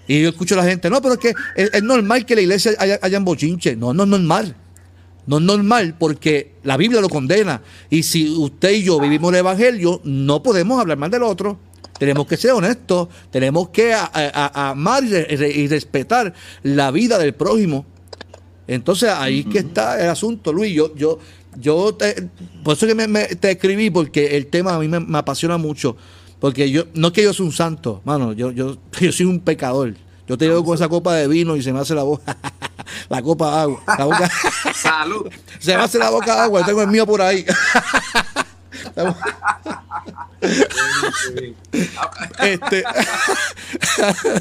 Y 0.08 0.22
yo 0.22 0.30
escucho 0.30 0.54
a 0.54 0.58
la 0.58 0.64
gente, 0.64 0.90
no, 0.90 1.00
pero 1.00 1.14
es 1.14 1.20
que 1.20 1.34
es, 1.54 1.82
normal 1.84 2.26
que 2.26 2.34
la 2.34 2.40
iglesia 2.40 2.72
haya, 2.78 2.98
haya 3.00 3.20
bochinche. 3.20 3.76
No, 3.76 3.94
no 3.94 4.02
es 4.02 4.08
normal. 4.08 4.56
No 5.26 5.38
es 5.38 5.42
normal 5.44 5.94
porque 5.96 6.56
la 6.64 6.76
Biblia 6.76 7.00
lo 7.00 7.08
condena. 7.08 7.62
Y 7.90 8.02
si 8.02 8.28
usted 8.28 8.72
y 8.72 8.82
yo 8.82 8.98
vivimos 8.98 9.32
el 9.32 9.38
Evangelio, 9.38 10.00
no 10.02 10.42
podemos 10.42 10.80
hablar 10.80 10.98
mal 10.98 11.10
del 11.10 11.22
otro. 11.22 11.60
Tenemos 11.96 12.26
que 12.26 12.36
ser 12.36 12.50
honestos, 12.50 13.08
tenemos 13.30 13.68
que 13.68 13.94
amar 13.94 15.04
y, 15.04 15.68
respetar 15.68 16.34
la 16.64 16.90
vida 16.90 17.18
del 17.18 17.34
prójimo. 17.34 17.86
Entonces 18.66 19.10
ahí 19.10 19.44
que 19.44 19.58
está 19.60 20.02
el 20.02 20.08
asunto, 20.08 20.52
Luis. 20.52 20.74
Yo, 20.74 20.92
yo, 20.96 21.20
yo 21.57 21.96
por 22.62 22.74
eso 22.76 22.86
que 22.86 22.94
me, 22.94 23.24
te 23.36 23.53
escribí, 23.53 23.90
porque 23.90 24.36
el 24.36 24.46
tema 24.46 24.74
a 24.74 24.78
mí 24.78 24.88
me, 24.88 25.18
apasiona 25.18 25.59
mucho. 25.59 25.96
Porque 26.40 26.70
yo, 26.70 26.84
no 26.94 27.09
es 27.09 27.12
que 27.12 27.22
yo 27.22 27.32
sea 27.32 27.44
un 27.44 27.53
santo, 27.53 28.00
mano, 28.05 28.32
yo, 28.32 28.50
yo, 28.50 28.76
yo 29.00 29.12
soy 29.12 29.26
un 29.26 29.40
pecador. 29.40 29.94
Yo 30.28 30.38
te 30.38 30.46
llevo 30.46 30.64
con 30.64 30.74
esa 30.74 30.88
copa 30.88 31.14
de 31.14 31.28
vino 31.28 31.57
y 31.57 31.62
se 31.62 31.72
me 31.72 31.80
hace 31.80 31.94
la 31.94 32.05
boca, 32.05 32.36
la 33.09 33.22
copa 33.22 33.50
de 33.50 33.61
agua. 33.62 33.82
La 33.98 34.05
boca, 34.05 34.30
Salud. 34.74 35.28
Se 35.59 35.76
me 35.76 35.82
hace 35.82 35.98
la 35.98 36.11
boca 36.11 36.34
de 36.34 36.40
agua, 36.42 36.64
tengo 36.64 36.82
el 36.82 36.88
mío 36.88 37.07
por 37.07 37.20
ahí. 37.20 37.44
Este. 42.41 42.85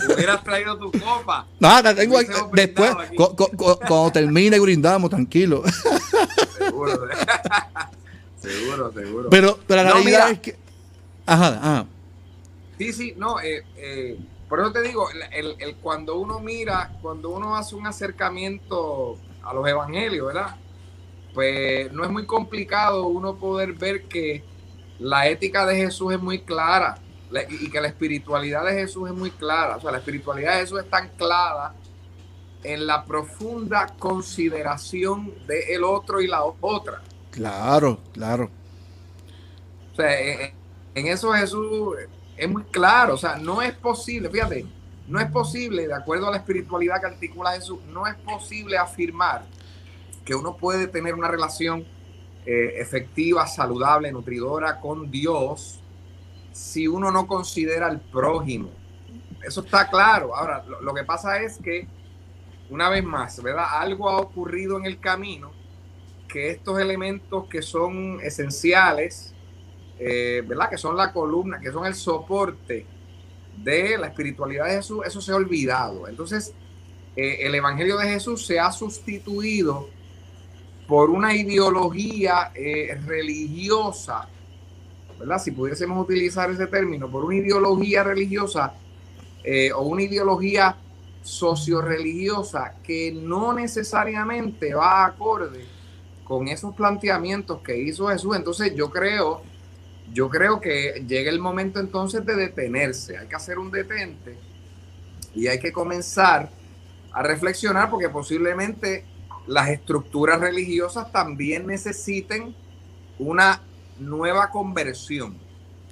Hubieras 0.13 0.43
traído 0.43 0.77
tu 0.77 0.91
copa. 0.91 1.47
Nada, 1.59 1.95
tengo 1.95 2.17
después, 2.53 2.91
cuando 3.87 4.11
termine 4.11 4.59
brindamos, 4.59 5.09
tranquilo. 5.09 5.63
Seguro, 6.57 7.07
seguro, 8.41 8.91
seguro. 8.91 9.29
Pero, 9.29 9.59
pero 9.67 9.83
la 9.83 9.93
realidad 9.93 10.31
es 10.31 10.39
que. 10.39 10.57
Ajá, 11.25 11.47
ajá. 11.47 11.85
Sí, 12.77 12.93
sí, 12.93 13.13
no, 13.15 13.39
eh, 13.39 13.63
eh, 13.77 14.17
por 14.49 14.59
eso 14.59 14.71
te 14.71 14.81
digo, 14.81 15.07
el, 15.31 15.55
el, 15.59 15.75
cuando 15.75 16.17
uno 16.17 16.39
mira, 16.39 16.97
cuando 17.01 17.29
uno 17.29 17.55
hace 17.55 17.75
un 17.75 17.85
acercamiento 17.85 19.17
a 19.43 19.53
los 19.53 19.67
evangelios, 19.67 20.27
¿verdad? 20.27 20.55
Pues 21.33 21.91
no 21.91 22.03
es 22.03 22.09
muy 22.09 22.25
complicado 22.25 23.07
uno 23.07 23.35
poder 23.35 23.73
ver 23.73 24.03
que 24.03 24.43
la 24.99 25.27
ética 25.27 25.65
de 25.65 25.75
Jesús 25.77 26.13
es 26.13 26.21
muy 26.21 26.39
clara 26.41 26.97
y 27.49 27.69
que 27.69 27.79
la 27.79 27.87
espiritualidad 27.87 28.65
de 28.65 28.73
Jesús 28.73 29.09
es 29.09 29.15
muy 29.15 29.31
clara. 29.31 29.77
O 29.77 29.81
sea, 29.81 29.91
la 29.91 29.99
espiritualidad 29.99 30.55
de 30.55 30.61
Jesús 30.61 30.81
está 30.81 30.97
anclada 30.97 31.73
en 32.63 32.85
la 32.85 33.05
profunda 33.05 33.87
consideración 33.97 35.33
de 35.47 35.73
el 35.73 35.83
otro 35.83 36.21
y 36.21 36.27
la 36.27 36.43
otra. 36.43 37.01
Claro, 37.31 37.99
claro. 38.13 38.49
O 39.93 39.95
sea, 39.95 40.19
eh, 40.19 40.43
eh, 40.43 40.53
en 40.95 41.07
eso 41.07 41.31
Jesús 41.31 41.95
es 42.37 42.49
muy 42.49 42.63
claro. 42.63 43.15
O 43.15 43.17
sea, 43.17 43.37
no 43.37 43.61
es 43.61 43.73
posible, 43.73 44.29
fíjate, 44.29 44.65
no 45.07 45.19
es 45.19 45.31
posible, 45.31 45.87
de 45.87 45.93
acuerdo 45.93 46.27
a 46.27 46.31
la 46.31 46.37
espiritualidad 46.37 46.99
que 46.99 47.07
articula 47.07 47.53
Jesús, 47.53 47.79
no 47.87 48.05
es 48.05 48.15
posible 48.15 48.77
afirmar 48.77 49.45
que 50.31 50.35
uno 50.35 50.55
puede 50.55 50.87
tener 50.87 51.13
una 51.13 51.27
relación 51.27 51.85
eh, 52.45 52.75
efectiva, 52.77 53.45
saludable, 53.47 54.13
nutridora 54.13 54.79
con 54.79 55.11
Dios 55.11 55.81
si 56.53 56.87
uno 56.87 57.11
no 57.11 57.27
considera 57.27 57.87
al 57.87 57.99
prójimo. 57.99 58.69
Eso 59.45 59.59
está 59.59 59.89
claro. 59.89 60.33
Ahora, 60.33 60.63
lo, 60.63 60.93
que 60.93 61.03
pasa 61.03 61.41
es 61.41 61.57
que, 61.57 61.85
una 62.69 62.87
vez 62.87 63.03
más, 63.03 63.43
¿verdad? 63.43 63.65
Algo 63.71 64.09
ha 64.09 64.19
ocurrido 64.19 64.77
en 64.77 64.85
el 64.85 65.01
camino 65.01 65.51
que 66.29 66.51
estos 66.51 66.79
elementos 66.79 67.49
que 67.49 67.61
son 67.61 68.21
esenciales, 68.23 69.33
eh, 69.99 70.43
¿verdad? 70.47 70.69
Que 70.69 70.77
son 70.77 70.95
la 70.95 71.11
columna, 71.11 71.59
que 71.59 71.73
son 71.73 71.85
el 71.85 71.93
soporte 71.93 72.85
de 73.57 73.97
la 73.97 74.07
espiritualidad 74.07 74.67
de 74.67 74.75
Jesús, 74.77 75.01
eso 75.05 75.19
se 75.19 75.33
ha 75.33 75.35
olvidado. 75.35 76.07
Entonces, 76.07 76.53
eh, 77.17 77.39
el 77.41 77.53
Evangelio 77.53 77.97
de 77.97 78.07
Jesús 78.07 78.45
se 78.45 78.61
ha 78.61 78.71
sustituido 78.71 79.89
por 80.87 81.09
una 81.09 81.35
ideología 81.35 82.51
eh, 82.53 82.99
religiosa, 83.05 84.27
¿verdad? 85.19 85.39
Si 85.39 85.51
pudiésemos 85.51 86.03
utilizar 86.03 86.49
ese 86.51 86.67
término, 86.67 87.09
por 87.09 87.23
una 87.23 87.35
ideología 87.35 88.03
religiosa 88.03 88.73
eh, 89.43 89.71
o 89.71 89.81
una 89.83 90.03
ideología 90.03 90.75
socio-religiosa 91.23 92.75
que 92.83 93.11
no 93.11 93.53
necesariamente 93.53 94.73
va 94.73 95.05
acorde 95.05 95.65
con 96.23 96.47
esos 96.47 96.75
planteamientos 96.75 97.61
que 97.61 97.77
hizo 97.77 98.07
Jesús. 98.07 98.35
Entonces 98.35 98.73
yo 98.75 98.89
creo, 98.89 99.41
yo 100.13 100.29
creo 100.29 100.59
que 100.59 101.03
llega 101.07 101.29
el 101.29 101.39
momento 101.39 101.79
entonces 101.79 102.25
de 102.25 102.35
detenerse. 102.35 103.17
Hay 103.17 103.27
que 103.27 103.35
hacer 103.35 103.59
un 103.59 103.71
detente 103.71 104.37
y 105.35 105.47
hay 105.47 105.59
que 105.59 105.71
comenzar 105.71 106.49
a 107.11 107.23
reflexionar 107.23 107.89
porque 107.89 108.09
posiblemente 108.09 109.05
las 109.47 109.69
estructuras 109.69 110.39
religiosas 110.39 111.11
también 111.11 111.67
necesiten 111.67 112.55
una 113.19 113.61
nueva 113.99 114.49
conversión. 114.49 115.37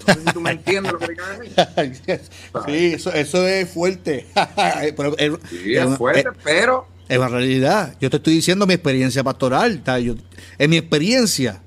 No 0.07 0.13
sé 0.13 0.21
si 0.21 0.33
tú 0.33 0.41
me 0.41 0.51
entiendes 0.51 0.93
lo 0.93 0.99
que 0.99 1.07
decir. 1.07 2.21
sí, 2.65 2.93
eso, 2.93 3.11
eso 3.11 3.47
es 3.47 3.69
fuerte. 3.69 4.27
pero, 4.95 5.15
sí, 5.49 5.75
es 5.75 5.97
fuerte, 5.97 6.29
pero... 6.43 6.87
En 7.09 7.27
realidad, 7.27 7.95
yo 7.99 8.09
te 8.09 8.17
estoy 8.17 8.35
diciendo 8.35 8.67
mi 8.67 8.75
experiencia 8.75 9.23
pastoral. 9.23 9.83
Yo, 10.03 10.13
en 10.59 10.69
mi 10.69 10.77
experiencia. 10.77 11.59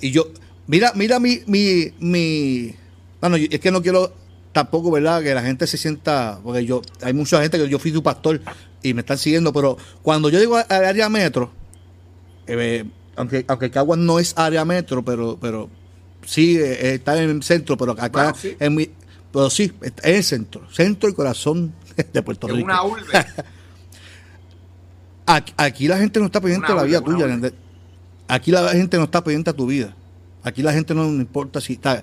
Y 0.00 0.10
yo, 0.10 0.28
mira, 0.66 0.92
mira 0.96 1.20
mi, 1.20 1.40
mi, 1.46 1.92
mi, 2.00 2.74
bueno, 3.20 3.36
es 3.36 3.60
que 3.60 3.70
no 3.70 3.80
quiero 3.80 4.12
tampoco, 4.52 4.90
¿verdad? 4.90 5.22
Que 5.22 5.34
la 5.34 5.42
gente 5.42 5.66
se 5.68 5.78
sienta, 5.78 6.40
porque 6.42 6.64
yo, 6.64 6.82
hay 7.02 7.12
mucha 7.12 7.40
gente 7.42 7.58
que 7.58 7.68
yo 7.68 7.78
fui 7.78 7.92
tu 7.92 8.02
pastor 8.02 8.40
y 8.84 8.94
me 8.94 9.00
están 9.00 9.18
siguiendo, 9.18 9.52
pero 9.52 9.76
cuando 10.02 10.28
yo 10.28 10.38
digo 10.38 10.56
al 10.56 10.84
área 10.84 11.08
metro, 11.08 11.50
eh, 12.46 12.84
aunque, 13.16 13.44
aunque 13.48 13.70
Caguas 13.70 13.98
no 13.98 14.18
es 14.18 14.34
área 14.36 14.64
metro, 14.64 15.02
pero, 15.02 15.38
pero 15.40 15.70
sí 16.24 16.58
eh, 16.58 16.94
está 16.94 17.20
en 17.20 17.30
el 17.30 17.42
centro, 17.42 17.78
pero 17.78 17.92
acá 17.92 18.34
es 18.60 18.70
muy, 18.70 18.90
pero 19.32 19.48
sí, 19.48 19.72
es 19.80 19.92
el 20.02 20.22
centro, 20.22 20.70
centro 20.70 21.08
y 21.08 21.14
corazón 21.14 21.72
de 22.12 22.22
Puerto 22.22 22.46
Rico. 22.46 22.66
Una 22.66 22.84
urbe. 22.84 23.02
aquí, 25.56 25.88
la 25.88 25.96
gente 25.96 26.20
no 26.20 26.26
está 26.26 26.42
pendiente 26.42 26.68
de 26.68 26.74
la 26.74 26.84
vida 26.84 27.00
tuya. 27.00 27.26
Aquí 28.28 28.50
la 28.50 28.68
gente 28.68 28.98
no 28.98 29.04
está 29.04 29.24
pendiente 29.24 29.48
a 29.48 29.54
tu 29.54 29.66
vida. 29.66 29.96
Aquí 30.42 30.62
la 30.62 30.74
gente 30.74 30.94
no, 30.94 31.06
importa 31.06 31.58
si 31.62 31.72
está. 31.72 32.02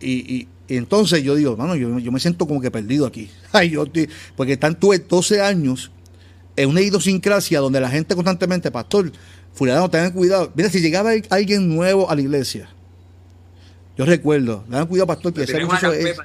y, 0.00 0.48
y 0.68 0.76
entonces 0.76 1.22
yo 1.22 1.34
digo, 1.34 1.56
mano, 1.56 1.76
yo, 1.76 1.88
me 1.88 2.20
siento 2.20 2.46
como 2.46 2.60
que 2.60 2.70
perdido 2.70 3.06
aquí. 3.06 3.30
Ay, 3.52 3.70
yo 3.70 3.84
porque 4.36 4.54
están 4.54 4.78
tuve 4.78 4.98
12 4.98 5.42
años 5.42 5.90
en 6.56 6.68
una 6.68 6.80
idiosincrasia 6.80 7.60
donde 7.60 7.80
la 7.80 7.90
gente 7.90 8.14
constantemente, 8.14 8.70
pastor, 8.70 9.10
fulano, 9.52 9.90
tengan 9.90 10.12
cuidado. 10.12 10.52
Mira, 10.54 10.68
si 10.70 10.80
llegaba 10.80 11.10
alguien 11.30 11.74
nuevo 11.74 12.10
a 12.10 12.14
la 12.14 12.20
iglesia, 12.22 12.68
yo 13.96 14.04
recuerdo, 14.04 14.64
tengan 14.68 14.86
cuidado, 14.86 15.06
pastor, 15.06 15.32
que 15.32 15.42
ese 15.42 15.56
es, 15.56 16.16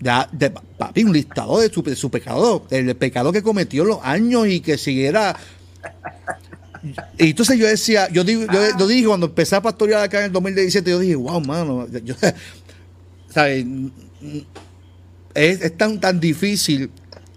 ya, 0.00 0.28
de, 0.32 0.50
papi, 0.50 1.04
un 1.04 1.12
listado 1.12 1.60
de 1.60 1.72
su, 1.72 1.82
su 1.94 2.10
pecado, 2.10 2.66
el 2.70 2.96
pecado 2.96 3.30
que 3.30 3.42
cometió 3.42 3.84
los 3.84 4.00
años 4.02 4.48
y 4.48 4.60
que 4.60 4.76
siguiera. 4.76 5.36
Y 7.16 7.30
entonces 7.30 7.56
yo 7.56 7.68
decía, 7.68 8.08
yo 8.10 8.24
digo, 8.24 8.44
yo, 8.76 8.88
dije 8.88 9.06
cuando 9.06 9.26
empecé 9.26 9.54
a 9.54 9.62
pastorear 9.62 10.02
acá 10.02 10.18
en 10.18 10.24
el 10.26 10.32
2017, 10.32 10.90
yo 10.90 10.98
dije, 10.98 11.14
wow, 11.14 11.40
mano, 11.40 11.86
yo, 11.86 12.16
es, 15.34 15.76
tan, 15.76 16.00
tan 16.00 16.18
difícil 16.18 16.90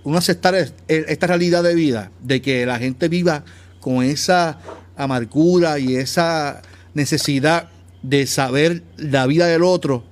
uno 0.06 0.18
aceptar 0.18 0.56
esta 0.88 1.28
realidad 1.28 1.64
de 1.64 1.76
vida, 1.76 2.12
de 2.22 2.41
que 2.41 2.66
la 2.66 2.78
gente 2.78 3.10
viva 3.10 3.43
con 3.82 4.03
esa 4.03 4.60
amargura 4.95 5.80
y 5.80 5.95
esa 5.95 6.62
necesidad 6.93 7.70
de 8.03 8.28
saber 8.28 8.84
la 8.97 9.26
vida 9.26 9.47
del 9.47 9.64
otro, 9.64 10.06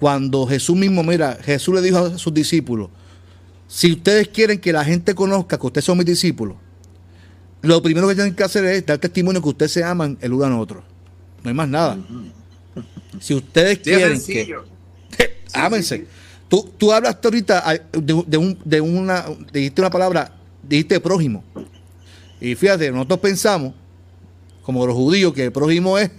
cuando 0.00 0.46
Jesús 0.46 0.76
mismo, 0.76 1.02
mira, 1.02 1.38
Jesús 1.42 1.74
le 1.74 1.82
dijo 1.82 1.98
a 1.98 2.18
sus 2.18 2.32
discípulos, 2.32 2.88
si 3.68 3.92
ustedes 3.92 4.28
quieren 4.28 4.58
que 4.58 4.72
la 4.72 4.84
gente 4.84 5.14
conozca 5.14 5.58
que 5.58 5.66
ustedes 5.66 5.84
son 5.84 5.98
mis 5.98 6.06
discípulos, 6.06 6.56
lo 7.60 7.82
primero 7.82 8.08
que 8.08 8.14
tienen 8.14 8.34
que 8.34 8.44
hacer 8.44 8.64
es 8.64 8.86
dar 8.86 8.98
testimonio 8.98 9.42
que 9.42 9.48
ustedes 9.48 9.72
se 9.72 9.84
aman 9.84 10.16
el 10.22 10.32
uno 10.32 10.46
al 10.46 10.52
otro. 10.54 10.82
No 11.42 11.50
hay 11.50 11.54
más 11.54 11.68
nada. 11.68 11.98
Si 13.20 13.34
ustedes 13.34 13.80
quieren 13.80 14.22
que... 14.24 14.56
ámense. 15.52 16.06
Tú, 16.48 16.70
tú 16.78 16.92
hablas 16.92 17.18
ahorita 17.22 17.62
de, 17.92 18.38
un, 18.38 18.58
de 18.64 18.80
una, 18.80 19.26
dijiste 19.52 19.82
una 19.82 19.90
palabra, 19.90 20.32
dijiste 20.62 20.98
prójimo. 20.98 21.44
Y 22.40 22.54
fíjate, 22.54 22.90
nosotros 22.90 23.20
pensamos, 23.20 23.74
como 24.62 24.86
los 24.86 24.94
judíos, 24.94 25.34
que 25.34 25.44
el 25.44 25.52
prójimo 25.52 25.98
es 25.98 26.10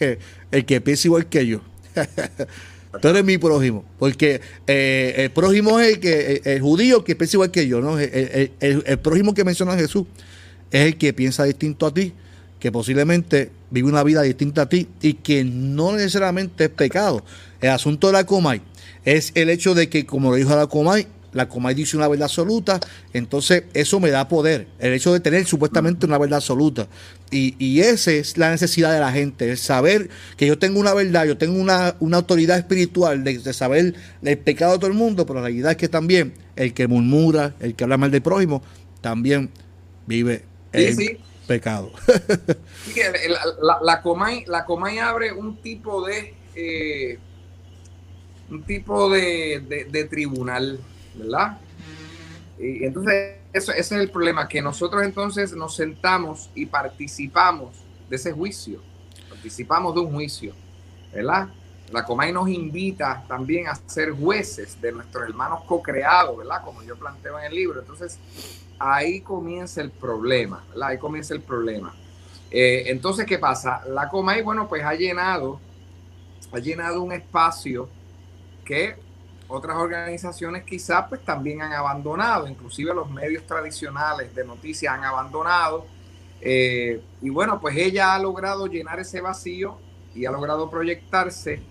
el, 0.51 0.65
que 0.65 0.81
piensa 0.81 1.07
igual 1.07 1.27
que 1.27 1.47
yo. 1.47 1.61
Tú 3.01 3.07
eres 3.07 3.23
mi 3.23 3.37
prójimo, 3.37 3.85
porque 3.99 4.41
eh, 4.65 5.13
el 5.17 5.31
prójimo 5.31 5.79
es 5.79 5.93
el 5.93 5.99
que 5.99 6.41
el, 6.43 6.59
judío 6.59 7.03
que 7.03 7.15
piensa 7.15 7.37
igual 7.37 7.51
que 7.51 7.67
yo, 7.67 7.81
¿no? 7.81 7.99
El, 7.99 8.99
prójimo 9.03 9.35
que 9.35 9.43
menciona 9.43 9.75
Jesús 9.75 10.05
es 10.71 10.87
el 10.87 10.97
que 10.97 11.13
piensa 11.13 11.43
distinto 11.43 11.85
a 11.85 11.93
ti, 11.93 12.13
que 12.59 12.71
posiblemente 12.71 13.51
vive 13.69 13.87
una 13.87 14.03
vida 14.03 14.23
distinta 14.23 14.63
a 14.63 14.69
ti 14.69 14.87
y 15.01 15.13
que 15.13 15.43
no 15.43 15.91
necesariamente 15.91 16.65
es 16.65 16.69
pecado. 16.71 17.23
El 17.61 17.69
asunto 17.69 18.07
de 18.07 18.13
la 18.13 18.25
Comay 18.25 18.61
es 19.15 19.31
el 19.35 19.49
hecho 19.49 19.73
de 19.73 19.89
que, 19.89 20.05
como 20.05 20.29
lo 20.29 20.35
dijo 20.35 20.55
la 20.55 20.67
Comay, 20.67 21.07
la 21.31 21.47
Comay 21.49 21.73
dice 21.75 21.97
una 21.97 22.07
verdad 22.07 22.25
absoluta, 22.25 22.79
entonces 23.13 23.63
eso 23.73 23.99
me 23.99 24.09
da 24.09 24.27
poder, 24.27 24.67
el 24.79 24.93
hecho 24.93 25.13
de 25.13 25.19
tener 25.19 25.45
supuestamente 25.45 26.05
una 26.05 26.17
verdad 26.17 26.37
absoluta. 26.37 26.87
Y, 27.31 27.55
y 27.63 27.81
esa 27.81 28.11
es 28.11 28.37
la 28.37 28.51
necesidad 28.51 28.93
de 28.93 28.99
la 28.99 29.11
gente, 29.11 29.49
el 29.49 29.57
saber 29.57 30.09
que 30.37 30.45
yo 30.45 30.59
tengo 30.59 30.79
una 30.79 30.93
verdad, 30.93 31.25
yo 31.25 31.37
tengo 31.37 31.59
una, 31.59 31.95
autoridad 32.13 32.57
espiritual 32.57 33.23
de, 33.23 33.39
saber 33.53 33.95
el 34.21 34.37
pecado 34.37 34.73
de 34.73 34.79
todo 34.79 34.91
el 34.91 34.97
mundo, 34.97 35.25
pero 35.25 35.39
la 35.39 35.47
realidad 35.47 35.71
es 35.71 35.77
que 35.77 35.87
también 35.87 36.33
el 36.55 36.73
que 36.73 36.87
murmura, 36.87 37.55
el 37.59 37.75
que 37.75 37.83
habla 37.83 37.97
mal 37.97 38.11
del 38.11 38.21
prójimo, 38.21 38.61
también 39.01 39.49
vive 40.05 40.43
en 40.71 41.19
pecado. 41.47 41.91
la, 43.61 43.79
la, 43.81 44.01
Comay, 44.03 44.45
la 44.47 44.65
Comay 44.65 44.99
abre 44.99 45.31
un 45.33 45.57
tipo 45.61 46.05
de... 46.05 46.35
Eh, 46.55 47.17
un 48.49 48.63
tipo 48.63 49.09
de, 49.09 49.87
de 49.89 50.03
tribunal 50.05 50.79
¿verdad? 51.19 51.57
Y 52.57 52.83
entonces, 52.85 53.35
eso, 53.53 53.71
ese 53.71 53.95
es 53.95 54.01
el 54.01 54.09
problema, 54.09 54.47
que 54.47 54.61
nosotros 54.61 55.03
entonces 55.03 55.53
nos 55.53 55.75
sentamos 55.75 56.49
y 56.55 56.65
participamos 56.65 57.75
de 58.09 58.15
ese 58.15 58.31
juicio, 58.31 58.81
participamos 59.29 59.93
de 59.95 60.01
un 60.01 60.13
juicio, 60.13 60.53
¿verdad? 61.13 61.49
La 61.91 62.05
Comay 62.05 62.31
nos 62.31 62.49
invita 62.49 63.23
también 63.27 63.67
a 63.67 63.75
ser 63.87 64.11
jueces 64.11 64.79
de 64.79 64.91
nuestros 64.91 65.27
hermanos 65.27 65.61
co-creados, 65.65 66.37
¿verdad? 66.37 66.61
Como 66.63 66.83
yo 66.83 66.95
planteo 66.95 67.39
en 67.39 67.45
el 67.45 67.55
libro. 67.55 67.79
Entonces, 67.79 68.19
ahí 68.77 69.21
comienza 69.21 69.81
el 69.81 69.89
problema, 69.89 70.63
¿verdad? 70.69 70.89
Ahí 70.89 70.97
comienza 70.99 71.33
el 71.33 71.41
problema. 71.41 71.95
Eh, 72.51 72.83
entonces, 72.87 73.25
¿qué 73.25 73.39
pasa? 73.39 73.83
La 73.87 74.07
Comay, 74.09 74.43
bueno, 74.43 74.67
pues 74.67 74.83
ha 74.83 74.93
llenado, 74.93 75.59
ha 76.51 76.59
llenado 76.59 77.01
un 77.01 77.11
espacio 77.11 77.89
que 78.69 78.95
otras 79.47 79.77
organizaciones 79.77 80.63
quizás 80.63 81.07
pues 81.09 81.25
también 81.25 81.63
han 81.63 81.73
abandonado, 81.73 82.47
inclusive 82.47 82.93
los 82.93 83.09
medios 83.09 83.47
tradicionales 83.47 84.35
de 84.35 84.45
noticias 84.45 84.93
han 84.93 85.03
abandonado. 85.03 85.87
Eh, 86.39 87.01
y 87.19 87.29
bueno, 87.31 87.59
pues 87.59 87.75
ella 87.75 88.13
ha 88.13 88.19
logrado 88.19 88.67
llenar 88.67 88.99
ese 88.99 89.21
vacío 89.21 89.79
y 90.13 90.27
ha 90.27 90.31
logrado 90.31 90.69
proyectarse 90.69 91.63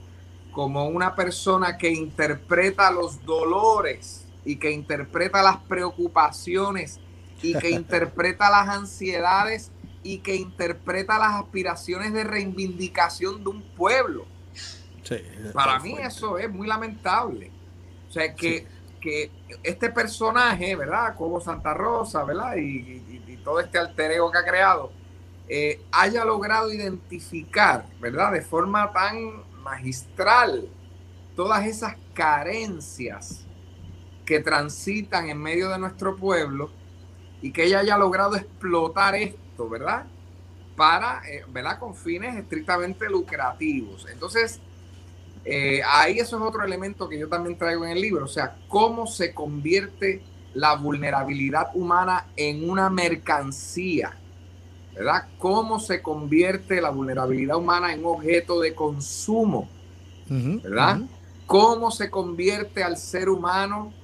como 0.50 0.88
una 0.88 1.14
persona 1.14 1.78
que 1.78 1.90
interpreta 1.92 2.90
los 2.90 3.24
dolores 3.24 4.26
y 4.44 4.56
que 4.56 4.72
interpreta 4.72 5.40
las 5.40 5.58
preocupaciones 5.58 6.98
y 7.40 7.54
que 7.54 7.70
interpreta 7.80 8.50
las 8.50 8.68
ansiedades 8.70 9.70
y 10.02 10.18
que 10.18 10.34
interpreta 10.34 11.16
las 11.16 11.34
aspiraciones 11.34 12.12
de 12.12 12.24
reivindicación 12.24 13.44
de 13.44 13.50
un 13.50 13.62
pueblo. 13.76 14.26
Para 15.52 15.78
mí 15.80 15.94
eso 15.98 16.38
es 16.38 16.50
muy 16.50 16.66
lamentable. 16.66 17.50
O 18.08 18.12
sea, 18.12 18.34
que, 18.34 18.66
que 19.00 19.30
este 19.62 19.90
personaje, 19.90 20.74
¿verdad? 20.76 21.14
Como 21.16 21.40
Santa 21.40 21.74
Rosa, 21.74 22.24
¿verdad? 22.24 22.56
Y, 22.56 23.18
todo 23.44 23.60
este 23.60 23.78
alter 23.78 24.10
ego 24.10 24.30
que 24.30 24.38
ha 24.38 24.44
creado, 24.44 24.92
eh, 25.48 25.80
haya 25.92 26.22
logrado 26.24 26.70
identificar, 26.70 27.86
¿verdad? 27.98 28.32
De 28.32 28.42
forma 28.42 28.92
tan 28.92 29.42
magistral 29.62 30.68
todas 31.34 31.64
esas 31.64 31.96
carencias 32.12 33.46
que 34.26 34.40
transitan 34.40 35.30
en 35.30 35.40
medio 35.40 35.70
de 35.70 35.78
nuestro 35.78 36.16
pueblo 36.16 36.70
y 37.40 37.52
que 37.52 37.64
ella 37.64 37.78
haya 37.78 37.96
logrado 37.96 38.36
explotar 38.36 39.14
esto, 39.14 39.68
¿verdad? 39.68 40.04
Para, 40.76 41.22
eh, 41.26 41.44
¿verdad? 41.48 41.78
Con 41.78 41.94
fines 41.94 42.36
estrictamente 42.36 43.08
lucrativos. 43.08 44.06
Entonces, 44.10 44.60
eh, 45.50 45.80
ahí 45.82 46.18
eso 46.18 46.36
es 46.36 46.42
otro 46.42 46.62
elemento 46.62 47.08
que 47.08 47.18
yo 47.18 47.26
también 47.26 47.56
traigo 47.56 47.82
en 47.86 47.92
el 47.92 48.02
libro, 48.02 48.26
o 48.26 48.28
sea, 48.28 48.54
cómo 48.68 49.06
se 49.06 49.32
convierte 49.32 50.22
la 50.52 50.74
vulnerabilidad 50.76 51.70
humana 51.72 52.26
en 52.36 52.68
una 52.68 52.90
mercancía, 52.90 54.14
¿verdad? 54.94 55.26
Cómo 55.38 55.80
se 55.80 56.02
convierte 56.02 56.82
la 56.82 56.90
vulnerabilidad 56.90 57.56
humana 57.56 57.94
en 57.94 58.04
objeto 58.04 58.60
de 58.60 58.74
consumo, 58.74 59.70
¿verdad? 60.28 61.00
Cómo 61.46 61.90
se 61.90 62.10
convierte 62.10 62.82
al 62.82 62.98
ser 62.98 63.30
humano 63.30 63.94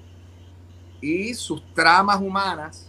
y 1.03 1.34
sus 1.34 1.62
tramas 1.74 2.22
humanas 2.22 2.88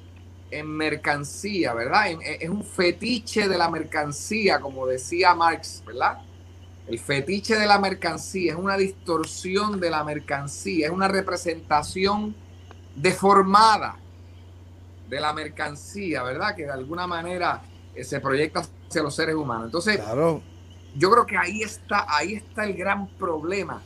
en 0.50 0.66
mercancía, 0.68 1.74
¿verdad? 1.74 2.06
Es 2.22 2.50
un 2.50 2.64
fetiche 2.64 3.50
de 3.50 3.58
la 3.58 3.70
mercancía, 3.70 4.62
como 4.62 4.88
decía 4.88 5.36
Marx, 5.36 5.84
¿verdad? 5.86 6.20
El 6.88 7.00
fetiche 7.00 7.58
de 7.58 7.66
la 7.66 7.80
mercancía 7.80 8.54
es 8.54 8.60
una 8.60 8.78
distorsión 8.78 9.80
de 9.80 9.90
la 9.90 10.04
mercancía, 10.04 10.88
es 10.88 10.94
una 10.94 11.08
representación 11.08 12.36
deformada 12.96 13.98
de 15.10 15.20
la 15.20 15.34
mercancía, 15.34 16.22
¿verdad? 16.22 16.56
Que 16.56 16.64
de 16.64 16.72
alguna 16.72 17.08
manera 17.08 17.64
eh, 17.96 18.04
se 18.04 18.20
proyecta 18.20 18.62
hacia 18.88 19.02
los 19.02 19.16
seres 19.16 19.36
humanos. 19.36 19.66
Entonces, 19.66 20.00
yo 20.96 21.12
creo 21.12 21.26
que 21.26 21.38
ahí 21.38 21.62
está, 21.62 22.06
ahí 22.08 22.36
está 22.36 22.66
el 22.66 22.76
gran 22.76 23.08
problema. 23.08 23.82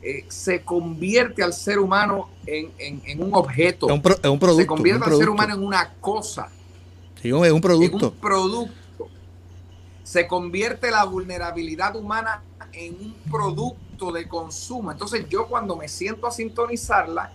Eh, 0.00 0.24
se 0.28 0.62
convierte 0.62 1.42
al 1.42 1.52
ser 1.52 1.80
humano 1.80 2.30
en, 2.46 3.20
un 3.20 3.34
objeto. 3.34 3.88
Es 3.88 3.92
un, 3.92 4.02
producto. 4.02 4.56
Se 4.56 4.66
convierte 4.66 5.04
al 5.04 5.16
ser 5.16 5.28
humano 5.28 5.54
en 5.54 5.64
una 5.64 5.94
cosa. 6.00 6.48
Sí, 7.20 7.28
es 7.28 7.52
un 7.52 7.60
producto. 7.60 8.10
un 8.10 8.20
producto 8.20 8.85
se 10.06 10.26
convierte 10.28 10.92
la 10.92 11.02
vulnerabilidad 11.02 11.96
humana 11.96 12.40
en 12.72 12.94
un 12.94 13.16
producto 13.28 14.12
de 14.12 14.28
consumo. 14.28 14.92
Entonces 14.92 15.28
yo 15.28 15.48
cuando 15.48 15.74
me 15.74 15.88
siento 15.88 16.28
a 16.28 16.30
sintonizarla, 16.30 17.32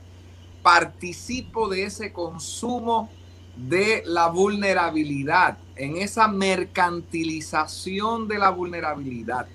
participo 0.64 1.68
de 1.68 1.84
ese 1.84 2.14
consumo 2.14 3.10
de 3.58 4.04
la 4.06 4.30
vulnerabilidad, 4.30 5.58
en 5.76 5.98
esa 5.98 6.30
mercantilización 6.30 8.30
de 8.30 8.40
la 8.40 8.52
vulnerabilidad. 8.52 9.48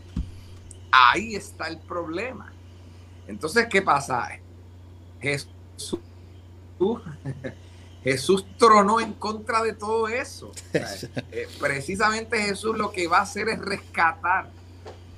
Ahí 0.91 1.37
está 1.37 1.69
el 1.69 1.79
problema. 1.79 2.53
Entonces, 3.27 3.67
¿qué 3.71 3.81
pasa? 3.81 4.29
Jesús 5.23 6.01
Jesús 8.07 8.47
tronó 8.57 9.01
en 9.01 9.15
contra 9.15 9.65
de 9.65 9.73
todo 9.73 10.07
eso. 10.07 10.53
Eh, 10.73 11.49
precisamente 11.59 12.41
Jesús 12.41 12.79
lo 12.79 12.93
que 12.93 13.09
va 13.09 13.19
a 13.19 13.23
hacer 13.23 13.49
es 13.49 13.59
rescatar 13.59 14.49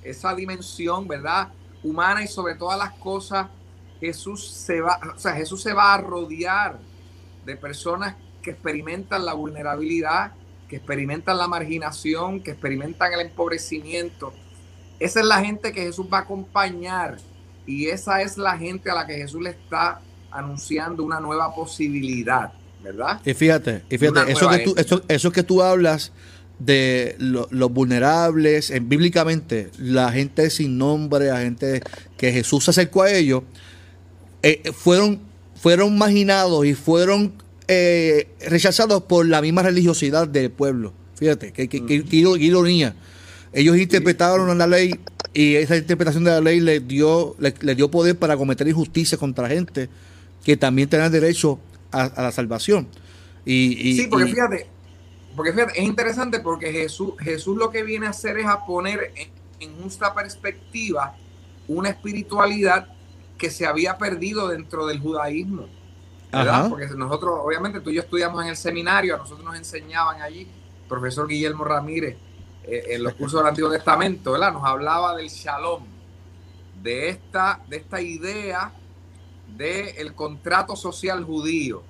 esa 0.03 0.35
dimensión, 0.35 1.07
¿verdad? 1.07 1.49
Humana 1.83 2.25
y 2.25 2.27
sobre 2.27 2.55
todas 2.55 2.79
las 2.79 2.93
cosas, 2.95 3.49
Jesús 4.01 4.49
se 4.49 4.81
va, 4.81 4.99
o 5.15 5.19
sea, 5.19 5.35
Jesús 5.35 5.63
se 5.63 5.75
va 5.75 5.93
a 5.93 5.99
rodear 5.99 6.79
de 7.45 7.57
personas 7.57 8.17
que 8.41 8.53
experimentan 8.53 9.27
la 9.27 9.35
vulnerabilidad, 9.35 10.33
que 10.67 10.77
experimentan 10.77 11.37
la 11.37 11.47
marginación, 11.47 12.43
que 12.43 12.53
experimentan 12.53 13.13
el 13.13 13.21
empobrecimiento. 13.21 14.33
Esa 14.99 15.21
es 15.21 15.27
la 15.27 15.41
gente 15.45 15.73
que 15.73 15.83
Jesús 15.83 16.07
va 16.11 16.19
a 16.19 16.23
acompañar 16.23 17.19
y 17.67 17.89
esa 17.89 18.23
es 18.23 18.39
la 18.39 18.57
gente 18.57 18.91
a 18.91 18.95
la 18.95 19.07
que 19.07 19.17
Jesús 19.17 19.43
le 19.43 19.51
está 19.51 20.01
anunciando 20.31 21.05
una 21.05 21.21
nueva 21.21 21.55
posibilidad. 21.55 22.51
¿Verdad? 22.83 23.21
Y 23.25 23.35
fíjate, 23.35 23.83
y 23.91 23.99
fíjate, 23.99 24.33
eso 24.33 24.49
que, 24.49 24.59
tú, 24.59 25.03
eso, 25.09 25.33
que 25.33 25.43
tú 25.43 25.63
hablas 25.63 26.13
de 26.59 27.17
los 27.19 27.73
vulnerables, 27.73 28.71
en, 28.71 28.89
bíblicamente, 28.89 29.71
la 29.79 30.11
gente 30.13 30.51
sin 30.51 30.79
nombre, 30.79 31.27
la 31.27 31.41
gente 31.41 31.83
que 32.17 32.33
Jesús 32.33 32.65
se 32.65 32.71
acercó 32.71 33.03
a 33.03 33.13
ellos, 33.13 33.43
eh, 34.43 34.63
fueron, 34.73 35.21
fueron 35.55 35.97
marginados 35.99 36.65
y 36.67 36.75
fueron 36.75 37.33
eh, 37.69 38.29
rechazados 38.49 39.03
por 39.03 39.27
la 39.27 39.43
misma 39.43 39.63
religiosidad 39.63 40.27
del 40.27 40.51
pueblo. 40.51 40.93
Fíjate, 41.17 41.53
qué, 41.53 41.69
ironía. 42.11 42.95
Ellos 43.53 43.77
interpretaron 43.77 44.57
la 44.57 44.67
ley 44.67 44.95
y 45.35 45.57
esa 45.57 45.77
interpretación 45.77 46.25
de 46.25 46.31
la 46.31 46.41
ley 46.41 46.61
les 46.61 46.87
dio, 46.87 47.37
les, 47.39 47.55
dio 47.77 47.91
poder 47.91 48.17
para 48.17 48.37
cometer 48.37 48.67
injusticia 48.69 49.19
contra 49.19 49.49
gente 49.49 49.89
que 50.45 50.57
también 50.57 50.89
tenía 50.89 51.11
derecho 51.11 51.59
a, 51.93 52.23
la 52.23 52.33
salvación. 52.33 52.89
Y, 53.45 53.97
sí, 53.97 54.09
porque 54.09 54.27
fíjate, 54.27 54.67
porque 55.35 55.53
fíjate, 55.53 55.81
es 55.81 55.85
interesante 55.85 56.41
porque 56.41 56.71
Jesús, 56.71 57.15
Jesús 57.19 57.57
lo 57.57 57.71
que 57.71 57.83
viene 57.83 58.07
a 58.07 58.11
hacer 58.11 58.39
es 58.39 58.47
a 58.47 58.67
poner 58.67 59.13
en, 59.17 59.31
en 59.61 59.83
justa 59.83 60.15
perspectiva 60.15 61.17
una 61.67 61.91
espiritualidad 61.91 62.89
que 63.39 63.51
se 63.51 63.67
había 63.67 63.97
perdido 63.97 64.49
dentro 64.49 64.87
del 64.87 65.01
judaísmo. 65.01 65.69
¿verdad? 66.31 66.69
Porque 66.69 66.87
nosotros, 66.89 67.41
obviamente, 67.43 67.81
tú 67.81 67.91
y 67.91 67.95
yo 67.95 68.03
estudiamos 68.03 68.43
en 68.43 68.51
el 68.51 68.57
seminario, 68.57 69.15
a 69.15 69.19
nosotros 69.19 69.45
nos 69.45 69.57
enseñaban 69.57 70.21
allí 70.21 70.47
profesor 70.89 71.27
Guillermo 71.29 71.65
Ramírez, 71.65 72.17
eh, 72.65 72.85
en 72.91 73.03
los 73.03 73.15
cursos 73.15 73.41
del 73.41 73.49
Antiguo 73.49 73.71
Testamento, 73.71 74.33
¿verdad? 74.33 74.53
Nos 74.53 74.65
hablaba 74.65 75.17
del 75.17 75.29
shalom, 75.29 75.85
de 76.83 77.09
esta, 77.09 77.61
de 77.69 77.79
esta 77.79 78.01
idea 78.01 78.73
del 79.57 80.15
contrato 80.15 80.77
social 80.77 81.25
judío. 81.25 81.83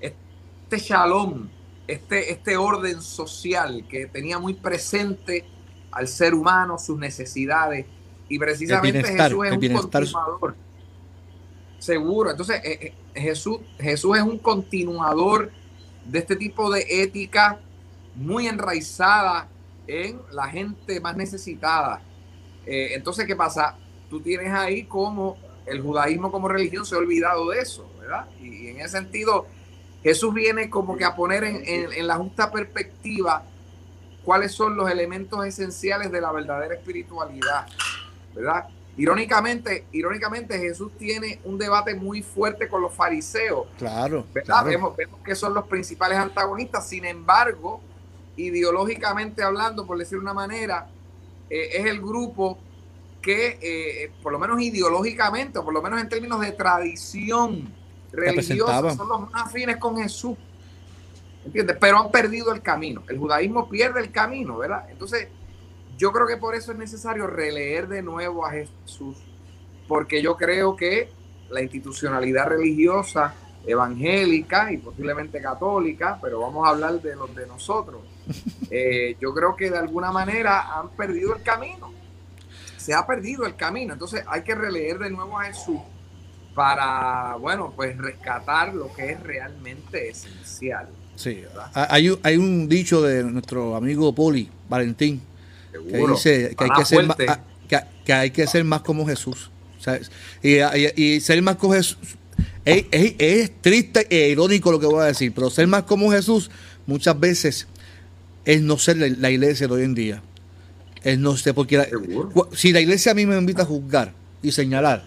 Este 0.00 0.78
shalom, 0.78 1.48
este, 1.86 2.32
este 2.32 2.56
orden 2.56 3.00
social 3.00 3.86
que 3.88 4.06
tenía 4.06 4.38
muy 4.38 4.54
presente 4.54 5.44
al 5.90 6.06
ser 6.08 6.34
humano, 6.34 6.78
sus 6.78 6.98
necesidades, 6.98 7.86
y 8.28 8.38
precisamente 8.38 9.02
Jesús 9.02 9.46
es 9.46 9.52
un 9.52 9.82
continuador. 9.82 10.54
Seguro. 11.78 12.30
Entonces, 12.30 12.60
eh, 12.64 12.94
eh, 13.14 13.20
Jesús, 13.20 13.60
Jesús 13.78 14.16
es 14.16 14.22
un 14.22 14.38
continuador 14.38 15.50
de 16.04 16.18
este 16.18 16.36
tipo 16.36 16.70
de 16.70 16.84
ética 17.02 17.60
muy 18.14 18.46
enraizada 18.46 19.48
en 19.86 20.20
la 20.32 20.48
gente 20.48 21.00
más 21.00 21.16
necesitada. 21.16 22.02
Eh, 22.66 22.90
entonces, 22.94 23.26
¿qué 23.26 23.36
pasa? 23.36 23.76
Tú 24.10 24.20
tienes 24.20 24.52
ahí 24.52 24.84
como 24.84 25.38
el 25.70 25.80
judaísmo 25.82 26.30
como 26.30 26.48
religión 26.48 26.84
se 26.84 26.94
ha 26.94 26.98
olvidado 26.98 27.50
de 27.50 27.60
eso, 27.60 27.90
¿verdad? 28.00 28.26
Y, 28.40 28.68
en 28.68 28.80
ese 28.80 28.90
sentido, 28.90 29.46
Jesús 30.02 30.32
viene 30.34 30.70
como 30.70 30.96
que 30.96 31.04
a 31.04 31.14
poner 31.14 31.44
en, 31.44 31.62
en, 31.64 32.06
la 32.06 32.16
justa 32.16 32.50
perspectiva 32.50 33.44
cuáles 34.24 34.52
son 34.52 34.76
los 34.76 34.90
elementos 34.90 35.44
esenciales 35.44 36.10
de 36.12 36.20
la 36.20 36.32
verdadera 36.32 36.74
espiritualidad, 36.74 37.66
¿verdad? 38.34 38.68
Irónicamente, 38.98 39.84
irónicamente 39.92 40.58
Jesús 40.58 40.90
tiene 40.98 41.40
un 41.44 41.56
debate 41.56 41.94
muy 41.94 42.20
fuerte 42.20 42.68
con 42.68 42.82
los 42.82 42.92
fariseos. 42.92 43.68
Claro. 43.78 44.26
¿verdad? 44.34 44.64
Vemos, 44.64 44.96
vemos, 44.96 45.20
que 45.24 45.36
son 45.36 45.54
los 45.54 45.68
principales 45.68 46.18
antagonistas. 46.18 46.88
Sin 46.88 47.04
embargo, 47.04 47.80
ideológicamente 48.36 49.44
hablando, 49.44 49.86
por 49.86 49.98
decir 49.98 50.18
una 50.18 50.34
manera, 50.34 50.88
eh, 51.48 51.70
es 51.74 51.86
el 51.86 52.00
grupo 52.00 52.58
que, 53.22 53.58
eh, 53.60 54.12
por 54.22 54.32
lo 54.32 54.38
menos 54.38 54.60
ideológicamente, 54.60 55.58
o 55.58 55.64
por 55.64 55.74
lo 55.74 55.82
menos 55.82 56.00
en 56.00 56.08
términos 56.08 56.40
de 56.40 56.52
tradición 56.52 57.72
religiosa, 58.12 58.94
son 58.94 59.08
los 59.08 59.20
más 59.30 59.46
afines 59.46 59.76
con 59.76 59.96
Jesús. 59.96 60.36
¿Entiendes? 61.44 61.76
Pero 61.80 61.98
han 61.98 62.10
perdido 62.10 62.52
el 62.52 62.62
camino. 62.62 63.02
El 63.08 63.18
judaísmo 63.18 63.68
pierde 63.68 64.00
el 64.00 64.10
camino, 64.10 64.58
¿verdad? 64.58 64.88
Entonces, 64.90 65.28
yo 65.96 66.12
creo 66.12 66.26
que 66.26 66.36
por 66.36 66.54
eso 66.54 66.72
es 66.72 66.78
necesario 66.78 67.26
releer 67.26 67.88
de 67.88 68.02
nuevo 68.02 68.46
a 68.46 68.50
Jesús, 68.50 69.16
porque 69.86 70.22
yo 70.22 70.36
creo 70.36 70.76
que 70.76 71.10
la 71.50 71.62
institucionalidad 71.62 72.46
religiosa 72.46 73.34
evangélica 73.66 74.72
y 74.72 74.78
posiblemente 74.78 75.40
católica, 75.40 76.18
pero 76.22 76.40
vamos 76.40 76.66
a 76.66 76.70
hablar 76.70 77.00
de 77.02 77.16
los 77.16 77.34
de 77.34 77.46
nosotros. 77.46 78.00
Eh, 78.70 79.16
yo 79.18 79.32
creo 79.32 79.56
que 79.56 79.70
de 79.70 79.78
alguna 79.78 80.12
manera 80.12 80.78
han 80.78 80.90
perdido 80.90 81.34
el 81.34 81.42
camino. 81.42 81.90
Se 82.88 82.94
ha 82.94 83.06
perdido 83.06 83.44
el 83.44 83.54
camino. 83.54 83.92
Entonces 83.92 84.24
hay 84.26 84.40
que 84.40 84.54
releer 84.54 84.98
de 84.98 85.10
nuevo 85.10 85.38
a 85.38 85.44
Jesús 85.44 85.78
para, 86.54 87.36
bueno, 87.36 87.70
pues 87.76 87.98
rescatar 87.98 88.72
lo 88.72 88.90
que 88.94 89.12
es 89.12 89.22
realmente 89.22 90.08
esencial. 90.08 90.88
Sí, 91.14 91.42
hay, 91.74 92.18
hay 92.22 92.36
un 92.38 92.66
dicho 92.66 93.02
de 93.02 93.24
nuestro 93.24 93.76
amigo 93.76 94.14
Poli, 94.14 94.48
Valentín, 94.70 95.20
que 95.70 95.98
dice 95.98 96.56
que 96.56 96.64
hay 96.64 96.70
que, 96.70 96.84
ser 96.86 97.06
más, 97.06 97.16
que, 98.06 98.12
hay 98.14 98.30
que 98.30 98.46
ser 98.46 98.64
más 98.64 98.80
como 98.80 99.06
Jesús. 99.06 99.50
Y, 100.42 100.56
y, 100.96 101.20
ser 101.20 101.42
más 101.42 101.56
como 101.56 101.74
Jesús 101.74 102.16
es, 102.64 103.60
triste 103.60 104.06
e 104.08 104.30
irónico 104.30 104.72
lo 104.72 104.80
que 104.80 104.86
voy 104.86 105.02
a 105.02 105.08
decir, 105.08 105.30
pero 105.34 105.50
ser 105.50 105.66
más 105.66 105.82
como 105.82 106.10
Jesús 106.10 106.50
muchas 106.86 107.20
veces 107.20 107.66
es 108.46 108.62
no 108.62 108.78
ser 108.78 108.96
la, 108.96 109.30
iglesia 109.30 109.68
de 109.68 109.74
hoy 109.74 109.82
en 109.82 109.94
día. 109.94 110.22
No 111.18 111.36
sé, 111.36 111.54
porque 111.54 111.88
si 112.52 112.72
la 112.72 112.80
iglesia 112.80 113.12
a 113.12 113.14
mí 113.14 113.24
me 113.24 113.36
invita 113.36 113.62
a 113.62 113.66
juzgar 113.66 114.12
y 114.42 114.52
señalar, 114.52 115.04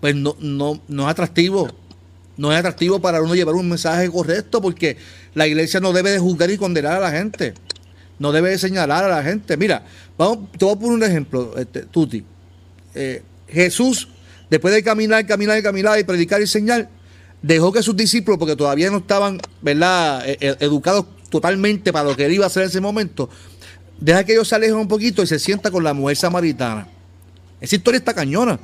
pues 0.00 0.14
no, 0.14 0.36
no, 0.40 0.80
no 0.88 1.04
es 1.04 1.08
atractivo. 1.08 1.68
No 2.36 2.52
es 2.52 2.58
atractivo 2.58 3.00
para 3.00 3.22
uno 3.22 3.34
llevar 3.34 3.54
un 3.54 3.68
mensaje 3.68 4.10
correcto, 4.10 4.60
porque 4.60 4.96
la 5.34 5.46
iglesia 5.46 5.80
no 5.80 5.92
debe 5.92 6.10
de 6.10 6.18
juzgar 6.18 6.50
y 6.50 6.58
condenar 6.58 6.94
a 6.94 7.00
la 7.00 7.10
gente. 7.10 7.54
No 8.18 8.32
debe 8.32 8.50
de 8.50 8.58
señalar 8.58 9.04
a 9.04 9.08
la 9.08 9.22
gente. 9.22 9.56
Mira, 9.56 9.84
vamos, 10.18 10.50
te 10.56 10.64
voy 10.64 10.74
a 10.74 10.78
poner 10.78 10.92
un 10.92 11.02
ejemplo, 11.02 11.54
este, 11.56 11.82
Tuti. 11.82 12.24
Eh, 12.94 13.22
Jesús, 13.48 14.08
después 14.50 14.74
de 14.74 14.82
caminar, 14.82 15.26
caminar, 15.26 15.62
caminar 15.62 15.98
y 15.98 16.04
predicar 16.04 16.40
y 16.40 16.44
enseñar, 16.44 16.88
dejó 17.42 17.72
que 17.72 17.82
sus 17.82 17.96
discípulos, 17.96 18.38
porque 18.38 18.56
todavía 18.56 18.90
no 18.90 18.98
estaban, 18.98 19.40
¿verdad?, 19.62 20.26
e, 20.28 20.36
e, 20.40 20.56
educados 20.60 21.06
totalmente 21.30 21.92
para 21.92 22.08
lo 22.08 22.16
que 22.16 22.26
él 22.26 22.32
iba 22.32 22.44
a 22.44 22.46
hacer 22.48 22.64
en 22.64 22.68
ese 22.68 22.80
momento, 22.80 23.28
deja 24.00 24.24
que 24.24 24.32
ellos 24.32 24.48
se 24.48 24.54
alejen 24.54 24.76
un 24.76 24.88
poquito 24.88 25.22
y 25.22 25.26
se 25.26 25.38
sienta 25.38 25.70
con 25.70 25.82
la 25.82 25.94
mujer 25.94 26.16
samaritana. 26.16 26.88
Esa 27.60 27.76
historia 27.76 27.98
está 27.98 28.14
cañona. 28.14 28.58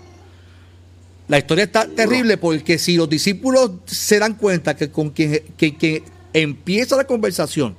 La 1.29 1.39
historia 1.39 1.65
está 1.65 1.87
terrible 1.87 2.37
porque 2.37 2.79
si 2.79 2.97
los 2.97 3.09
discípulos 3.09 3.71
se 3.87 4.19
dan 4.19 4.35
cuenta 4.35 4.77
que 4.77 4.91
con 4.91 5.11
quien, 5.11 5.41
que, 5.57 6.03
empieza 6.35 6.97
la 6.97 7.05
conversación 7.05 7.77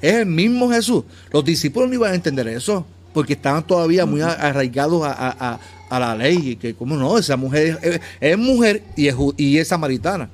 es 0.00 0.14
el 0.14 0.26
mismo 0.26 0.70
Jesús, 0.70 1.04
los 1.30 1.44
discípulos 1.44 1.88
no 1.88 1.94
iban 1.94 2.12
a 2.12 2.14
entender 2.14 2.48
eso 2.48 2.86
porque 3.12 3.34
estaban 3.34 3.66
todavía 3.66 4.06
muy 4.06 4.20
arraigados 4.20 5.02
a, 5.06 5.58
la 5.90 6.16
ley. 6.16 6.50
Y 6.50 6.56
que, 6.56 6.74
¿cómo 6.74 6.96
no? 6.96 7.16
Esa 7.16 7.36
mujer 7.36 8.00
es, 8.20 8.38
mujer 8.38 8.82
y 8.96 9.08
es, 9.08 9.14
y 9.36 9.58
es 9.58 9.68
samaritana. 9.68 10.28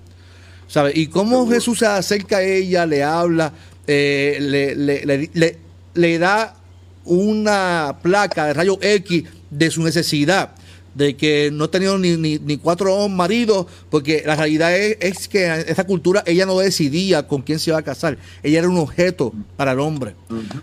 ¿Sabe? 0.67 0.93
Y 0.95 1.09
cómo 1.09 1.47
Jesús 1.49 1.81
se 1.81 1.87
acerca 1.87 2.39
a 2.39 2.43
ella, 2.43 2.87
le 2.87 3.05
habla, 3.05 3.53
eh, 3.87 4.39
le, 4.41 4.75
le, 4.75 5.31
le, 5.35 5.59
le, 5.95 6.19
da 6.19 6.57
una 7.05 7.99
placa 8.03 8.47
de 8.47 8.55
rayo 8.55 8.79
X 8.81 9.25
de 9.51 9.71
su 9.71 9.83
necesidad, 9.83 10.55
de 10.95 11.17
que 11.17 11.51
no 11.53 11.65
ha 11.65 11.71
tenido 11.71 11.99
ni, 11.99 12.17
ni, 12.17 12.57
cuatro 12.59 13.09
maridos, 13.09 13.67
porque 13.91 14.23
la 14.27 14.37
realidad 14.37 14.77
es, 14.77 15.29
que 15.29 15.47
en 15.47 15.65
esa 15.67 15.85
cultura 15.85 16.23
ella 16.27 16.47
no 16.47 16.59
decidía 16.59 17.27
con 17.27 17.43
quién 17.43 17.59
se 17.59 17.71
iba 17.71 17.79
a 17.79 17.83
casar, 17.83 18.19
ella 18.43 18.59
era 18.59 18.69
un 18.69 18.79
objeto 18.79 19.33
para 19.57 19.73
el 19.73 19.81
hombre. 19.81 20.15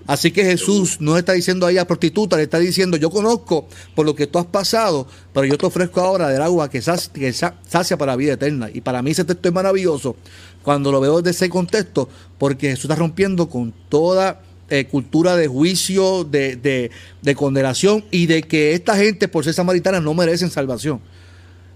Así 0.06 0.32
que 0.32 0.46
Jesús 0.46 0.98
no 1.00 1.18
está 1.18 1.34
diciendo 1.34 1.66
a 1.66 1.72
ella 1.72 1.88
prostituta, 1.88 2.38
le 2.38 2.44
está 2.44 2.60
diciendo, 2.60 2.98
yo 2.98 3.10
conozco 3.10 3.68
por 3.96 4.06
lo 4.06 4.16
que 4.16 4.28
tú 4.28 4.40
has 4.40 4.46
pasado, 4.46 5.08
pero 5.34 5.46
yo 5.46 5.58
te 5.58 5.66
ofrezco 5.66 6.02
ahora 6.02 6.30
del 6.30 6.42
agua 6.42 6.70
que 6.70 6.82
sacia, 6.82 7.98
para 7.98 8.12
la 8.12 8.16
vida 8.16 8.34
eterna. 8.34 8.70
Y 8.72 8.82
para 8.82 9.02
mí 9.02 9.12
ese 9.12 9.26
texto 9.26 9.50
es 9.50 9.54
maravilloso 9.54 10.16
cuando 10.62 10.92
lo 10.92 11.00
veo 11.00 11.22
desde 11.22 11.46
ese 11.46 11.50
contexto, 11.50 12.10
porque 12.38 12.70
Jesús 12.70 12.86
está 12.86 12.96
rompiendo 12.96 13.50
con 13.50 13.74
toda 13.90 14.42
eh, 14.70 14.86
cultura 14.86 15.36
de 15.36 15.48
juicio, 15.48 16.24
de, 16.24 16.92
condenación 17.36 18.06
y 18.12 18.26
de 18.26 18.44
que 18.44 18.74
esta 18.74 18.96
gente, 18.96 19.28
por 19.28 19.44
ser 19.44 19.54
samaritana, 19.54 20.00
no 20.00 20.14
merecen 20.14 20.50
salvación. 20.50 21.02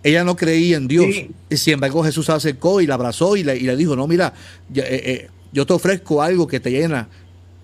Ella 0.03 0.23
no 0.23 0.35
creía 0.35 0.77
en 0.77 0.87
Dios. 0.87 1.07
Y 1.49 1.57
sin 1.57 1.75
embargo, 1.75 2.03
Jesús 2.03 2.25
se 2.25 2.31
acercó 2.33 2.81
y 2.81 2.87
la 2.87 2.95
abrazó 2.95 3.35
y 3.35 3.43
le, 3.43 3.55
y 3.57 3.61
le 3.61 3.75
dijo: 3.75 3.95
No, 3.95 4.05
mira, 4.07 4.33
yo, 4.69 4.83
eh, 4.83 4.87
eh, 4.89 5.29
yo 5.51 5.65
te 5.65 5.73
ofrezco 5.73 6.21
algo 6.21 6.45
que 6.47 6.59
te 6.59 6.71
llena 6.71 7.07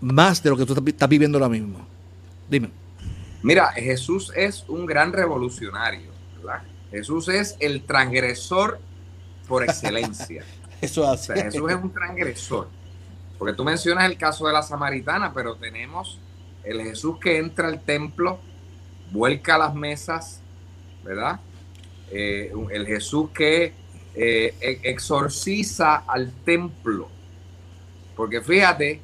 más 0.01 0.41
de 0.41 0.49
lo 0.49 0.57
que 0.57 0.65
tú 0.65 0.81
estás 0.85 1.09
viviendo 1.09 1.37
ahora 1.37 1.49
mismo. 1.49 1.85
Dime. 2.49 2.69
Mira, 3.41 3.67
Jesús 3.73 4.31
es 4.35 4.65
un 4.67 4.85
gran 4.85 5.13
revolucionario, 5.13 6.11
¿verdad? 6.37 6.63
Jesús 6.91 7.29
es 7.29 7.55
el 7.59 7.83
transgresor 7.83 8.79
por 9.47 9.63
excelencia. 9.63 10.43
Eso 10.81 11.07
hace. 11.07 11.33
Jesús 11.33 11.69
es 11.69 11.75
un 11.75 11.91
transgresor. 11.91 12.78
Porque 13.39 13.53
tú 13.53 13.63
mencionas 13.63 14.03
el 14.03 14.17
caso 14.17 14.45
de 14.45 14.53
la 14.53 14.61
samaritana, 14.61 15.33
pero 15.33 15.55
tenemos 15.55 16.19
el 16.65 16.81
Jesús 16.81 17.17
que 17.19 17.37
entra 17.37 17.69
al 17.69 17.81
templo, 17.81 18.37
vuelca 19.11 19.57
las 19.57 19.73
mesas, 19.73 20.41
¿verdad? 21.05 21.39
Eh, 22.11 22.51
el 22.71 22.85
Jesús 22.85 23.29
que 23.33 23.73
eh, 24.13 24.79
exorciza 24.83 26.03
al 26.05 26.33
templo. 26.43 27.07
Porque 28.17 28.41
fíjate, 28.41 28.99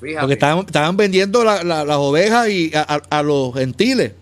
fíjate. 0.00 0.20
Porque 0.20 0.64
estaban, 0.64 0.96
vendiendo 0.96 1.44
las 1.44 1.96
ovejas 1.96 2.48
y 2.48 2.72
a, 2.74 3.22
los 3.22 3.54
gentiles. 3.54 4.14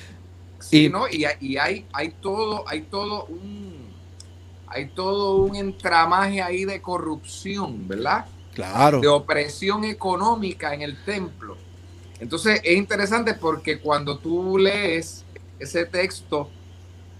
sí, 0.60 0.84
y, 0.84 0.88
¿no? 0.88 1.08
y, 1.08 1.24
hay, 1.56 1.86
hay 1.92 2.10
todo, 2.20 2.68
hay 2.68 2.82
todo 2.82 3.24
un 3.24 3.82
hay 4.74 4.86
todo 4.86 5.36
un 5.36 5.54
entramaje 5.54 6.40
ahí 6.40 6.64
de 6.64 6.80
corrupción, 6.80 7.86
¿verdad? 7.86 8.24
Claro. 8.54 9.00
de 9.00 9.08
opresión 9.08 9.84
económica 9.84 10.74
en 10.74 10.82
el 10.82 11.02
templo. 11.04 11.56
Entonces 12.20 12.60
es 12.62 12.76
interesante 12.76 13.34
porque 13.34 13.80
cuando 13.80 14.18
tú 14.18 14.58
lees 14.58 15.24
ese 15.58 15.86
texto, 15.86 16.48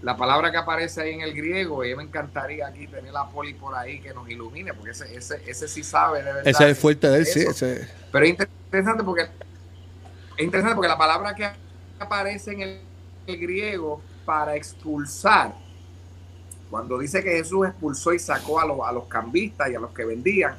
la 0.01 0.17
palabra 0.17 0.51
que 0.51 0.57
aparece 0.57 1.01
ahí 1.01 1.13
en 1.13 1.21
el 1.21 1.33
griego, 1.33 1.83
y 1.83 1.95
me 1.95 2.03
encantaría 2.03 2.67
aquí 2.67 2.87
tener 2.87 3.11
la 3.11 3.29
poli 3.29 3.53
por 3.53 3.75
ahí 3.75 3.99
que 3.99 4.13
nos 4.13 4.29
ilumine, 4.29 4.73
porque 4.73 4.91
ese, 4.91 5.15
ese, 5.15 5.41
ese 5.47 5.67
sí 5.67 5.83
sabe 5.83 6.19
de 6.19 6.25
verdad. 6.25 6.47
Ese 6.47 6.69
es 6.69 6.77
fuerte 6.77 7.09
de 7.09 7.17
él, 7.19 7.25
sí. 7.25 7.39
Ese... 7.39 7.87
Pero 8.11 8.25
es 8.25 8.31
interesante 8.31 9.03
porque 9.03 9.23
es 9.23 10.43
interesante 10.43 10.75
porque 10.75 10.89
la 10.89 10.97
palabra 10.97 11.33
que 11.35 11.49
aparece 11.99 12.51
en 12.51 12.61
el, 12.61 12.79
el 13.27 13.37
griego 13.37 14.01
para 14.25 14.55
expulsar, 14.55 15.53
cuando 16.69 16.97
dice 16.97 17.23
que 17.23 17.31
Jesús 17.31 17.67
expulsó 17.67 18.13
y 18.13 18.19
sacó 18.19 18.59
a, 18.59 18.65
los, 18.65 18.79
a 18.85 18.91
los 18.91 19.05
cambistas 19.05 19.69
y 19.69 19.75
a 19.75 19.79
los 19.79 19.91
que 19.91 20.05
vendían, 20.05 20.57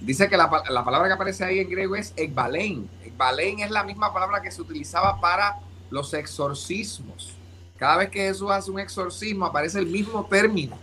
dice 0.00 0.28
que 0.28 0.36
la, 0.36 0.50
la 0.68 0.84
palabra 0.84 1.08
que 1.08 1.14
aparece 1.14 1.44
ahí 1.44 1.58
en 1.58 1.68
griego 1.68 1.96
es 1.96 2.12
ekbalein. 2.16 2.88
Ekbalein 3.04 3.60
es 3.60 3.70
la 3.70 3.84
misma 3.84 4.12
palabra 4.12 4.42
que 4.42 4.50
se 4.50 4.60
utilizaba 4.60 5.20
para 5.20 5.58
los 5.90 6.12
exorcismos. 6.14 7.32
Cada 7.76 7.98
vez 7.98 8.10
que 8.10 8.20
Jesús 8.20 8.50
hace 8.50 8.70
un 8.70 8.80
exorcismo 8.80 9.46
aparece 9.46 9.78
el 9.78 9.86
mismo 9.86 10.24
término. 10.24 10.78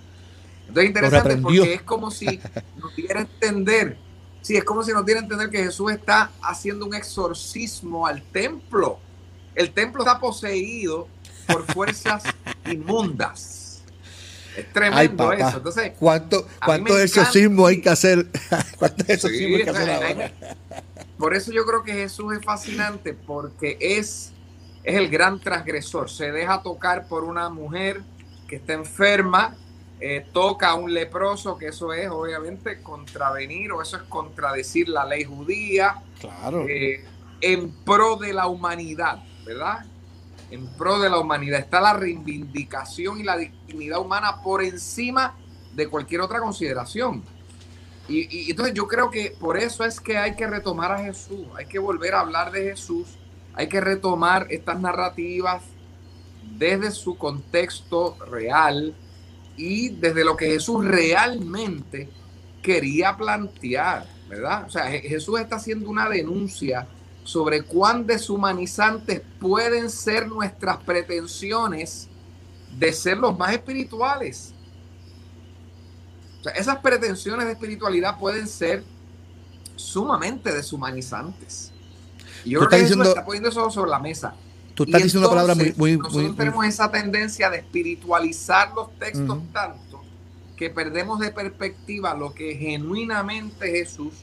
Entonces 0.68 0.84
es 0.84 0.89
interesante 0.89 1.38
porque 1.38 1.74
es 1.74 1.82
como 1.82 2.11
si 2.11 2.39
nos 2.78 2.95
diera 2.95 3.20
a 3.20 3.24
entender, 3.24 3.97
sí, 4.41 4.55
es 4.55 4.64
como 4.64 4.84
si 4.84 4.91
nos 4.91 5.05
diera 5.05 5.20
a 5.20 5.24
entender 5.24 5.49
que 5.49 5.64
Jesús 5.64 5.91
está 5.91 6.32
haciendo 6.41 6.86
un 6.86 6.93
exorcismo 6.93 8.07
al 8.07 8.22
templo. 8.24 8.99
El 9.55 9.72
templo 9.72 10.03
está 10.03 10.20
poseído 10.20 11.07
por 11.47 11.64
fuerzas 11.66 12.24
inmundas. 12.66 13.62
Es 14.58 14.72
tremendo 14.72 15.30
Ay, 15.30 15.41
eso. 15.41 15.58
Entonces, 15.58 15.91
¿cuánto, 15.99 16.47
cuánto 16.64 16.99
exorcismo 16.99 17.66
hay 17.68 17.82
que 17.82 17.89
hacer? 17.89 18.28
¿Cuánto 18.78 19.04
exorcismo 19.08 19.58
hay 19.58 19.64
que 19.64 19.70
hacer 19.70 19.89
ahora? 19.89 20.32
Por 21.18 21.34
eso 21.34 21.51
yo 21.51 21.66
creo 21.66 21.84
que 21.84 21.93
Jesús 21.93 22.34
es 22.34 22.43
fascinante 22.43 23.14
porque 23.14 23.78
es, 23.80 24.32
es 24.84 24.95
el 24.95 25.10
gran 25.10 25.39
transgresor. 25.39 26.10
Se 26.10 26.32
deja 26.32 26.62
tocar 26.62 27.08
por 27.08 27.24
una 27.24 27.49
mujer 27.49 28.01
que 28.47 28.58
está 28.58 28.74
enferma, 28.74 29.56
eh, 29.99 30.26
toca 30.34 30.70
a 30.70 30.76
un 30.76 30.93
leproso, 30.93 31.58
que 31.58 31.68
eso 31.68 31.93
es 31.93 32.10
obviamente 32.10 32.82
contravenir 32.82 33.72
o 33.72 33.82
eso 33.82 33.97
es 33.97 34.04
contradecir 34.04 34.89
la 34.89 35.06
ley 35.06 35.24
judía. 35.24 36.01
Claro. 36.20 36.66
Eh, 36.68 37.06
en 37.41 37.72
pro 37.72 38.16
de 38.16 38.34
la 38.34 38.47
humanidad, 38.47 39.24
¿verdad? 39.45 39.86
En 40.54 40.68
pro 40.68 40.99
de 40.99 41.10
la 41.10 41.18
humanidad. 41.18 41.60
Está 41.60 41.82
la 41.82 41.93
reivindicación 41.93 43.20
y 43.20 43.24
la 43.24 43.38
dignidad 43.38 43.99
humana 43.99 44.43
por 44.43 44.64
encima 44.64 45.36
de 45.74 45.88
cualquier 45.88 46.22
otra 46.22 46.39
consideración. 46.39 47.24
Y, 48.08 48.51
entonces 48.51 48.76
yo 48.76 48.88
creo 48.88 49.10
que 49.10 49.36
por 49.39 49.58
eso 49.58 49.84
es 49.84 49.99
que 49.99 50.16
hay 50.16 50.36
que 50.36 50.45
retomar 50.45 50.91
a 50.91 50.99
Jesús, 50.99 51.47
hay 51.58 51.66
que 51.66 51.80
volver 51.80 52.14
a 52.14 52.20
hablar 52.20 52.51
de 52.51 52.66
Jesús, 52.66 53.18
hay 53.56 53.68
que 53.68 53.82
retomar 53.82 54.45
estas 54.51 54.80
narrativas 54.80 55.64
desde 56.56 56.91
su 56.91 57.18
contexto 57.18 58.16
real 58.30 58.93
y 59.58 59.89
desde 59.89 60.24
lo 60.24 60.38
que 60.38 60.51
Jesús 60.51 60.86
realmente 60.86 62.10
quería 62.62 63.18
plantear, 63.18 64.06
¿verdad? 64.30 64.66
O 64.68 64.70
sea, 64.70 64.91
Jesús 64.91 65.39
está 65.39 65.56
haciendo 65.56 65.89
una 65.89 66.08
denuncia 66.08 66.88
sobre 67.24 67.61
cuán 67.61 68.05
deshumanizantes 68.05 69.21
pueden 69.39 69.89
ser 69.89 70.28
nuestras 70.28 70.78
pretensiones 70.78 72.09
de 72.78 72.91
ser 72.91 73.17
los 73.17 73.38
más 73.38 73.53
espirituales. 73.53 74.53
O 76.39 76.43
sea, 76.43 76.53
esas 76.53 76.78
pretensiones 76.80 77.45
de 77.45 77.53
espiritualidad 77.53 78.19
pueden 78.19 78.47
ser 78.47 78.84
sumamente 79.76 80.51
deshumanizantes. 80.51 81.71
Y 82.43 82.51
yo 82.51 82.59
creo 82.59 82.69
que 82.69 82.80
diciendo, 82.80 83.05
está 83.05 83.24
poniendo 83.24 83.49
eso 83.49 83.69
sobre 83.69 83.89
la 83.89 83.99
mesa. 83.99 84.36
Tú 84.74 84.84
estás 84.84 85.01
y 85.01 85.03
diciendo 85.03 85.30
entonces, 85.30 85.45
una 85.45 85.55
palabra 85.55 85.74
muy, 85.78 85.91
muy, 85.91 85.97
nosotros 85.97 86.24
muy, 86.24 86.36
tenemos 86.36 86.57
muy... 86.57 86.67
esa 86.67 86.91
tendencia 86.91 87.49
de 87.49 87.57
espiritualizar 87.57 88.74
los 88.74 88.91
textos 88.99 89.30
uh 89.30 89.41
-huh. 89.41 89.53
tanto 89.53 90.01
que 90.57 90.69
perdemos 90.69 91.19
de 91.19 91.32
perspectiva 91.32 92.13
lo 92.13 92.34
que 92.34 92.55
genuinamente 92.55 93.71
Jesús, 93.71 94.13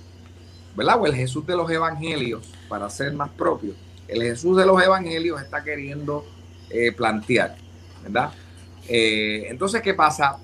¿verdad? 0.77 1.01
O 1.01 1.07
el 1.07 1.15
Jesús 1.15 1.47
de 1.47 1.57
los 1.57 1.71
evangelios, 1.71 2.49
para 2.71 2.89
ser 2.89 3.13
más 3.13 3.29
propio, 3.31 3.75
el 4.07 4.23
Jesús 4.23 4.57
de 4.57 4.65
los 4.65 4.81
evangelios 4.81 5.43
está 5.43 5.63
queriendo 5.63 6.25
eh, 6.71 6.93
plantear, 6.93 7.57
¿verdad? 8.03 8.33
Eh, 8.89 9.47
entonces, 9.49 9.83
¿qué 9.83 9.93
pasa? 9.93 10.39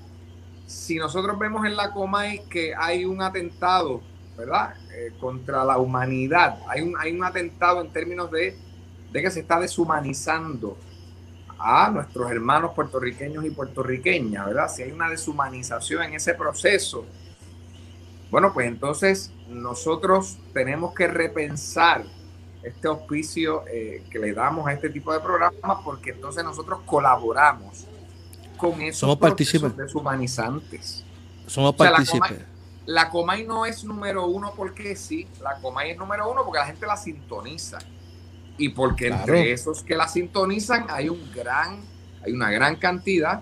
Si 0.67 0.97
nosotros 0.97 1.39
vemos 1.39 1.65
en 1.65 1.77
la 1.77 1.91
Comay 1.91 2.43
que 2.49 2.75
hay 2.75 3.05
un 3.05 3.21
atentado, 3.21 4.01
¿verdad? 4.37 4.75
Eh, 4.93 5.13
contra 5.19 5.63
la 5.63 5.77
humanidad, 5.77 6.59
hay 6.67 6.81
un, 6.81 6.95
hay 6.99 7.13
un 7.13 7.23
atentado 7.23 7.81
en 7.81 7.91
términos 7.91 8.29
de, 8.29 8.57
de 9.11 9.21
que 9.21 9.31
se 9.31 9.39
está 9.39 9.57
deshumanizando 9.59 10.77
a 11.57 11.89
nuestros 11.89 12.29
hermanos 12.29 12.71
puertorriqueños 12.75 13.45
y 13.45 13.51
puertorriqueñas, 13.51 14.47
¿verdad? 14.47 14.69
Si 14.69 14.83
hay 14.83 14.91
una 14.91 15.09
deshumanización 15.09 16.03
en 16.03 16.13
ese 16.15 16.33
proceso, 16.33 17.05
bueno, 18.29 18.53
pues 18.53 18.67
entonces 18.67 19.31
nosotros 19.47 20.37
tenemos 20.53 20.93
que 20.93 21.07
repensar 21.07 22.03
este 22.67 22.87
auspicio 22.87 23.63
eh, 23.67 24.03
que 24.09 24.19
le 24.19 24.33
damos 24.33 24.67
a 24.67 24.73
este 24.73 24.89
tipo 24.89 25.13
de 25.13 25.19
programas 25.19 25.79
porque 25.83 26.11
entonces 26.11 26.43
nosotros 26.43 26.79
colaboramos 26.85 27.85
con 28.57 28.81
esos 28.81 28.99
Somos 28.99 29.17
procesos 29.17 29.75
deshumanizantes. 29.77 31.03
Somos 31.45 31.73
O 31.73 31.77
sea, 31.77 31.91
la 31.91 31.97
partícipes. 31.97 32.29
Comay, 32.29 32.45
la 32.85 33.09
Comay 33.09 33.45
no 33.45 33.65
es 33.65 33.83
número 33.83 34.27
uno 34.27 34.53
porque 34.55 34.95
sí, 34.95 35.27
la 35.41 35.55
Comay 35.61 35.91
es 35.91 35.97
número 35.97 36.29
uno 36.31 36.43
porque 36.43 36.59
la 36.59 36.65
gente 36.65 36.85
la 36.87 36.97
sintoniza 36.97 37.79
y 38.57 38.69
porque 38.69 39.07
Claro. 39.07 39.21
entre 39.21 39.51
esos 39.51 39.83
que 39.83 39.95
la 39.95 40.07
sintonizan 40.07 40.85
hay 40.89 41.09
un 41.09 41.31
gran, 41.33 41.81
hay 42.25 42.31
una 42.31 42.49
gran 42.49 42.75
cantidad 42.75 43.41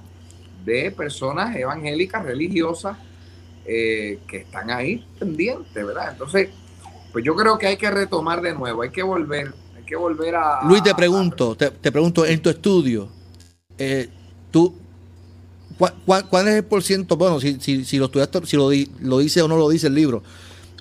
de 0.66 0.92
personas 0.92 1.56
evangélicas, 1.56 2.24
religiosas, 2.26 2.98
eh, 3.66 4.20
que 4.28 4.38
están 4.38 4.70
ahí 4.70 5.08
pendientes, 5.18 5.86
¿verdad? 5.86 6.12
Entonces, 6.12 6.50
pues 7.16 7.24
yo 7.24 7.34
creo 7.34 7.58
que 7.58 7.68
hay 7.68 7.78
que 7.78 7.90
retomar 7.90 8.42
de 8.42 8.54
nuevo, 8.54 8.82
hay 8.82 8.90
que 8.90 9.02
volver, 9.02 9.54
hay 9.74 9.84
que 9.84 9.96
volver 9.96 10.36
a... 10.36 10.68
Luis, 10.68 10.84
te 10.84 10.90
a- 10.90 10.96
pregunto, 10.98 11.56
te, 11.56 11.72
te 11.72 11.90
pregunto, 11.90 12.26
en 12.26 12.42
tu 12.42 12.50
estudio, 12.50 13.08
eh, 13.78 14.10
tú, 14.52 14.76
¿cuál, 15.78 15.94
cuál, 16.06 16.28
cuál 16.28 16.48
es 16.50 16.56
el 16.56 16.66
por 16.66 16.84
ciento, 16.84 17.16
bueno, 17.16 17.40
si, 17.40 17.58
si, 17.62 17.86
si 17.86 17.98
lo 18.00 18.08
estudiaste, 18.08 18.46
si 18.46 18.58
lo, 18.58 18.70
lo 19.00 19.20
dice 19.20 19.42
o 19.42 19.48
no 19.48 19.56
lo 19.56 19.70
dice 19.70 19.88
el 19.88 19.96
libro, 19.96 20.24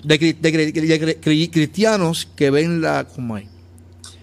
de, 0.03 0.19
cri- 0.19 0.37
de 0.37 0.53
cri- 0.53 0.73
de 0.73 1.01
cri- 1.01 1.19
cri- 1.21 1.49
cristianos 1.49 2.27
que 2.35 2.49
ven 2.49 2.81
la 2.81 3.05
Comay? 3.05 3.47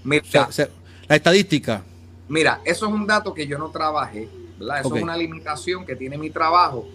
Mira, 0.05 0.23
O 0.23 0.31
sea, 0.31 0.43
o 0.45 0.53
sea, 0.53 0.69
la 1.09 1.17
estadística, 1.17 1.83
Mira, 2.29 2.61
eso 2.65 2.87
es 2.87 2.93
un 2.93 3.07
dato 3.07 3.35
que 3.35 3.47
yo 3.47 3.59
no 3.59 3.71
trabajé, 3.71 4.29
¿verdad? 4.59 4.81
Eso 4.81 4.97
es 4.97 5.03
una 5.03 5.17
limitación 5.17 5.85
que 5.85 5.97
tiene 5.97 6.17
mi 6.19 6.31
trabajo, 6.31 6.89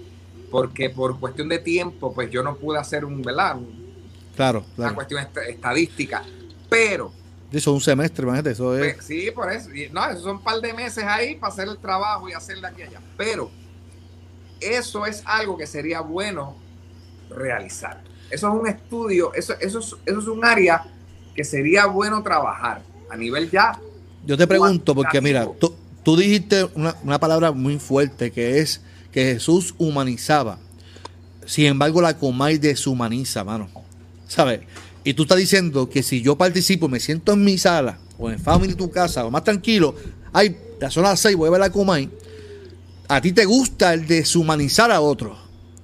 porque 0.49 0.89
por 0.89 1.19
cuestión 1.19 1.49
de 1.49 1.59
tiempo, 1.59 2.13
pues 2.13 2.29
yo 2.31 2.43
no 2.43 2.57
pude 2.57 2.79
hacer 2.79 3.05
un, 3.05 3.23
¿verdad? 3.23 3.57
Un- 3.57 3.86
claro, 4.37 4.59
Una 4.59 4.75
claro. 4.75 4.95
cuestión 4.95 5.21
est- 5.21 5.37
estadística. 5.49 6.23
Pero, 6.69 7.11
Eso 7.51 7.57
es 7.71 7.75
un 7.75 7.81
semestre, 7.81 8.23
imagínate, 8.23 8.51
eso 8.51 8.77
es. 8.77 8.93
pues, 8.95 9.05
sí, 9.05 9.31
por 9.31 9.51
eso. 9.51 9.73
y- 9.73 9.89
No, 9.89 10.05
esos 10.09 10.23
son 10.23 10.37
un 10.37 10.43
par 10.43 10.61
de 10.61 10.73
meses 10.73 11.03
ahí 11.05 11.35
para 11.35 11.51
hacer 11.51 11.67
el 11.67 11.77
trabajo 11.77 12.29
y 12.29 12.33
hacerle 12.33 12.67
aquí 12.67 12.81
y 12.81 12.83
allá. 12.83 13.01
Pero 13.17 13.49
eso 14.59 15.05
es 15.05 15.21
algo 15.25 15.57
que 15.57 15.67
sería 15.67 16.01
bueno 16.01 16.55
realizar. 17.29 18.01
Eso 18.29 18.47
es 18.53 18.53
un 18.61 18.67
estudio, 18.67 19.33
eso, 19.33 19.53
eso, 19.59 19.79
es, 19.79 19.95
eso 20.05 20.19
es 20.19 20.27
un 20.27 20.43
área 20.43 20.83
que 21.35 21.43
sería 21.43 21.85
bueno 21.85 22.21
trabajar 22.23 22.81
a 23.09 23.15
nivel 23.15 23.49
ya 23.49 23.79
Yo 24.25 24.37
te 24.37 24.45
pregunto, 24.47 24.93
porque 24.95 25.21
mira, 25.21 25.47
tú, 25.59 25.73
tú 26.03 26.17
dijiste 26.17 26.65
una, 26.75 26.95
una 27.03 27.19
palabra 27.19 27.51
muy 27.51 27.79
fuerte 27.79 28.31
que 28.31 28.59
es 28.59 28.81
que 29.11 29.23
Jesús 29.33 29.73
humanizaba. 29.77 30.57
Sin 31.45 31.65
embargo, 31.67 32.01
la 32.01 32.17
Comay 32.17 32.57
deshumaniza, 32.57 33.43
mano. 33.45 33.69
¿Sabes? 34.27 34.61
Y 35.03 35.13
tú 35.13 35.23
estás 35.23 35.37
diciendo 35.37 35.89
que 35.89 36.03
si 36.03 36.21
yo 36.21 36.37
participo, 36.37 36.87
me 36.89 36.99
siento 36.99 37.33
en 37.33 37.43
mi 37.43 37.57
sala 37.57 37.97
o 38.17 38.29
en 38.29 38.39
family 38.39 38.73
tu 38.75 38.89
casa 38.89 39.25
o 39.25 39.31
más 39.31 39.43
tranquilo, 39.43 39.95
ay, 40.33 40.57
son 40.89 41.03
las 41.03 41.19
seis, 41.19 41.35
voy 41.35 41.47
a 41.47 41.51
ver 41.51 41.59
la 41.61 41.69
Comay. 41.71 42.09
A 43.07 43.21
ti 43.21 43.31
te 43.31 43.45
gusta 43.45 43.93
el 43.93 44.05
deshumanizar 44.05 44.91
a 44.91 44.99
otros. 44.99 45.37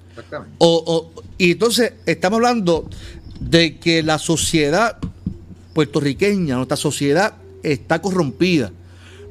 Exactamente. 0.10 0.56
O, 0.60 0.84
o- 1.16 1.22
y 1.38 1.52
entonces 1.52 1.94
estamos 2.06 2.38
hablando 2.38 2.90
de 3.40 3.78
que 3.80 4.04
la 4.04 4.20
sociedad 4.20 4.98
puertorriqueña, 5.74 6.56
nuestra 6.56 6.78
sociedad 6.78 7.36
está 7.64 8.02
corrompida. 8.02 8.72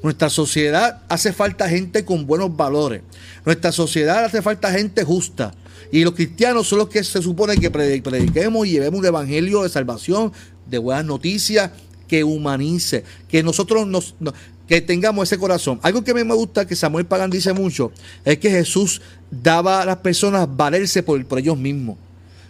Nuestra 0.03 0.29
sociedad 0.31 1.03
hace 1.09 1.33
falta 1.33 1.69
gente 1.69 2.05
con 2.05 2.27
buenos 2.27 2.57
valores. 2.57 3.03
Nuestra 3.45 3.71
sociedad 3.73 4.25
hace 4.25 4.43
falta 4.43 4.73
gente 4.73 5.05
justa. 5.05 5.55
Y 5.93 6.05
los 6.05 6.15
cristianos 6.15 6.67
son 6.69 6.79
los 6.79 6.89
que 6.89 7.05
se 7.05 7.23
supone 7.23 7.57
que 7.57 7.71
predi- 7.71 8.03
prediquemos 8.03 8.67
y 8.67 8.73
llevemos 8.73 9.01
un 9.01 9.07
evangelio 9.07 9.63
de 9.63 9.69
salvación, 9.69 10.33
de 10.69 10.79
buenas 10.79 11.05
noticias, 11.05 11.71
que 12.09 12.25
humanice, 12.25 13.05
que 13.29 13.43
nosotros 13.43 13.87
nos, 13.87 14.15
no- 14.19 14.33
que 14.67 14.81
tengamos 14.81 15.29
ese 15.29 15.39
corazón. 15.39 15.79
Algo 15.83 16.03
que 16.03 16.13
a 16.13 16.15
mí 16.15 16.25
me 16.25 16.35
gusta, 16.35 16.67
que 16.67 16.75
Samuel 16.75 17.07
Pagan 17.07 17.31
dice 17.31 17.53
mucho, 17.53 17.93
es 18.25 18.39
que 18.39 18.51
Jesús 18.51 19.03
daba 19.31 19.83
a 19.83 19.87
las 19.87 19.99
personas 19.99 20.49
valerse 20.57 21.03
por, 21.03 21.25
ellos 21.39 21.59
mismos. 21.59 21.97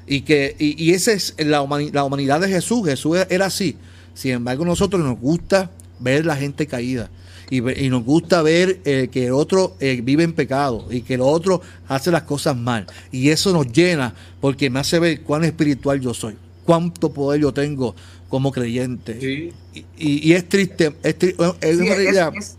Y 0.06 0.22
que 0.22 0.56
y, 0.58 0.82
y 0.82 0.94
esa 0.94 1.12
es 1.12 1.34
la, 1.38 1.66
la 1.92 2.04
humanidad 2.04 2.40
de 2.40 2.48
Jesús. 2.48 2.86
Jesús 2.86 3.18
era 3.28 3.46
así. 3.46 3.76
Sin 4.14 4.32
embargo, 4.32 4.64
nosotros 4.64 5.02
nos 5.02 5.18
gusta 5.18 5.70
ver 6.00 6.26
la 6.26 6.36
gente 6.36 6.66
caída. 6.66 7.10
Y, 7.50 7.84
y 7.84 7.90
nos 7.90 8.04
gusta 8.04 8.40
ver 8.42 8.80
eh, 8.84 9.08
que 9.12 9.26
el 9.26 9.32
otro 9.32 9.76
eh, 9.80 10.00
vive 10.02 10.22
en 10.24 10.32
pecado 10.32 10.86
y 10.90 11.02
que 11.02 11.14
el 11.14 11.20
otro 11.20 11.60
hace 11.88 12.10
las 12.10 12.22
cosas 12.22 12.56
mal. 12.56 12.86
Y 13.10 13.28
eso 13.30 13.52
nos 13.52 13.70
llena 13.70 14.14
porque 14.40 14.70
me 14.70 14.80
hace 14.80 14.98
ver 14.98 15.20
cuán 15.22 15.44
espiritual 15.44 16.00
yo 16.00 16.14
soy, 16.14 16.36
cuánto 16.64 17.12
poder 17.12 17.40
yo 17.42 17.52
tengo 17.52 17.94
como 18.28 18.50
creyente. 18.52 19.20
Sí. 19.20 19.52
Y, 19.74 19.78
y- 19.96 20.28
y 20.30 20.32
es 20.32 20.48
triste, 20.48 20.94
es, 21.02 21.18
tri- 21.18 21.56
es 21.60 21.76
Sí, 21.76 21.82
una 21.82 21.90
es- 21.92 21.96
realidad. 21.98 22.32
es- 22.36 22.56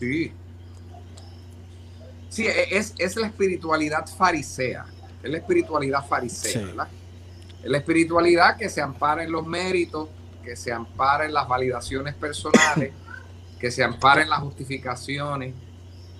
sí. 0.00 0.32
Sí, 2.28 2.46
e- 2.46 2.76
es, 2.76 2.92
es 2.98 3.16
la 3.16 3.28
espiritualidad 3.28 4.06
farisea. 4.06 4.84
Es 5.22 5.30
la 5.30 5.38
espiritualidad 5.38 6.04
farisea. 6.06 6.66
¿verdad? 6.66 6.88
Es 7.62 7.70
la 7.70 7.78
espiritualidad 7.78 8.56
que 8.56 8.68
se 8.68 8.80
ampara 8.80 9.24
en 9.24 9.32
los 9.32 9.46
méritos, 9.46 10.08
que 10.44 10.54
se 10.56 10.72
ampara 10.72 11.24
en 11.26 11.32
las 11.34 11.48
validaciones 11.48 12.14
personales, 12.14 12.92
que 13.58 13.70
se 13.70 13.82
ampara 13.82 14.22
en 14.22 14.30
las 14.30 14.40
justificaciones, 14.40 15.54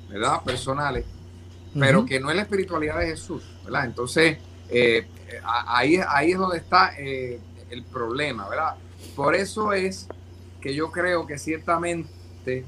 ¿verdad? 0.08 0.42
Personales, 0.42 1.04
pero 1.74 2.06
que 2.06 2.18
no 2.20 2.30
es 2.30 2.36
la 2.36 2.42
espiritualidad 2.42 2.98
de 3.00 3.06
Jesús, 3.08 3.42
¿verdad? 3.64 3.84
Entonces, 3.84 4.38
eh, 4.70 5.06
ahí, 5.44 6.00
ahí 6.08 6.32
es 6.32 6.38
donde 6.38 6.56
está 6.58 6.92
eh, 6.98 7.38
el 7.70 7.82
problema, 7.84 8.48
¿verdad? 8.48 8.74
Por 9.14 9.34
eso 9.34 9.72
es 9.72 10.08
que 10.60 10.74
yo 10.74 10.90
creo 10.90 11.26
que 11.26 11.38
ciertamente 11.38 12.64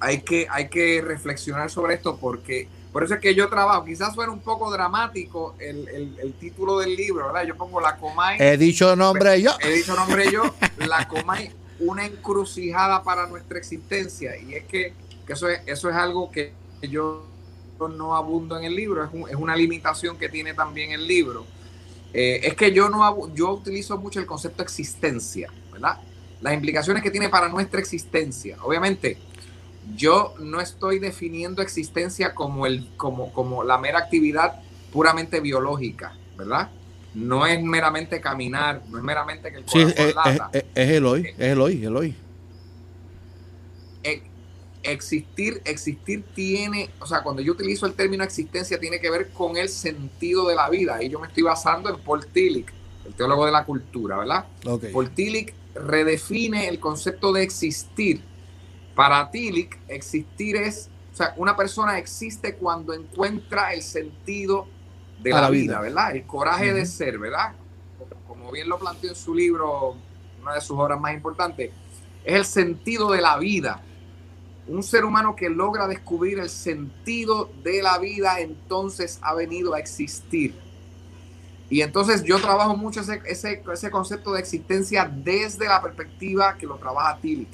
hay 0.00 0.22
que, 0.22 0.46
hay 0.50 0.68
que 0.68 1.00
reflexionar 1.00 1.70
sobre 1.70 1.94
esto 1.94 2.16
porque 2.16 2.68
por 2.92 3.04
eso 3.04 3.14
es 3.14 3.20
que 3.20 3.34
yo 3.34 3.48
trabajo, 3.48 3.84
quizás 3.84 4.12
suena 4.14 4.32
un 4.32 4.40
poco 4.40 4.70
dramático 4.70 5.54
el, 5.58 5.88
el- 5.88 6.18
el 6.20 6.32
título 6.34 6.78
del 6.78 6.94
libro, 6.94 7.26
¿verdad? 7.26 7.44
Yo 7.44 7.56
pongo 7.56 7.80
la 7.80 7.96
Comay, 7.96 8.36
He 8.40 8.56
dicho 8.58 8.94
nombre 8.96 9.40
yo. 9.40 9.52
he 9.60 9.70
dicho 9.70 9.94
nombre 9.94 10.30
yo, 10.30 10.42
la 10.76 11.08
Comay, 11.08 11.50
una 11.82 12.06
encrucijada 12.06 13.02
para 13.02 13.26
nuestra 13.26 13.58
existencia 13.58 14.36
y 14.36 14.54
es 14.54 14.64
que, 14.64 14.92
eso, 15.28 15.48
es, 15.48 15.60
eso 15.66 15.88
es 15.90 15.96
algo 15.96 16.30
que 16.30 16.52
yo 16.82 17.24
no 17.96 18.14
abundo 18.14 18.56
en 18.58 18.64
el 18.64 18.74
libro, 18.76 19.02
es, 19.04 19.10
un- 19.12 19.28
es 19.28 19.34
una 19.34 19.56
limitación 19.56 20.16
que 20.16 20.28
tiene 20.28 20.54
también 20.54 20.92
el 20.92 21.06
libro. 21.06 21.44
Eh, 22.14 22.40
es 22.44 22.54
que 22.54 22.72
yo 22.72 22.88
no 22.88 23.34
yo 23.34 23.52
utilizo 23.52 23.96
mucho 23.98 24.20
el 24.20 24.26
concepto 24.26 24.62
existencia, 24.62 25.50
¿verdad? 25.72 25.98
Las 26.40 26.54
implicaciones 26.54 27.02
que 27.02 27.10
tiene 27.10 27.28
para 27.28 27.48
nuestra 27.48 27.80
existencia. 27.80 28.58
Obviamente, 28.62 29.16
yo 29.96 30.34
no 30.38 30.60
estoy 30.60 30.98
definiendo 30.98 31.62
existencia 31.62 32.34
como 32.34 32.66
el, 32.66 32.86
como, 32.96 33.32
como 33.32 33.64
la 33.64 33.78
mera 33.78 33.98
actividad 33.98 34.60
puramente 34.92 35.40
biológica, 35.40 36.14
¿verdad? 36.36 36.70
No 37.14 37.46
es 37.46 37.62
meramente 37.62 38.20
caminar, 38.20 38.82
no 38.88 38.98
es 38.98 39.04
meramente 39.04 39.50
que 39.50 39.58
el 39.58 39.64
Sí, 39.66 39.78
corazón 39.80 39.94
es, 39.98 40.08
es, 40.08 40.14
lata. 40.14 40.50
es- 40.52 40.64
es 40.74 40.90
Eloy, 40.90 41.26
es 41.26 41.38
Eloy, 41.38 41.84
Eloy. 41.84 42.14
E- 44.02 44.22
existir, 44.82 45.60
existir 45.64 46.24
tiene, 46.34 46.90
o 47.00 47.06
sea, 47.06 47.22
cuando 47.22 47.42
yo 47.42 47.52
utilizo 47.52 47.86
el 47.86 47.92
término 47.94 48.24
existencia, 48.24 48.80
tiene 48.80 48.98
que 48.98 49.10
ver 49.10 49.30
con 49.30 49.56
el 49.56 49.68
sentido 49.68 50.48
de 50.48 50.54
la 50.56 50.68
vida. 50.70 51.02
Y 51.02 51.08
yo 51.10 51.20
me 51.20 51.26
estoy 51.28 51.42
basando 51.44 51.88
en 51.90 52.00
Paul 52.00 52.26
Tillich, 52.26 52.66
el 53.04 53.14
teólogo 53.14 53.46
de 53.46 53.52
la 53.52 53.64
cultura, 53.64 54.18
¿verdad? 54.18 54.46
Ok. 54.66 54.84
Paul 54.92 55.10
Tillich 55.10 55.52
redefine 55.74 56.68
el 56.68 56.80
concepto 56.80 57.32
de 57.32 57.42
existir. 57.42 58.22
Para 58.94 59.30
Tillich, 59.30 59.70
existir 59.88 60.56
es, 60.56 60.88
o 61.12 61.16
sea, 61.16 61.34
una 61.36 61.56
persona 61.56 61.98
existe 61.98 62.56
cuando 62.56 62.92
encuentra 62.92 63.72
el 63.72 63.82
sentido 63.82 64.66
de 65.22 65.30
la, 65.30 65.40
la 65.42 65.50
vida, 65.50 65.62
vida. 65.74 65.80
¿verdad? 65.80 66.16
El 66.16 66.24
coraje 66.24 66.72
de 66.72 66.86
ser, 66.86 67.18
¿verdad? 67.18 67.52
Como 68.26 68.50
bien 68.50 68.68
lo 68.68 68.78
planteó 68.78 69.10
en 69.10 69.16
su 69.16 69.34
libro, 69.34 69.94
una 70.40 70.54
de 70.54 70.60
sus 70.60 70.78
obras 70.78 71.00
más 71.00 71.14
importantes, 71.14 71.70
es 72.24 72.34
el 72.34 72.44
sentido 72.44 73.10
de 73.12 73.20
la 73.20 73.36
vida. 73.38 73.80
Un 74.68 74.82
ser 74.82 75.04
humano 75.04 75.34
que 75.34 75.48
logra 75.50 75.86
descubrir 75.88 76.38
el 76.38 76.48
sentido 76.48 77.50
de 77.64 77.82
la 77.82 77.98
vida, 77.98 78.40
entonces 78.40 79.18
ha 79.22 79.34
venido 79.34 79.74
a 79.74 79.78
existir. 79.80 80.54
Y 81.68 81.80
entonces 81.82 82.22
yo 82.22 82.38
trabajo 82.40 82.76
mucho 82.76 83.00
ese, 83.00 83.22
ese, 83.26 83.62
ese 83.72 83.90
concepto 83.90 84.32
de 84.32 84.40
existencia 84.40 85.10
desde 85.12 85.66
la 85.66 85.80
perspectiva 85.82 86.56
que 86.56 86.66
lo 86.66 86.76
trabaja 86.76 87.18
Tillich. 87.20 87.48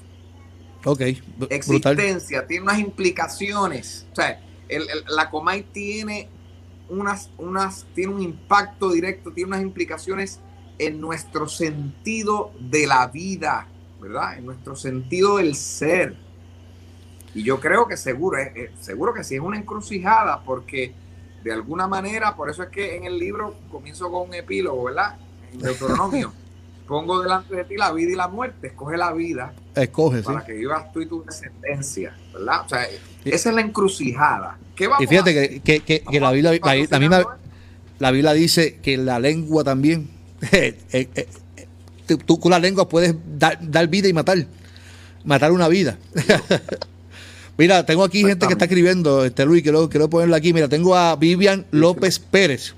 Ok, 0.84 1.00
brutal. 1.36 1.48
Existencia 1.50 2.46
tiene 2.46 2.64
unas 2.64 2.78
implicaciones. 2.78 4.06
O 4.12 4.16
sea, 4.16 4.40
el- 4.68 4.82
el- 4.90 5.04
la 5.08 5.30
Comay 5.30 5.62
tiene 5.62 6.28
unas, 6.88 7.30
unas, 7.38 7.86
tiene 7.94 8.14
un 8.14 8.22
impacto 8.22 8.90
directo, 8.90 9.32
tiene 9.32 9.48
unas 9.48 9.62
implicaciones 9.62 10.40
en 10.78 11.00
nuestro 11.00 11.48
sentido 11.48 12.52
de 12.58 12.86
la 12.86 13.06
vida, 13.08 13.66
¿verdad? 14.00 14.38
En 14.38 14.46
nuestro 14.46 14.76
sentido 14.76 15.38
del 15.38 15.54
ser. 15.54 16.16
Y 17.34 17.42
yo 17.42 17.60
creo 17.60 17.86
que 17.86 17.96
seguro, 17.96 18.38
eh, 18.38 18.52
eh, 18.54 18.70
seguro 18.80 19.12
que 19.12 19.24
sí 19.24 19.34
es 19.34 19.40
una 19.40 19.58
encrucijada, 19.58 20.42
porque 20.44 20.94
de 21.42 21.52
alguna 21.52 21.86
manera, 21.86 22.34
por 22.34 22.50
eso 22.50 22.62
es 22.62 22.68
que 22.68 22.96
en 22.96 23.04
el 23.04 23.18
libro 23.18 23.54
comienzo 23.70 24.10
con 24.10 24.28
un 24.28 24.34
epílogo, 24.34 24.84
¿verdad? 24.84 25.16
En 25.52 25.58
Deuteronomio. 25.58 26.32
Pongo 26.88 27.22
delante 27.22 27.54
de 27.54 27.64
ti 27.64 27.76
la 27.76 27.92
vida 27.92 28.12
y 28.12 28.14
la 28.16 28.28
muerte, 28.28 28.68
escoge 28.68 28.96
la 28.96 29.12
vida 29.12 29.52
Escoge, 29.74 30.20
sí. 30.20 30.24
para 30.24 30.44
que 30.44 30.54
vivas 30.54 30.90
tú 30.90 31.02
y 31.02 31.06
tu 31.06 31.22
descendencia, 31.22 32.16
¿verdad? 32.32 32.62
O 32.64 32.68
sea, 32.68 32.88
esa 33.26 33.48
es 33.50 33.54
la 33.54 33.60
encrucijada. 33.60 34.56
¿Qué 34.74 34.86
vamos 34.88 35.04
Y 35.04 35.06
fíjate 35.06 35.30
a 35.30 35.42
hacer? 35.42 35.60
que, 35.62 35.80
que, 35.80 35.80
que, 35.80 36.00
que 36.00 36.20
la, 36.20 36.32
Biblia, 36.32 36.58
la, 36.64 36.86
la 36.90 36.98
misma, 36.98 37.38
la 37.98 38.10
Biblia 38.10 38.32
dice 38.32 38.78
que 38.82 38.96
la 38.96 39.20
lengua 39.20 39.64
también, 39.64 40.08
eh, 40.52 40.78
eh, 40.92 41.08
eh, 41.14 41.28
tú, 42.06 42.16
tú 42.16 42.40
con 42.40 42.52
la 42.52 42.58
lengua 42.58 42.88
puedes 42.88 43.14
dar, 43.38 43.58
dar 43.60 43.86
vida 43.88 44.08
y 44.08 44.14
matar, 44.14 44.46
matar 45.24 45.52
una 45.52 45.68
vida. 45.68 45.98
Mira, 47.58 47.84
tengo 47.84 48.04
aquí 48.04 48.24
gente 48.24 48.46
que 48.46 48.52
está 48.52 48.66
escribiendo, 48.66 49.24
este 49.24 49.44
Luis, 49.44 49.62
quiero, 49.64 49.90
quiero 49.90 50.08
ponerlo 50.08 50.36
aquí. 50.36 50.52
Mira, 50.52 50.68
tengo 50.68 50.94
a 50.94 51.16
Vivian 51.16 51.66
López 51.72 52.20
Pérez, 52.20 52.74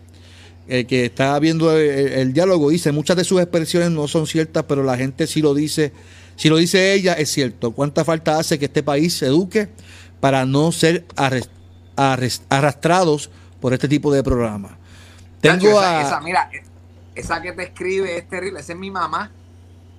eh, 0.71 0.87
que 0.87 1.05
está 1.07 1.39
viendo 1.39 1.77
el, 1.77 1.89
el 2.13 2.33
diálogo. 2.33 2.71
Dice, 2.71 2.93
muchas 2.93 3.17
de 3.17 3.25
sus 3.25 3.41
expresiones 3.41 3.91
no 3.91 4.09
son 4.09 4.27
ciertas, 4.27 4.65
pero 4.65 4.83
la 4.83 4.97
gente 4.97 5.27
sí 5.27 5.43
lo 5.43 5.53
dice. 5.53 5.93
Si 6.37 6.49
lo 6.49 6.57
dice 6.57 6.95
ella, 6.95 7.13
es 7.13 7.31
cierto. 7.31 7.73
¿Cuánta 7.73 8.05
falta 8.05 8.39
hace 8.39 8.59
que 8.59 8.65
este 8.65 8.83
país 8.83 9.15
se 9.19 9.27
eduque 9.27 9.69
para 10.21 10.47
no 10.47 10.73
ser 10.73 11.05
arres- 11.17 11.49
arres- 11.97 12.41
arrastrados 12.49 13.31
por 13.61 13.75
este 13.75 13.89
tipo 13.89 14.11
de 14.13 14.23
programas? 14.23 14.73
Tengo 15.43 15.69
esa, 15.69 15.99
a... 16.01 16.03
esa, 16.07 16.21
mira, 16.21 16.51
esa 17.15 17.43
que 17.43 17.53
te 17.53 17.65
escribe 17.65 18.17
es 18.17 18.27
terrible, 18.29 18.61
esa 18.61 18.73
es 18.73 18.79
mi 18.79 18.91
mamá. 18.91 19.31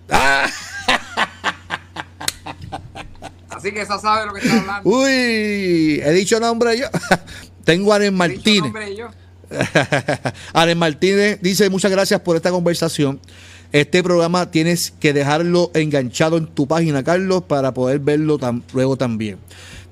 ¡Ah! 0.10 0.50
Así 3.50 3.72
que 3.72 3.82
esa 3.82 4.00
sabe 4.00 4.26
lo 4.26 4.34
que 4.34 4.40
está 4.42 4.60
hablando. 4.60 4.90
Uy, 4.90 6.02
he 6.04 6.12
dicho 6.14 6.40
nombre 6.40 6.78
yo. 6.78 6.88
Tengo 7.64 7.94
a 7.94 7.98
Aren 7.98 8.08
Dicho 8.14 8.18
Martínez. 8.18 8.62
nombre 8.64 8.96
yo. 8.96 9.10
Aren 10.54 10.78
Martínez 10.78 11.40
dice 11.42 11.70
muchas 11.70 11.92
gracias 11.92 12.20
por 12.22 12.36
esta 12.36 12.52
conversación. 12.52 13.20
Este 13.72 14.04
programa 14.04 14.52
tienes 14.52 14.92
que 15.00 15.14
dejarlo 15.14 15.72
enganchado 15.74 16.38
en 16.38 16.48
tu 16.48 16.68
página, 16.68 17.04
Carlos, 17.04 17.44
para 17.44 17.74
poder 17.74 18.00
verlo 18.00 18.38
luego 18.74 18.98
también. 18.98 19.38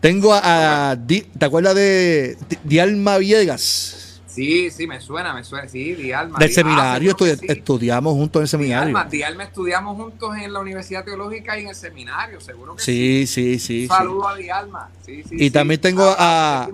Tengo 0.02 0.34
a, 0.34 0.92
a 0.92 0.96
Di- 0.96 1.22
¿te 1.38 1.46
acuerdas 1.46 1.76
de 1.76 2.38
Di- 2.50 2.58
Dialma 2.64 3.18
Villegas? 3.18 4.22
Sí, 4.28 4.70
sí, 4.72 4.86
me 4.86 5.02
suena, 5.02 5.34
me 5.34 5.44
suena. 5.44 5.68
Sí, 5.68 5.94
Dialma. 5.96 6.38
Del 6.40 6.50
Di- 6.50 6.54
seminario, 6.56 7.12
ah, 7.12 7.16
estudi- 7.18 7.40
sí. 7.40 7.46
estudiamos 7.50 8.14
juntos 8.14 8.40
en 8.40 8.44
el 8.44 8.48
seminario. 8.50 8.86
Dialma, 8.94 9.10
Dialma 9.10 9.44
estudiamos 9.44 9.96
juntos 9.98 10.36
en 10.38 10.54
la 10.54 10.60
Universidad 10.60 11.04
Teológica 11.06 11.58
y 11.58 11.64
en 11.64 11.70
el 11.70 11.76
seminario, 11.76 12.40
seguro 12.42 12.76
que 12.76 12.84
sí. 12.84 13.26
Sí, 13.28 13.58
sí, 13.58 13.60
sí. 13.60 13.76
Un 13.76 13.82
sí. 13.82 13.88
saludo 13.88 14.28
a 14.28 14.36
Dialma. 14.36 14.90
Sí, 15.06 15.24
Y 15.32 15.50
también 15.52 15.80
tengo 15.82 16.04
a- 16.18 16.64
hace 16.64 16.74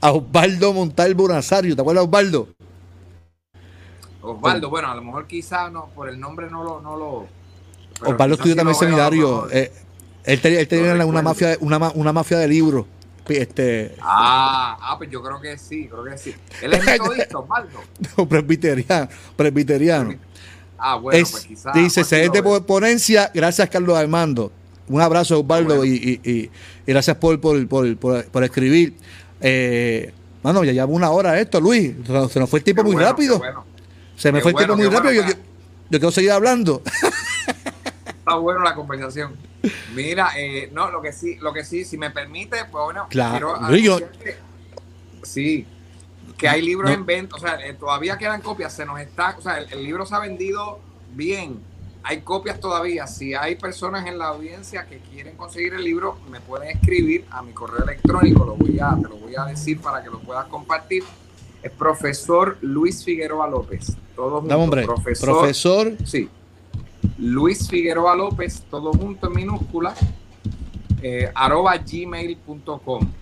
A 0.00 0.12
Osvaldo 0.12 0.72
Montalvo 0.72 1.28
Nazario, 1.28 1.74
¿te 1.74 1.80
acuerdas, 1.82 2.04
Osvaldo? 2.04 2.48
Osvaldo, 4.22 4.68
bueno, 4.70 4.88
a 4.90 4.94
lo 4.94 5.02
mejor 5.02 5.26
quizá 5.26 5.70
no, 5.70 5.86
por 5.94 6.08
el 6.08 6.18
nombre 6.20 6.48
no 6.50 6.62
lo. 6.64 6.80
No 6.80 6.96
lo 6.96 7.26
Osvaldo 8.00 8.34
estudió 8.36 8.54
también 8.56 8.76
seminario. 8.76 9.48
Eh, 9.50 9.72
él 10.24 10.40
tenía, 10.40 10.60
él 10.60 10.68
tenía 10.68 10.94
No 10.94 11.06
una, 11.06 11.22
mafia, 11.22 11.56
una, 11.60 11.78
una 11.94 12.12
mafia 12.12 12.38
de 12.38 12.48
libros. 12.48 12.86
Este, 13.28 13.94
Ah, 14.00 14.78
ah, 14.80 14.96
pues 14.98 15.10
yo 15.10 15.22
creo 15.22 15.38
que 15.40 15.58
sí, 15.58 15.86
creo 15.88 16.02
que 16.04 16.16
sí. 16.16 16.34
Él 16.62 16.72
es 16.74 16.84
metodista, 16.84 17.38
Osvaldo. 17.40 17.80
presbiteriano. 18.28 19.08
presbiteriano. 19.36 20.14
Ah, 20.78 20.96
bueno, 20.96 21.18
Es- 21.18 21.30
pues 21.30 21.44
quizás. 21.44 21.74
dice, 21.74 22.04
se 22.04 22.28
de 22.28 22.42
ponencia. 22.66 23.30
Gracias, 23.34 23.68
Carlos 23.68 23.96
Armando. 23.98 24.50
Un 24.88 25.00
abrazo, 25.02 25.40
Osvaldo, 25.40 25.76
Bueno. 25.78 25.84
y, 25.84 26.20
y- 26.24 26.30
y- 26.30 26.50
y 26.86 26.92
gracias 26.92 27.16
por, 27.16 27.38
por- 27.40 27.66
por 28.26 28.44
escribir. 28.44 28.94
Eh, 29.40 30.12
mano, 30.42 30.64
ya 30.64 30.72
lleva 30.72 30.86
una 30.86 31.10
hora 31.10 31.38
esto, 31.38 31.60
Luis. 31.60 31.94
Se 32.06 32.12
nos- 32.40 32.50
fue 32.50 32.58
el 32.60 32.64
tiempo 32.64 32.82
muy 32.84 32.94
bueno, 32.94 33.08
rápido. 33.08 33.38
bueno. 33.38 33.64
Se 34.16 34.32
me 34.32 34.38
Qué 34.38 34.42
fue 34.42 34.50
el 34.50 34.54
bueno, 34.54 34.74
tiempo 34.76 34.90
muy 34.90 34.96
rápido. 35.02 35.22
yo, 35.22 35.28
yo- 35.28 35.38
yo 35.90 35.98
quiero 35.98 36.10
seguir 36.10 36.32
hablando. 36.32 36.82
Está 38.06 38.34
bueno 38.36 38.60
la 38.60 38.74
conversación. 38.74 39.34
Mira, 39.94 40.30
eh, 40.36 40.70
no, 40.72 40.90
lo 40.90 41.00
que 41.00 41.12
sí, 41.12 41.36
lo 41.36 41.52
que 41.52 41.64
sí, 41.64 41.84
si 41.84 41.96
me 41.98 42.10
permite, 42.10 42.56
pues 42.70 42.84
bueno, 42.84 43.06
Claro, 43.08 43.56
yo- 43.76 43.98
que- 43.98 44.36
sí, 45.22 45.66
que 46.36 46.48
hay 46.48 46.62
libros 46.62 46.90
en 46.90 47.04
venta, 47.06 47.36
o 47.36 47.38
sea, 47.38 47.58
eh, 47.66 47.74
todavía 47.74 48.16
quedan 48.18 48.40
copias, 48.40 48.72
se 48.72 48.84
nos 48.84 49.00
está, 49.00 49.34
o 49.38 49.40
sea, 49.42 49.58
el, 49.58 49.82
libro 49.82 50.06
se 50.06 50.14
ha 50.14 50.20
vendido 50.20 50.78
bien, 51.14 51.58
hay 52.02 52.20
copias 52.22 52.60
todavía. 52.60 53.06
Si 53.06 53.34
hay 53.34 53.56
personas 53.56 54.06
en 54.06 54.18
la 54.18 54.28
audiencia 54.28 54.86
que 54.86 54.98
quieren 54.98 55.36
conseguir 55.36 55.74
el 55.74 55.84
libro, 55.84 56.18
me 56.30 56.40
pueden 56.40 56.70
escribir 56.76 57.26
a 57.30 57.42
mi 57.42 57.52
correo 57.52 57.84
electrónico, 57.84 58.44
lo 58.44 58.54
voy 58.56 58.78
a, 58.80 58.96
te 58.96 59.08
lo 59.08 59.16
voy 59.16 59.34
a 59.36 59.44
decir 59.44 59.80
para 59.80 60.02
que 60.02 60.10
lo 60.10 60.20
puedas 60.20 60.46
compartir. 60.46 61.04
Es 61.62 61.72
profesor 61.72 62.56
Luis 62.60 63.04
Figueroa 63.04 63.48
López. 63.48 63.96
Todo 64.14 64.40
junto. 64.40 64.58
hombre. 64.58 64.84
Profesor, 64.84 65.28
profesor. 65.28 65.92
Sí. 66.04 66.28
Luis 67.18 67.68
Figueroa 67.68 68.14
López, 68.14 68.62
todo 68.70 68.92
junto 68.92 69.26
en 69.26 69.32
minúscula, 69.32 69.94
eh, 71.02 71.30
arroba 71.34 71.76
gmail.com. 71.76 73.12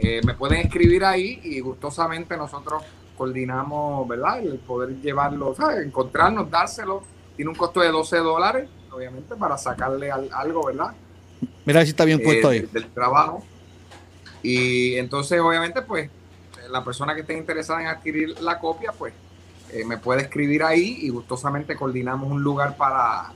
Eh, 0.00 0.20
me 0.24 0.34
pueden 0.34 0.60
escribir 0.60 1.04
ahí 1.04 1.40
y 1.42 1.60
gustosamente 1.60 2.36
nosotros 2.36 2.82
coordinamos, 3.16 4.06
¿verdad? 4.06 4.40
El 4.40 4.58
poder 4.58 5.00
llevarlo, 5.00 5.54
¿sabes? 5.56 5.84
Encontrarnos, 5.84 6.48
dárselo. 6.48 7.02
Tiene 7.38 7.52
un 7.52 7.56
costo 7.56 7.78
de 7.78 7.92
12 7.92 8.16
dólares, 8.16 8.68
obviamente, 8.90 9.36
para 9.36 9.56
sacarle 9.56 10.10
algo, 10.10 10.66
¿verdad? 10.66 10.92
Mira 11.64 11.84
si 11.84 11.90
está 11.90 12.04
bien 12.04 12.20
puesto 12.20 12.50
eh, 12.50 12.54
ahí. 12.54 12.68
Del 12.72 12.88
trabajo. 12.88 13.44
Y 14.42 14.96
entonces, 14.96 15.40
obviamente, 15.40 15.82
pues, 15.82 16.10
la 16.68 16.82
persona 16.82 17.14
que 17.14 17.20
esté 17.20 17.38
interesada 17.38 17.80
en 17.80 17.86
adquirir 17.86 18.40
la 18.40 18.58
copia, 18.58 18.90
pues, 18.90 19.14
eh, 19.70 19.84
me 19.84 19.98
puede 19.98 20.22
escribir 20.22 20.64
ahí 20.64 20.98
y 21.02 21.10
gustosamente 21.10 21.76
coordinamos 21.76 22.28
un 22.28 22.42
lugar 22.42 22.76
para, 22.76 23.32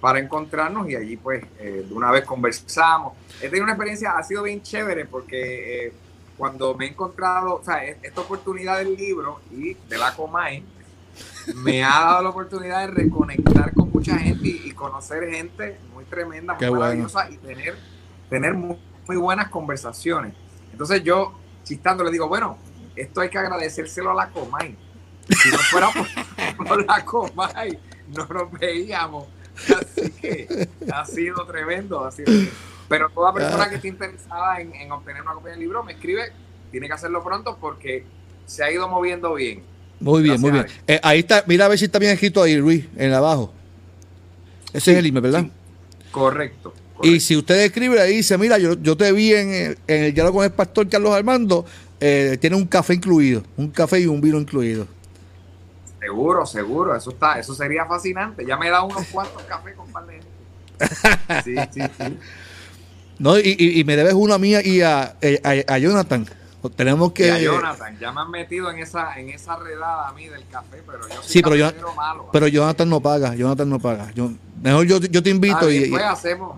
para 0.00 0.20
encontrarnos 0.20 0.88
y 0.88 0.94
allí 0.94 1.16
pues 1.16 1.42
eh, 1.58 1.86
de 1.88 1.92
una 1.92 2.12
vez 2.12 2.24
conversamos. 2.24 3.14
He 3.38 3.48
tenido 3.48 3.64
una 3.64 3.72
experiencia, 3.72 4.12
ha 4.16 4.22
sido 4.22 4.44
bien 4.44 4.62
chévere 4.62 5.06
porque 5.06 5.92
cuando 6.36 6.74
me 6.76 6.84
he 6.84 6.88
encontrado, 6.90 7.56
o 7.56 7.64
sea, 7.64 7.84
e, 7.84 7.98
esta 8.00 8.20
oportunidad 8.20 8.78
del 8.78 8.94
libro 8.94 9.40
y 9.50 9.74
de 9.74 9.98
la 9.98 10.14
Comay, 10.14 10.62
me 11.54 11.84
ha 11.84 12.00
dado 12.00 12.22
la 12.22 12.28
oportunidad 12.30 12.80
de 12.80 12.86
reconectar 12.88 13.72
con 13.74 13.90
mucha 13.90 14.18
gente 14.18 14.48
y, 14.48 14.70
conocer 14.72 15.28
gente 15.30 15.78
muy 15.94 16.04
tremenda, 16.04 16.54
muy 16.54 16.70
maravillosa 16.70 17.30
y 17.30 17.36
tener, 17.38 17.76
tener 18.28 18.54
muy, 18.54 18.76
buenas 19.06 19.48
conversaciones. 19.48 20.34
Entonces 20.72 21.02
yo, 21.02 21.32
chistando, 21.62 22.04
le 22.04 22.10
digo, 22.10 22.28
bueno, 22.28 22.58
esto 22.96 23.20
hay 23.20 23.30
que 23.30 23.38
agradecérselo 23.38 24.10
a 24.10 24.14
la 24.14 24.30
Comay. 24.30 24.76
Si 25.28 25.50
no 25.50 25.58
fuera 25.58 25.88
por, 26.56 26.84
la 26.86 27.04
Comay, 27.04 27.78
no 28.08 28.26
nos 28.26 28.52
veíamos 28.52 29.26
Así 29.56 30.10
que 30.10 30.68
ha 30.92 31.04
sido 31.04 31.46
tremendo. 31.46 32.08
Pero 32.88 33.08
toda 33.10 33.32
persona 33.32 33.68
que 33.68 33.76
esté 33.76 33.88
interesada 33.88 34.60
en, 34.60 34.90
obtener 34.92 35.22
una 35.22 35.32
copia 35.34 35.52
del 35.52 35.60
libro 35.60 35.82
me 35.82 35.92
escribe, 35.92 36.32
tiene 36.70 36.86
que 36.86 36.92
hacerlo 36.92 37.22
pronto 37.22 37.56
porque 37.60 38.04
se 38.46 38.64
ha 38.64 38.70
ido 38.70 38.88
moviendo 38.88 39.34
bien. 39.34 39.62
Muy 40.00 40.22
bien, 40.22 40.40
muy 40.40 40.50
bien. 40.50 40.66
Eh, 40.86 41.00
ahí 41.02 41.20
está, 41.20 41.44
mira 41.46 41.66
a 41.66 41.68
ver 41.68 41.78
si 41.78 41.86
está 41.86 41.98
bien 41.98 42.12
escrito 42.12 42.42
ahí, 42.42 42.56
Luis, 42.56 42.84
en 42.96 43.12
abajo. 43.12 43.52
Ese 44.72 44.92
es 44.92 44.98
el 44.98 45.06
email, 45.06 45.22
¿verdad? 45.22 45.46
Correcto, 46.10 46.74
Y 47.02 47.20
si 47.20 47.36
usted 47.36 47.60
escribe 47.64 48.00
ahí 48.00 48.16
dice, 48.16 48.36
mira, 48.38 48.58
yo, 48.58 48.74
yo 48.74 48.96
te 48.96 49.10
vi 49.12 49.32
en, 49.32 49.76
en 49.86 50.04
el 50.04 50.14
diálogo 50.14 50.38
con 50.38 50.44
el 50.44 50.52
pastor 50.52 50.88
Carlos 50.88 51.14
Armando, 51.14 51.64
eh, 52.00 52.36
tiene 52.40 52.56
un 52.56 52.66
café 52.66 52.94
incluido, 52.94 53.42
un 53.56 53.70
café 53.70 54.00
y 54.00 54.06
un 54.06 54.20
vino 54.20 54.38
incluido. 54.38 54.86
Seguro, 56.00 56.44
seguro, 56.44 56.94
eso 56.94 57.10
está, 57.10 57.38
eso 57.38 57.54
sería 57.54 57.86
fascinante. 57.86 58.44
Ya 58.46 58.56
me 58.56 58.68
da 58.68 58.82
unos 58.82 59.06
cuantos 59.06 59.42
cafés 59.44 59.74
con 59.74 59.90
par 59.90 60.04
de 60.06 60.20
Sí, 61.44 61.54
sí, 61.72 61.80
sí. 61.80 62.18
No, 63.18 63.38
y, 63.38 63.56
y, 63.58 63.84
me 63.84 63.96
debes 63.96 64.12
una 64.14 64.38
mía 64.38 64.60
y 64.62 64.82
a, 64.82 65.16
a, 65.66 65.78
Jonathan. 65.78 66.26
Tenemos 66.70 67.12
que. 67.12 67.30
a 67.30 67.38
Jonathan, 67.38 67.98
ya 67.98 68.12
me 68.12 68.20
han 68.20 68.30
metido 68.30 68.70
en 68.70 68.78
esa, 68.78 69.18
en 69.18 69.28
esa 69.28 69.56
redada 69.56 70.08
a 70.08 70.12
mí 70.12 70.28
del 70.28 70.46
café, 70.48 70.82
pero 70.86 71.08
yo 71.08 71.22
sí, 71.22 71.42
pero, 71.42 71.56
yo, 71.56 71.70
pero 72.32 72.48
Jonathan 72.48 72.88
no 72.88 73.00
paga, 73.00 73.34
Jonathan 73.34 73.68
no 73.68 73.78
paga. 73.78 74.10
Yo, 74.14 74.30
mejor 74.62 74.86
yo, 74.86 75.00
yo 75.00 75.22
te 75.22 75.30
invito 75.30 75.70
y. 75.70 75.80
Después 75.80 76.04
hacemos. 76.04 76.56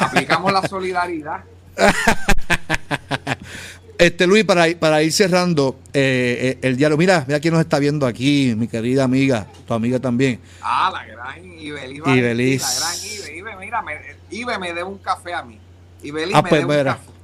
aplicamos 0.00 0.52
la 0.52 0.66
solidaridad. 0.66 1.44
Este 3.98 4.28
Luis, 4.28 4.44
para, 4.44 4.66
para 4.78 5.02
ir 5.02 5.12
cerrando 5.12 5.76
eh, 5.92 6.56
eh, 6.56 6.58
el 6.62 6.76
diálogo, 6.76 7.00
mira, 7.00 7.24
mira 7.26 7.40
quién 7.40 7.52
nos 7.52 7.60
está 7.60 7.80
viendo 7.80 8.06
aquí, 8.06 8.54
mi 8.56 8.68
querida 8.68 9.02
amiga, 9.02 9.48
tu 9.66 9.74
amiga 9.74 9.98
también. 9.98 10.38
Ah, 10.62 10.88
la 10.92 11.04
gran 11.04 11.44
Ibeliz. 11.44 12.02
Ibeliz. 12.06 12.62
La 12.62 12.78
gran 12.78 13.04
Ibe, 13.04 13.36
Ibe, 13.38 13.56
mira, 13.56 13.82
me, 13.82 13.98
Ibe 14.30 14.58
me 14.60 14.68
debe 14.68 14.84
un 14.84 14.98
café 14.98 15.34
a 15.34 15.42
mí. 15.42 15.58
Ibeliz 16.04 16.32
ah, 16.32 16.42
me 16.42 16.48
pues, 16.48 16.68
debe 16.68 16.78
un 16.78 16.84
café. 16.84 17.17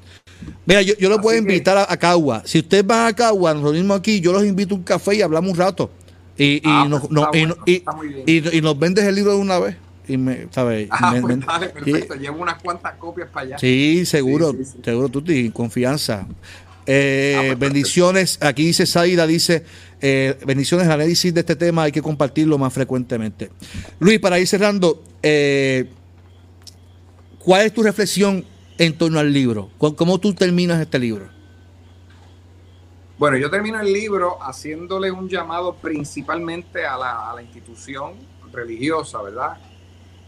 Mira, 0.67 0.83
yo, 0.83 0.95
yo 0.99 1.09
lo 1.09 1.21
puedo 1.21 1.39
invitar 1.39 1.77
a, 1.77 1.97
Cagua. 1.97 2.43
Si 2.45 2.59
ustedes 2.59 2.87
van 2.87 3.07
a 3.07 3.13
Cagua, 3.13 3.55
nos 3.55 3.63
reunimos 3.63 3.99
aquí, 3.99 4.21
yo 4.21 4.33
los 4.33 4.45
invito 4.45 4.75
a 4.75 4.79
un 4.79 4.85
café 4.85 5.17
y 5.17 5.23
hablamos 5.23 5.53
un 5.53 5.57
rato. 5.59 5.91
Y, 6.37 6.55
y, 6.57 6.63
ah, 6.65 6.87
nos, 6.89 7.03
pues 7.07 7.49
y, 8.27 8.61
nos 8.61 8.79
vendes 8.79 9.05
el 9.05 9.15
libro 9.15 9.33
de 9.33 9.39
una 9.39 9.59
vez. 9.59 9.77
Y 10.07 10.17
me, 10.17 10.49
¿sabes? 10.51 10.89
Ah, 10.91 11.17
pues 11.21 11.41
dale, 11.47 11.69
perfecto. 11.69 12.15
Llevo 12.15 12.43
unas 12.43 12.63
cuantas 12.63 12.95
copias 12.97 13.29
para 13.33 13.47
allá. 13.47 13.59
Sí, 13.59 14.05
seguro, 14.05 14.55
seguro, 14.83 15.09
tú 15.09 15.23
tienes 15.23 15.53
confianza. 15.53 16.27
Eh, 16.87 17.35
ah, 17.37 17.43
pues, 17.47 17.59
bendiciones, 17.59 18.39
aquí 18.43 18.67
dice 18.67 18.85
Saida, 18.85 19.27
dice, 19.27 19.65
eh, 20.01 20.39
bendiciones, 20.47 20.89
análisis 20.89 21.33
de 21.33 21.41
este 21.41 21.57
tema 21.57 21.85
hay 21.85 21.93
que 21.93 22.03
compartirlo 22.03 22.59
más 22.59 22.73
frecuentemente. 22.73 23.51
Luis, 24.01 24.19
para 24.19 24.39
ir 24.39 24.47
cerrando, 24.47 25.03
eh, 25.23 25.89
¿cuál 27.39 27.67
es 27.67 27.73
tu 27.73 27.83
reflexión 27.83 28.45
en 28.79 28.97
torno 28.97 29.19
al 29.19 29.33
libro? 29.33 29.71
¿Cómo 29.79 30.19
tú 30.19 30.35
terminas 30.35 30.81
este 30.81 30.99
libro? 30.99 31.29
Bueno, 33.17 33.37
yo 33.37 33.49
termino 33.49 33.81
el 33.81 33.93
libro 33.93 34.43
haciéndole 34.43 35.11
un 35.11 35.29
llamado 35.29 35.75
principalmente 35.77 36.85
a 36.85 36.97
la, 36.97 37.43
institución 37.43 38.15
religiosa, 38.53 39.23
¿verdad? 39.23 39.57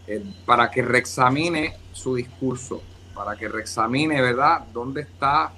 Eh, 0.07 0.23
para 0.45 0.71
que 0.71 0.81
reexamine 0.81 1.75
su 1.91 2.15
discurso, 2.15 2.81
para 3.13 3.35
que 3.35 3.49
reexamine, 3.49 4.21
¿verdad?, 4.21 4.61
dónde 4.71 5.01
está 5.01 5.51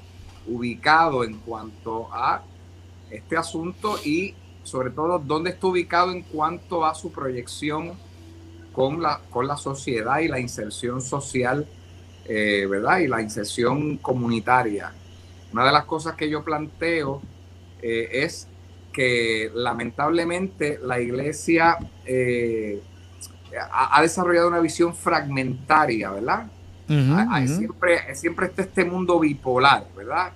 ubicado 0.48 1.24
en 1.24 1.36
cuanto 1.38 2.10
a 2.12 2.42
este 3.12 3.38
asunto 3.38 4.00
y 4.04 4.34
sobre 4.64 4.90
todo 4.90 5.20
dónde 5.20 5.52
está 5.52 5.68
ubicado 5.68 6.12
en 6.12 6.24
cuanto 6.24 6.84
a 6.84 6.96
su 6.96 7.12
proyección 7.12 7.94
con 8.74 9.02
la 9.02 9.58
sociedad 9.58 10.20
y 10.20 10.30
la 10.30 10.40
inserción 10.40 11.02
social, 11.02 11.68
eh, 12.30 12.68
¿verdad? 12.70 13.00
Y 13.00 13.08
la 13.08 13.22
inserción 13.22 13.98
comunitaria. 13.98 14.94
Una 15.52 15.66
de 15.66 15.72
las 15.72 15.86
cosas 15.86 16.16
que 16.16 16.30
yo 16.30 16.44
planteo 16.44 17.22
eh, 17.82 18.08
es 18.12 18.48
que 18.94 19.52
lamentablemente 19.54 20.80
la 20.84 21.00
iglesia 21.00 21.78
eh, 22.06 22.82
ha, 23.72 24.02
desarrollado 24.02 24.48
una 24.48 24.60
visión 24.60 24.96
fragmentaria, 24.96 26.12
¿verdad? 26.12 26.48
siempre, 27.48 28.16
siempre 28.16 28.48
está 28.48 28.62
este 28.62 28.86
mundo 28.86 29.20
bipolar, 29.20 29.88
¿verdad? 29.96 30.32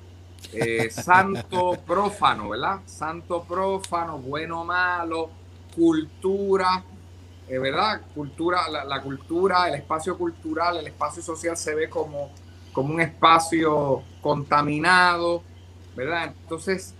Eh, 0.52 0.90
santo 0.90 1.78
prófano, 1.88 2.50
¿verdad? 2.50 2.80
Santo 2.86 3.44
prófano, 3.44 4.18
bueno 4.18 4.66
malo, 4.66 5.30
cultura, 5.76 6.84
eh, 7.56 7.60
¿verdad? 7.60 8.02
Cultura, 8.14 8.62
la, 8.70 9.02
cultura, 9.02 9.68
el 9.68 9.76
espacio 9.76 10.18
cultural, 10.18 10.78
el 10.78 10.88
espacio 10.88 11.22
social 11.22 11.58
se 11.58 11.76
ve 11.76 11.90
como, 11.90 12.32
como 12.72 12.94
un 12.94 13.02
espacio 13.02 14.04
contaminado, 14.22 15.44
¿verdad? 15.96 16.34
Entonces, 16.42 16.94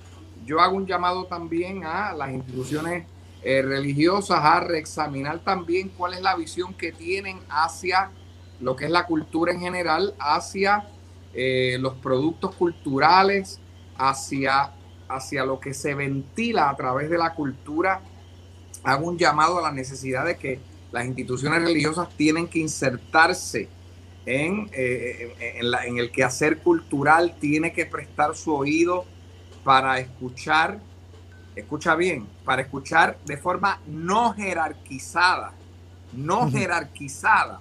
yo 0.46 0.60
hago 0.60 0.76
un 0.76 0.86
llamado 0.86 1.26
también 1.26 1.86
a 1.86 2.14
las 2.14 2.32
instituciones 2.32 3.06
eh, 3.42 3.62
religiosas 3.62 4.40
a 4.44 4.60
reexaminar 4.60 5.40
también 5.40 5.90
cuál 5.90 6.14
es 6.14 6.22
la 6.22 6.36
visión 6.36 6.74
que 6.74 6.92
tienen 6.92 7.40
hacia 7.50 8.12
lo 8.60 8.76
que 8.76 8.86
es 8.86 8.92
la 8.92 9.06
cultura 9.06 9.52
en 9.52 9.60
general, 9.60 10.14
hacia 10.20 10.88
eh, 11.34 11.78
los 11.80 11.96
productos 11.96 12.56
culturales 12.56 13.60
hacia, 13.98 14.72
hacia 15.08 15.46
lo 15.46 15.60
que 15.60 15.74
se 15.74 15.94
ventila 15.94 16.70
a 16.70 16.76
través 16.76 17.10
de 17.10 17.18
la 17.18 17.34
cultura, 17.34 18.02
hago 18.84 19.08
un 19.08 19.18
llamado 19.18 19.60
a 19.60 19.62
la 19.62 19.72
necesidad 19.72 20.26
de 20.26 20.38
que 20.38 20.60
las 20.92 21.06
instituciones 21.06 21.62
religiosas 21.62 22.10
tienen 22.16 22.48
que 22.48 22.60
insertarse 22.60 23.68
en, 24.26 24.70
eh, 24.72 25.58
en, 25.60 25.74
en 25.74 25.98
el 25.98 26.12
quehacer 26.12 26.60
cultural, 26.60 27.36
tiene 27.40 27.74
que 27.74 27.86
prestar 27.86 28.36
su 28.36 28.54
oído 28.54 29.06
para 29.64 30.00
escuchar, 30.00 30.80
escucha 31.56 31.96
bien, 31.96 32.28
para 32.46 32.62
escuchar 32.62 33.18
de 33.26 33.38
forma 33.38 33.80
no 33.88 34.34
jerarquizada, 34.34 35.54
no 36.14 36.50
jerarquizada, 36.52 37.60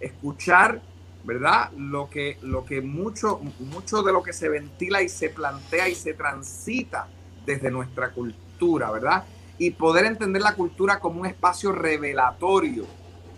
escuchar 0.00 0.82
¿verdad? 1.24 1.72
Lo 1.72 2.08
que, 2.10 2.36
lo 2.42 2.64
que 2.64 2.82
mucho, 2.82 3.40
mucho 3.58 4.02
de 4.02 4.12
lo 4.12 4.22
que 4.22 4.32
se 4.32 4.48
ventila 4.48 5.02
y 5.02 5.08
se 5.08 5.30
plantea 5.30 5.88
y 5.88 5.94
se 5.94 6.12
transita 6.12 7.08
desde 7.46 7.70
nuestra 7.70 8.10
cultura, 8.10 8.90
¿verdad? 8.90 9.24
Y 9.58 9.70
poder 9.70 10.06
entender 10.06 10.42
la 10.42 10.54
cultura 10.54 10.98
como 10.98 11.20
un 11.20 11.26
espacio 11.26 11.72
revelatorio, 11.72 12.86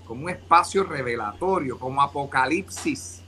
como 0.07 0.25
un 0.25 0.31
espacio 0.31 0.85
revelatorio, 0.85 1.79
como 1.79 2.01
apocalipsis. 2.01 3.23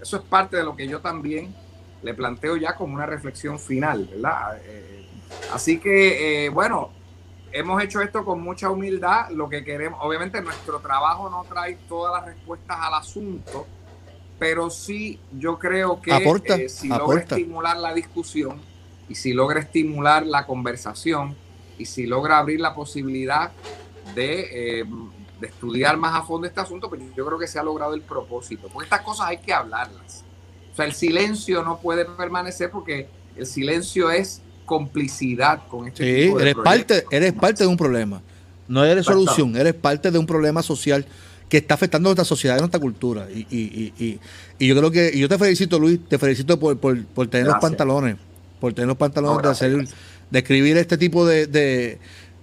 Eso 0.00 0.16
es 0.16 0.22
parte 0.22 0.56
de 0.56 0.64
lo 0.64 0.74
que 0.74 0.88
yo 0.88 1.00
también 1.00 1.54
le 2.02 2.14
planteo 2.14 2.56
ya 2.56 2.74
como 2.74 2.94
una 2.94 3.06
reflexión 3.06 3.58
final, 3.58 4.08
¿verdad? 4.10 4.58
Eh, 4.64 5.06
así 5.52 5.78
que, 5.78 6.50
bueno, 6.52 6.90
hemos 7.52 7.82
hecho 7.82 8.00
esto 8.00 8.24
con 8.24 8.40
mucha 8.40 8.70
humildad. 8.70 9.30
Lo 9.30 9.48
que 9.48 9.64
queremos, 9.64 10.00
obviamente 10.02 10.40
nuestro 10.40 10.80
trabajo 10.80 11.28
no 11.30 11.44
trae 11.44 11.76
todas 11.88 12.20
las 12.20 12.34
respuestas 12.34 12.78
al 12.80 12.94
asunto, 12.94 13.66
pero 14.38 14.70
sí 14.70 15.20
yo 15.38 15.58
creo 15.58 16.00
que 16.00 16.10
eh, 16.10 16.68
si 16.68 16.88
logra 16.88 17.20
estimular 17.20 17.76
la 17.76 17.92
discusión 17.92 18.60
y 19.08 19.14
si 19.14 19.32
logra 19.32 19.60
estimular 19.60 20.24
la 20.24 20.46
conversación 20.46 21.36
y 21.80 21.86
si 21.86 22.06
logra 22.06 22.38
abrir 22.38 22.60
la 22.60 22.74
posibilidad 22.74 23.50
de, 24.14 24.80
eh, 24.80 24.84
de 25.40 25.46
estudiar 25.46 25.96
más 25.96 26.14
a 26.14 26.22
fondo 26.22 26.46
este 26.46 26.60
asunto, 26.60 26.88
pues 26.88 27.00
yo 27.16 27.24
creo 27.26 27.38
que 27.38 27.46
se 27.46 27.58
ha 27.58 27.62
logrado 27.62 27.94
el 27.94 28.02
propósito. 28.02 28.68
Porque 28.72 28.84
estas 28.84 29.00
cosas 29.00 29.28
hay 29.28 29.38
que 29.38 29.52
hablarlas. 29.52 30.24
O 30.72 30.76
sea, 30.76 30.84
el 30.84 30.92
silencio 30.92 31.62
no 31.62 31.78
puede 31.78 32.04
permanecer 32.04 32.70
porque 32.70 33.08
el 33.36 33.46
silencio 33.46 34.10
es 34.10 34.42
complicidad 34.66 35.66
con 35.68 35.88
este 35.88 36.04
sí, 36.04 36.22
tipo 36.26 36.36
de 36.36 36.42
eres 36.42 36.54
parte, 36.54 37.04
eres 37.10 37.32
parte 37.32 37.64
de 37.64 37.68
un 37.68 37.76
problema. 37.76 38.22
No 38.68 38.84
eres 38.84 39.06
solución, 39.06 39.56
eres 39.56 39.74
parte 39.74 40.10
de 40.10 40.18
un 40.18 40.26
problema 40.26 40.62
social 40.62 41.04
que 41.48 41.56
está 41.56 41.74
afectando 41.74 42.08
a 42.08 42.10
nuestra 42.10 42.24
sociedad 42.24 42.56
y 42.56 42.60
nuestra 42.60 42.78
cultura. 42.78 43.26
Y, 43.34 43.40
y, 43.50 43.92
y, 43.98 44.20
y 44.58 44.66
yo 44.68 44.76
creo 44.76 44.90
que, 44.92 45.10
y 45.12 45.18
yo 45.18 45.28
te 45.28 45.38
felicito, 45.38 45.78
Luis, 45.80 45.98
te 46.08 46.18
felicito 46.18 46.60
por, 46.60 46.78
por, 46.78 47.04
por 47.06 47.26
tener 47.26 47.48
los 47.48 47.56
pantalones, 47.56 48.16
por 48.60 48.72
tener 48.72 48.86
los 48.86 48.96
pantalones 48.96 49.42
de 49.42 49.48
hacer, 49.48 49.88
de 50.30 50.38
escribir 50.38 50.76
este 50.76 50.96
tipo 50.96 51.26
de, 51.26 51.46
de, 51.46 51.98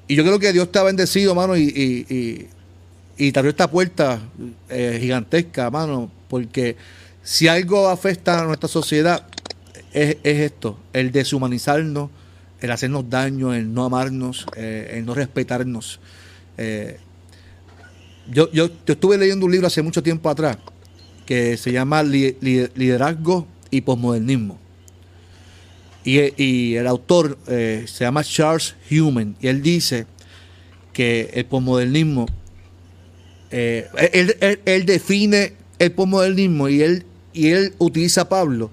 Y 0.08 0.16
yo 0.16 0.24
creo 0.24 0.40
que 0.40 0.54
Dios 0.54 0.72
te 0.72 0.80
ha 0.80 0.84
bendecido, 0.84 1.36
mano, 1.36 1.56
y, 1.58 2.48
y, 3.18 3.32
te 3.32 3.40
abrió 3.40 3.50
esta 3.50 3.70
puerta 3.70 4.22
eh, 4.70 4.98
gigantesca, 5.02 5.72
mano, 5.72 6.12
porque 6.30 6.76
si 7.24 7.48
algo 7.48 7.90
afecta 7.90 8.42
a 8.42 8.46
nuestra 8.46 8.70
sociedad, 8.70 9.26
es, 9.94 10.18
esto, 10.24 10.78
el 10.94 11.12
deshumanizarnos, 11.12 12.10
el 12.62 12.72
hacernos 12.72 13.10
daño, 13.10 13.54
el 13.54 13.74
no 13.74 13.86
amarnos, 13.86 14.46
eh, 14.56 14.94
el 14.96 15.06
no 15.06 15.14
respetarnos. 15.14 16.00
Eh, 16.58 16.98
yo, 18.30 18.52
yo, 18.52 18.70
estuve 18.86 19.18
leyendo 19.18 19.46
un 19.46 19.52
libro 19.52 19.68
hace 19.68 19.82
mucho 19.82 20.04
tiempo 20.04 20.30
atrás 20.30 20.58
que 21.26 21.58
se 21.58 21.72
llama 21.72 22.04
Liderazgo 22.04 23.48
y 23.70 23.82
Postmodernismo. 23.82 24.66
Y, 26.08 26.76
el 26.76 26.88
autor 26.88 27.38
eh, 27.47 27.84
se 27.86 28.05
llama 28.05 28.24
Charles 28.24 28.76
Human 28.89 29.36
y 29.41 29.47
él 29.47 29.62
dice 29.62 30.05
que 30.93 31.32
el 31.34 31.45
postmodernismo, 31.45 32.28
él, 33.51 34.86
define 34.86 35.53
el 35.80 35.91
postmodernismo 35.91 36.70
y 36.70 36.82
él, 36.82 37.05
y 37.34 37.49
él 37.49 37.74
utiliza 37.78 38.22
a 38.22 38.30
Pablo 38.30 38.72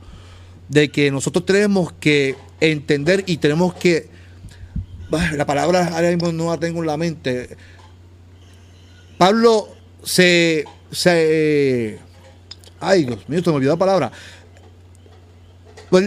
de 0.69 0.91
que 0.91 1.11
nosotros 1.11 1.45
tenemos 1.45 1.93
que 1.95 2.37
entender 2.61 3.25
y 3.27 3.39
tenemos 3.39 3.75
que, 3.75 4.07
la 5.37 5.45
palabra 5.45 5.89
ahora 5.89 6.11
mismo 6.11 6.31
no 6.31 6.53
la 6.53 6.61
tengo 6.61 6.83
en 6.83 6.87
la 6.87 6.97
mente, 6.97 7.57
Pablo 9.19 9.71
se, 10.05 10.65
se 10.93 11.99
ay 12.79 13.05
Dios 13.07 13.29
mío, 13.29 13.43
se 13.43 13.51
me 13.51 13.57
olvidó 13.57 13.73
la 13.73 13.79
palabra. 13.79 14.13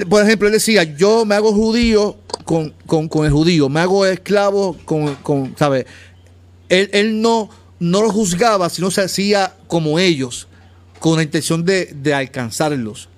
Por, 0.10 0.24
ejemplo, 0.24 0.48
él 0.48 0.54
decía, 0.54 0.84
yo 0.84 1.26
me 1.26 1.36
hago 1.36 1.54
judío 1.54 2.18
con, 2.44 2.74
el 3.24 3.32
judío, 3.32 3.70
me 3.70 3.80
hago 3.80 4.06
esclavo 4.06 4.78
con, 4.86 5.16
con 5.16 5.56
¿sabes? 5.58 5.86
Él, 6.70 6.90
él 6.94 7.22
no, 7.22 7.50
no 7.80 8.02
lo 8.02 8.10
juzgaba, 8.10 8.70
sino 8.70 8.92
se 8.92 9.02
hacía 9.02 9.56
como 9.68 10.00
ellos, 10.00 10.48
con 11.00 11.18
la 11.18 11.24
intención 11.24 11.64
de, 11.64 11.86
de 11.86 12.14
alcanzarlos. 12.14 13.10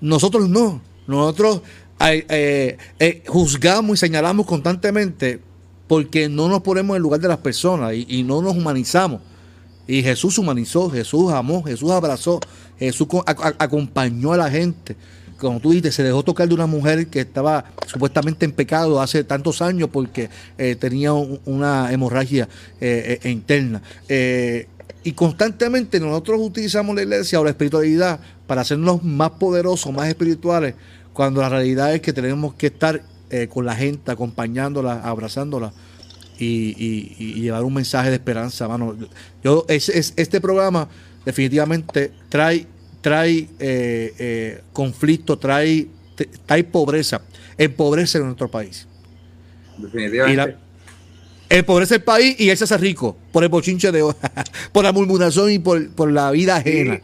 Nosotros 0.00 0.48
no. 0.48 0.80
Nosotros 1.06 1.62
eh, 2.08 2.78
eh, 2.98 3.22
juzgamos 3.26 3.94
y 3.94 4.00
señalamos 4.00 4.46
constantemente 4.46 5.40
porque 5.86 6.28
no 6.28 6.48
nos 6.48 6.62
ponemos 6.62 6.94
en 6.94 6.96
el 6.96 7.02
lugar 7.02 7.20
de 7.20 7.28
las 7.28 7.38
personas 7.38 7.92
y, 7.94 8.22
no 8.22 8.40
nos 8.40 8.56
humanizamos. 8.56 9.20
Y 9.86 10.02
Jesús 10.02 10.38
humanizó, 10.38 10.88
Jesús 10.88 11.32
amó, 11.32 11.64
Jesús 11.64 11.90
abrazó, 11.90 12.38
Jesús 12.78 13.08
acompañó 13.26 14.32
a 14.32 14.36
la 14.36 14.50
gente. 14.50 14.96
Como 15.40 15.60
tú 15.60 15.70
dijiste, 15.70 15.90
se 15.90 16.02
dejó 16.02 16.22
tocar 16.22 16.48
de 16.48 16.54
una 16.54 16.66
mujer 16.66 17.06
que 17.08 17.20
estaba 17.20 17.64
supuestamente 17.86 18.44
en 18.44 18.52
pecado 18.52 19.00
hace 19.00 19.24
tantos 19.24 19.62
años 19.62 19.88
porque 19.92 20.30
eh, 20.58 20.76
tenía 20.78 21.12
una 21.12 21.92
hemorragia 21.92 22.48
interna. 23.24 23.82
y 25.02 25.12
constantemente 25.12 25.98
nosotros 25.98 26.40
utilizamos 26.40 26.94
la 26.94 27.02
iglesia 27.02 27.40
o 27.40 27.44
la 27.44 27.50
espiritualidad 27.50 28.20
para 28.46 28.62
hacernos 28.62 29.02
más 29.02 29.30
poderosos, 29.30 29.92
más 29.92 30.08
espirituales, 30.08 30.74
cuando 31.12 31.40
la 31.40 31.48
realidad 31.48 31.94
es 31.94 32.00
que 32.00 32.12
tenemos 32.12 32.54
que 32.54 32.66
estar 32.66 33.02
eh, 33.30 33.46
con 33.46 33.64
la 33.64 33.76
gente, 33.76 34.10
acompañándola, 34.10 35.02
abrazándola 35.02 35.72
y, 36.36 37.40
llevar 37.40 37.62
un 37.62 37.74
mensaje 37.74 38.08
de 38.08 38.16
esperanza, 38.16 38.66
mano. 38.66 38.96
Yo, 39.44 39.64
es, 39.68 39.88
este 39.88 40.40
programa 40.40 40.88
definitivamente 41.24 42.10
trae, 42.28 42.66
trae 43.00 43.48
eh, 43.58 44.14
eh, 44.18 44.62
conflicto, 44.72 45.38
trae, 45.38 45.86
trae 46.46 46.64
pobreza, 46.64 47.22
empobrece 47.56 48.18
en 48.18 48.24
nuestro 48.24 48.50
país. 48.50 48.86
Definitivamente. 49.78 50.56
empobrece 51.48 51.94
el 51.96 52.02
país 52.02 52.38
y 52.38 52.50
él 52.50 52.56
se 52.56 52.64
hace 52.64 52.76
rico 52.76 53.16
por 53.32 53.42
el 53.42 53.48
bochinche 53.48 53.90
de 53.90 54.02
por 54.72 54.84
la 54.84 54.92
murmuración 54.92 55.50
y 55.50 55.58
por, 55.58 56.10
la 56.10 56.30
vida 56.30 56.56
ajena. 56.56 57.00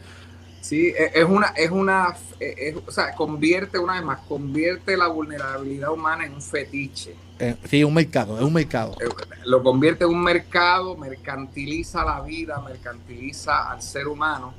Sí, 0.61 0.87
e, 0.87 1.11
es 1.15 1.25
una, 1.25 1.47
es 1.55 1.71
una, 1.71 2.15
e, 2.39 2.75
o 2.85 2.91
sea, 2.91 3.15
convierte 3.15 3.79
una 3.79 3.93
vez 3.93 4.03
más, 4.03 4.19
convierte 4.27 4.97
la 4.97 5.07
vulnerabilidad 5.07 5.91
humana 5.91 6.25
en 6.25 6.33
un 6.33 6.41
fetiche. 6.41 7.15
Eh, 7.39 7.55
sí, 7.69 7.83
un 7.83 7.93
mercado, 7.93 8.37
es 8.37 8.43
un 8.43 8.53
mercado. 8.53 8.95
Eh, 8.99 9.07
lo 9.45 9.63
convierte 9.63 10.03
en 10.03 10.09
un 10.09 10.23
mercado, 10.23 10.97
mercantiliza 10.97 12.03
la 12.03 12.21
vida, 12.21 12.61
mercantiliza 12.61 13.71
al 13.71 13.81
ser 13.81 14.07
humano. 14.07 14.53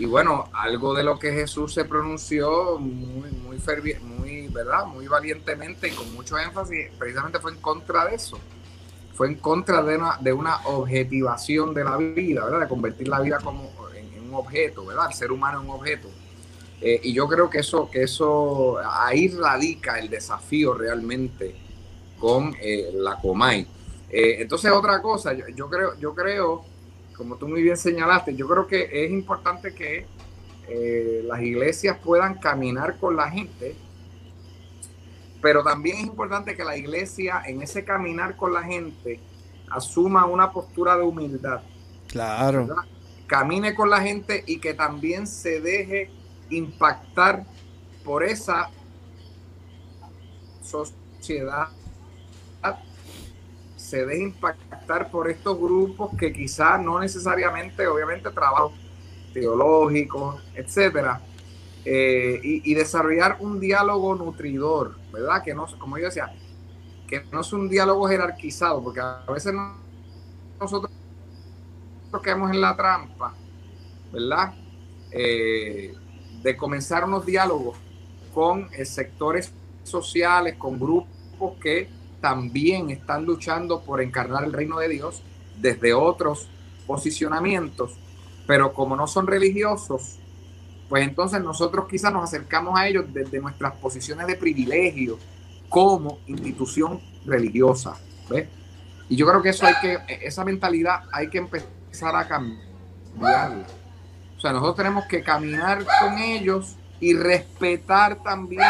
Y 0.00 0.06
bueno, 0.06 0.48
algo 0.54 0.94
de 0.94 1.04
lo 1.04 1.18
que 1.18 1.30
Jesús 1.30 1.74
se 1.74 1.84
pronunció 1.84 2.78
muy, 2.78 3.30
muy, 3.32 3.58
muy, 4.02 4.48
¿verdad? 4.48 4.86
muy 4.86 5.06
valientemente 5.06 5.88
y 5.88 5.90
con 5.90 6.10
mucho 6.14 6.38
énfasis, 6.38 6.88
precisamente 6.98 7.38
fue 7.38 7.52
en 7.52 7.58
contra 7.58 8.06
de 8.06 8.14
eso. 8.14 8.38
Fue 9.12 9.28
en 9.28 9.34
contra 9.34 9.82
de 9.82 9.98
una, 9.98 10.16
de 10.18 10.32
una 10.32 10.66
objetivación 10.66 11.74
de 11.74 11.84
la 11.84 11.98
vida, 11.98 12.46
¿verdad? 12.46 12.60
De 12.60 12.68
convertir 12.68 13.08
la 13.08 13.20
vida 13.20 13.40
como 13.40 13.70
objeto, 14.32 14.86
¿verdad? 14.86 15.08
El 15.08 15.14
ser 15.14 15.32
humano 15.32 15.58
es 15.58 15.64
un 15.68 15.74
objeto. 15.74 16.08
Eh, 16.80 17.00
y 17.04 17.12
yo 17.12 17.28
creo 17.28 17.50
que 17.50 17.58
eso, 17.58 17.90
que 17.90 18.04
eso, 18.04 18.78
ahí 18.82 19.28
radica 19.28 19.98
el 19.98 20.08
desafío 20.08 20.72
realmente 20.72 21.54
con 22.18 22.56
eh, 22.58 22.90
la 22.94 23.16
Comay. 23.16 23.66
Eh, 24.08 24.36
entonces, 24.40 24.70
otra 24.72 25.02
cosa, 25.02 25.34
yo, 25.34 25.68
creo, 25.68 25.98
yo 25.98 26.14
creo, 26.14 26.64
como 27.20 27.36
tú 27.36 27.46
muy 27.46 27.62
bien 27.62 27.76
señalaste, 27.76 28.34
yo 28.34 28.48
creo 28.48 28.66
que 28.66 29.04
es 29.04 29.10
importante 29.10 29.74
que 29.74 30.06
las 31.24 31.42
iglesias 31.42 31.98
puedan 32.02 32.38
caminar 32.38 32.98
con 32.98 33.16
la 33.16 33.28
gente, 33.28 33.76
pero 35.42 35.62
también 35.62 35.98
es 35.98 36.04
importante 36.04 36.56
que 36.56 36.64
la 36.64 36.76
iglesia 36.76 37.42
en 37.46 37.60
ese 37.60 37.84
caminar 37.84 38.36
con 38.36 38.54
la 38.54 38.62
gente 38.62 39.20
asuma 39.70 40.24
una 40.24 40.50
postura 40.50 40.96
de 40.96 41.02
humildad. 41.02 41.60
Claro 42.08 42.66
camine 43.30 43.76
con 43.76 43.88
la 43.88 44.00
gente 44.00 44.42
y 44.44 44.58
que 44.58 44.74
también 44.74 45.24
se 45.24 45.60
deje 45.60 46.10
impactar 46.50 47.44
por 48.04 48.24
esa 48.24 48.68
sociedad, 50.64 51.68
se 53.90 54.06
deje 54.06 54.22
impactar 54.22 55.10
por 55.10 55.28
estos 55.28 55.58
grupos 55.58 56.16
que 56.16 56.32
quizás 56.32 56.80
no 56.80 57.00
necesariamente, 57.00 57.88
obviamente, 57.88 58.30
trabajo 58.30 58.72
teológicos, 59.32 60.40
etcétera, 60.54 61.20
eh, 61.84 62.38
y, 62.42 62.74
desarrollar 62.74 63.38
un 63.40 63.58
diálogo 63.58 64.14
nutridor, 64.14 64.96
¿verdad? 65.12 65.42
Que 65.42 65.54
no, 65.54 65.66
como 65.78 65.98
yo 65.98 66.04
decía, 66.04 66.32
que 67.08 67.24
no 67.32 67.40
es 67.40 67.52
un 67.52 67.68
diálogo 67.68 68.06
jerarquizado, 68.06 68.80
porque 68.82 69.00
a 69.00 69.24
veces 69.28 69.52
nosotros 70.60 70.92
caemos 72.22 72.50
en 72.50 72.60
la 72.60 72.76
trampa, 72.76 73.34
¿verdad? 74.12 74.54
Eh, 75.10 75.94
de 76.42 76.56
comenzar 76.56 77.04
unos 77.04 77.26
diálogos 77.26 77.76
con 78.32 78.68
eh, 78.72 78.84
sectores 78.84 79.52
sociales, 79.82 80.54
con 80.56 80.78
grupos 80.78 81.54
que 81.60 81.88
también 82.20 82.90
están 82.90 83.24
luchando 83.24 83.82
por 83.82 84.00
encarnar 84.00 84.44
el 84.44 84.52
reino 84.52 84.78
de 84.78 84.88
Dios 84.88 85.22
desde 85.60 85.94
otros 85.94 86.48
posicionamientos, 86.86 87.92
pero 88.46 88.72
como 88.72 88.96
no 88.96 89.06
son 89.06 89.26
religiosos, 89.26 90.18
pues 90.88 91.06
entonces 91.06 91.40
nosotros 91.40 91.86
quizás 91.88 92.12
nos 92.12 92.24
acercamos 92.24 92.78
a 92.78 92.88
ellos 92.88 93.04
desde 93.12 93.40
nuestras 93.40 93.74
posiciones 93.76 94.26
de 94.26 94.34
privilegio 94.34 95.18
como 95.68 96.18
institución 96.26 97.00
religiosa. 97.24 97.96
¿ves? 98.28 98.48
Y 99.08 99.16
yo 99.16 99.26
creo 99.26 99.40
que 99.40 99.50
eso 99.50 99.66
hay 99.66 99.74
que, 99.80 99.98
esa 100.22 100.44
mentalidad 100.44 101.02
hay 101.12 101.30
que 101.30 101.38
empezar 101.38 102.16
a 102.16 102.26
cambiar. 102.26 103.66
O 104.36 104.40
sea, 104.40 104.52
nosotros 104.52 104.76
tenemos 104.76 105.04
que 105.06 105.22
caminar 105.22 105.84
con 106.00 106.18
ellos 106.18 106.76
y 106.98 107.14
respetar 107.14 108.22
también 108.22 108.62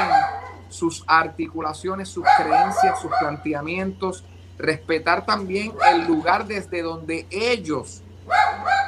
sus 0.70 1.05
articulaciones, 1.06 2.09
sus 2.09 2.24
creencias, 2.38 3.01
sus 3.01 3.10
planteamientos, 3.20 4.24
respetar 4.59 5.26
también 5.26 5.72
el 5.92 6.06
lugar 6.06 6.47
desde 6.47 6.82
donde 6.82 7.26
ellos, 7.30 8.02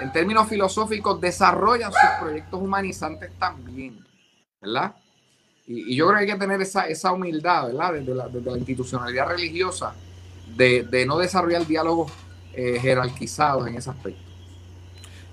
en 0.01 0.13
términos 0.13 0.49
filosóficos, 0.49 1.21
desarrollan 1.21 1.93
sus 1.93 2.11
proyectos 2.21 2.61
humanizantes 2.61 3.31
también, 3.39 4.05
¿verdad? 4.61 4.95
Y, 5.67 5.97
yo 5.97 6.07
creo 6.07 6.19
que 6.19 6.25
hay 6.25 6.33
que 6.33 6.39
tener 6.39 6.61
esa, 6.61 6.87
esa 6.87 7.13
humildad, 7.13 7.67
¿verdad? 7.69 7.93
Desde 7.95 8.15
la, 8.15 8.29
desde 8.29 8.51
la 8.51 8.59
institucionalidad 8.59 9.29
religiosa, 9.29 9.95
de, 10.57 10.83
de, 10.85 11.07
no 11.07 11.19
desarrollar 11.19 11.67
diálogos 11.67 12.13
eh, 12.53 12.79
jerarquizados 12.81 13.67
en 13.67 13.77
ese 13.77 13.91
aspecto. 13.91 14.21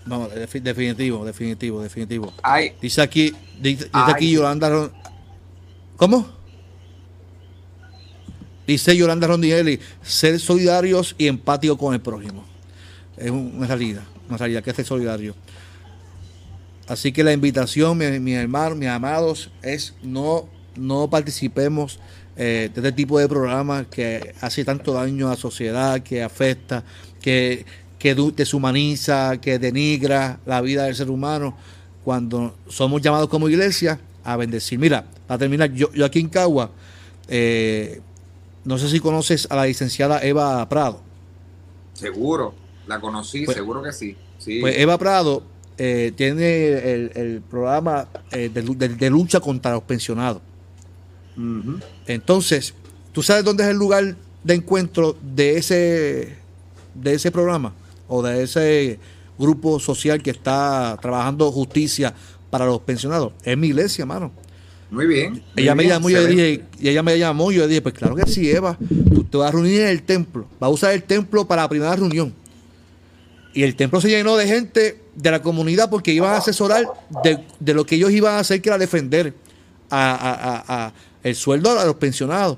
No, 0.05 0.27
definitivo, 0.27 1.25
definitivo, 1.25 1.81
definitivo. 1.81 2.33
dice 2.81 3.01
aquí, 3.01 3.35
dice, 3.59 3.89
aquí 3.91 4.31
Yolanda. 4.31 4.89
¿Cómo? 5.97 6.38
Dice 8.69 8.95
Yolanda 8.95 9.25
Rondielli, 9.25 9.79
ser 10.03 10.39
solidarios 10.39 11.15
y 11.17 11.25
empáticos 11.25 11.75
con 11.75 11.95
el 11.95 12.01
prójimo. 12.01 12.45
Es 13.17 13.31
una 13.31 13.65
realidad, 13.65 14.03
una 14.27 14.37
realidad 14.37 14.63
que 14.63 14.69
es 14.69 14.75
ser 14.75 14.85
solidario. 14.85 15.33
Así 16.87 17.11
que 17.11 17.23
la 17.23 17.33
invitación, 17.33 17.97
mi, 17.97 18.19
mi 18.19 18.33
hermano, 18.33 18.75
mis 18.75 18.87
amados, 18.87 19.49
es 19.63 19.95
no, 20.03 20.47
no 20.75 21.09
participemos 21.09 21.99
eh, 22.37 22.69
de 22.71 22.81
este 22.81 22.91
tipo 22.91 23.17
de 23.17 23.27
programas 23.27 23.87
que 23.87 24.35
hace 24.39 24.63
tanto 24.63 24.93
daño 24.93 25.25
a 25.25 25.31
la 25.31 25.35
sociedad, 25.35 26.03
que 26.03 26.21
afecta, 26.21 26.83
que, 27.19 27.65
que 27.97 28.13
deshumaniza, 28.13 29.41
que 29.41 29.57
denigra 29.57 30.41
la 30.45 30.61
vida 30.61 30.83
del 30.83 30.93
ser 30.93 31.09
humano, 31.09 31.57
cuando 32.03 32.55
somos 32.67 33.01
llamados 33.01 33.29
como 33.29 33.49
iglesia 33.49 33.99
a 34.23 34.37
bendecir. 34.37 34.77
Mira, 34.77 35.07
para 35.25 35.39
terminar, 35.39 35.73
yo, 35.73 35.91
yo 35.91 36.05
aquí 36.05 36.19
en 36.19 36.29
Cagua, 36.29 36.69
eh, 37.27 38.01
no 38.65 38.77
sé 38.77 38.89
si 38.89 38.99
conoces 38.99 39.47
a 39.49 39.55
la 39.55 39.65
licenciada 39.65 40.21
Eva 40.21 40.67
Prado. 40.69 41.01
Seguro, 41.93 42.53
la 42.87 42.99
conocí, 42.99 43.45
pues, 43.45 43.57
seguro 43.57 43.83
que 43.83 43.91
sí. 43.91 44.15
Pues 44.61 44.77
Eva 44.77 44.97
Prado 44.97 45.43
eh, 45.77 46.11
tiene 46.15 46.93
el, 46.93 47.41
programa 47.49 48.07
eh, 48.31 48.49
de, 48.49 49.09
lucha 49.09 49.39
contra 49.39 49.71
los 49.71 49.83
pensionados. 49.83 50.41
Entonces, 52.05 52.73
¿tú 53.13 53.23
sabes 53.23 53.45
dónde 53.45 53.63
es 53.63 53.69
el 53.69 53.77
lugar 53.77 54.15
de 54.43 54.53
encuentro 54.53 55.15
de 55.21 55.57
ese, 55.57 56.35
de 56.95 57.13
ese 57.13 57.31
programa 57.31 57.73
o 58.09 58.21
de 58.21 58.43
ese 58.43 58.99
grupo 59.37 59.79
social 59.79 60.21
que 60.21 60.31
está 60.31 60.97
trabajando 61.01 61.49
justicia 61.51 62.13
para 62.49 62.65
los 62.65 62.81
pensionados? 62.81 63.31
Es 63.43 63.57
mi 63.57 63.67
iglesia, 63.67 64.05
mano. 64.05 64.31
Muy 64.91 65.05
bien. 65.05 65.43
ella 65.55 65.75
me 65.75 65.85
llamó 65.85 66.09
y 66.09 66.13
yo 66.13 66.25
dije, 66.25 66.63
y 66.79 66.89
ella 66.89 67.03
me 67.03 67.17
llamó 67.17 67.51
y 67.51 67.55
yo 67.55 67.67
dije, 67.67 67.81
pues 67.81 67.93
claro 67.93 68.15
que 68.15 68.25
sí, 68.25 68.49
Eva, 68.49 68.77
tú 69.13 69.23
te 69.23 69.37
vas 69.37 69.49
a 69.49 69.51
reunir 69.51 69.81
en 69.81 69.89
el 69.89 70.01
templo, 70.01 70.47
vas 70.59 70.67
a 70.67 70.71
usar 70.71 70.93
el 70.93 71.03
templo 71.03 71.47
para 71.47 71.63
la 71.63 71.69
primera 71.69 71.95
reunión. 71.95 72.33
Y 73.53 73.63
el 73.63 73.75
templo 73.75 74.01
se 74.01 74.09
llenó 74.09 74.35
de 74.35 74.47
gente 74.47 75.01
de 75.15 75.31
la 75.31 75.41
comunidad 75.41 75.89
porque 75.89 76.11
iban 76.11 76.33
a 76.33 76.37
asesorar 76.37 76.85
de, 77.23 77.73
lo 77.73 77.85
que 77.85 77.95
ellos 77.95 78.11
iban 78.11 78.35
a 78.35 78.39
hacer, 78.39 78.61
que 78.61 78.69
era 78.69 78.77
defender 78.77 79.33
a, 79.91 80.91
el 81.23 81.35
sueldo 81.35 81.77
a 81.79 81.85
los 81.85 81.95
pensionados. 81.95 82.57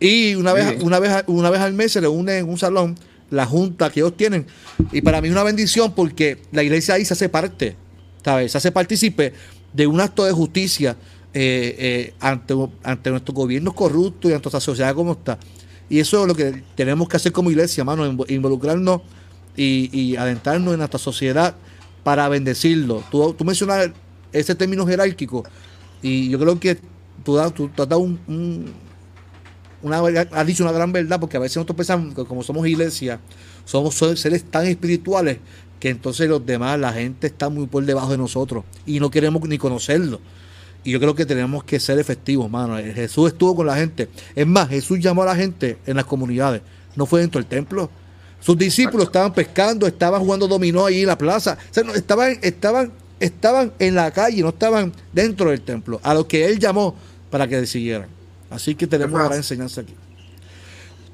Y 0.00 0.36
una 0.36 0.52
vez, 0.52 0.80
una, 0.82 1.00
vez, 1.00 1.24
una 1.26 1.50
vez 1.50 1.60
al 1.60 1.74
mes 1.74 1.92
se 1.92 2.00
reúne 2.00 2.38
en 2.38 2.48
un 2.48 2.56
salón 2.56 2.96
la 3.30 3.46
junta 3.46 3.90
que 3.90 4.00
ellos 4.00 4.16
tienen. 4.16 4.46
Y 4.92 5.02
para 5.02 5.20
mí 5.20 5.28
es 5.28 5.32
una 5.32 5.42
bendición 5.42 5.92
porque 5.94 6.38
la 6.52 6.62
iglesia 6.62 6.94
ahí 6.94 7.04
se 7.04 7.14
hace 7.14 7.28
parte, 7.28 7.76
¿sabes? 8.24 8.52
Se 8.52 8.58
hace 8.58 8.72
partícipe 8.72 9.32
de 9.72 9.86
un 9.86 10.00
acto 10.00 10.24
de 10.24 10.32
justicia 10.32 10.96
eh, 11.40 11.76
eh, 11.78 12.14
ante, 12.18 12.52
ante 12.82 13.10
nuestros 13.10 13.32
gobiernos 13.32 13.72
corruptos 13.72 14.28
y 14.28 14.34
ante 14.34 14.46
nuestra 14.46 14.60
sociedad 14.60 14.92
como 14.92 15.12
está. 15.12 15.38
Y 15.88 16.00
eso 16.00 16.22
es 16.22 16.26
lo 16.26 16.34
que 16.34 16.64
tenemos 16.74 17.08
que 17.08 17.16
hacer 17.16 17.30
como 17.30 17.48
iglesia, 17.48 17.82
hermano, 17.82 18.04
involucrarnos 18.26 19.02
y, 19.56 19.88
y 19.92 20.16
adentrarnos 20.16 20.72
en 20.72 20.78
nuestra 20.78 20.98
sociedad 20.98 21.54
para 22.02 22.28
bendecirlo. 22.28 23.04
Tú, 23.08 23.34
tú 23.34 23.44
mencionas 23.44 23.90
ese 24.32 24.56
término 24.56 24.84
jerárquico 24.84 25.44
y 26.02 26.28
yo 26.28 26.40
creo 26.40 26.58
que 26.58 26.74
tú, 27.24 27.38
tú, 27.54 27.70
has 27.82 27.88
dado 27.88 28.00
un, 28.00 28.74
una, 29.80 29.98
has 30.32 30.46
dicho 30.46 30.64
una 30.64 30.72
gran 30.72 30.90
verdad 30.90 31.20
porque 31.20 31.36
a 31.36 31.40
veces 31.40 31.58
nosotros 31.58 31.76
pensamos 31.76 32.16
que 32.16 32.24
como 32.24 32.42
somos 32.42 32.66
iglesia, 32.66 33.20
somos 33.64 33.94
seres 33.94 34.42
tan 34.42 34.66
espirituales 34.66 35.38
que 35.78 35.90
entonces 35.90 36.28
los 36.28 36.44
demás, 36.44 36.80
la 36.80 36.92
gente 36.92 37.28
está 37.28 37.48
muy 37.48 37.68
por 37.68 37.84
debajo 37.84 38.10
de 38.10 38.18
nosotros 38.18 38.64
y 38.84 38.98
no 38.98 39.08
queremos 39.08 39.48
ni 39.48 39.56
conocerlo. 39.56 40.20
Y 40.88 40.92
yo 40.92 41.00
creo 41.00 41.14
que 41.14 41.26
tenemos 41.26 41.64
que 41.64 41.78
ser 41.78 41.98
efectivos, 41.98 42.50
mano. 42.50 42.78
Jesús 42.78 43.30
estuvo 43.30 43.54
con 43.54 43.66
la 43.66 43.76
gente. 43.76 44.08
Es 44.34 44.46
más, 44.46 44.70
Jesús 44.70 44.98
llamó 44.98 45.22
a 45.22 45.26
la 45.26 45.36
gente 45.36 45.76
en 45.84 45.96
las 45.96 46.06
comunidades. 46.06 46.62
No 46.96 47.04
fue 47.04 47.20
dentro 47.20 47.38
del 47.38 47.46
templo. 47.46 47.90
Sus 48.40 48.56
discípulos 48.56 49.08
estaban 49.08 49.34
pescando, 49.34 49.86
estaban 49.86 50.18
jugando 50.22 50.48
dominó 50.48 50.86
ahí 50.86 51.02
en 51.02 51.08
la 51.08 51.18
plaza. 51.18 51.58
estaban, 51.94 52.38
estaban, 52.40 52.90
estaban 53.20 53.70
en 53.78 53.96
la 53.96 54.10
calle, 54.12 54.40
no 54.40 54.48
estaban 54.48 54.90
dentro 55.12 55.50
del 55.50 55.60
templo. 55.60 56.00
A 56.02 56.14
lo 56.14 56.26
que 56.26 56.46
él 56.46 56.58
llamó 56.58 56.96
para 57.30 57.46
que 57.46 57.66
siguieran. 57.66 58.08
Así 58.48 58.74
que 58.74 58.86
tenemos 58.86 59.12
una 59.12 59.24
gran 59.24 59.36
enseñanza 59.36 59.82
aquí. 59.82 59.94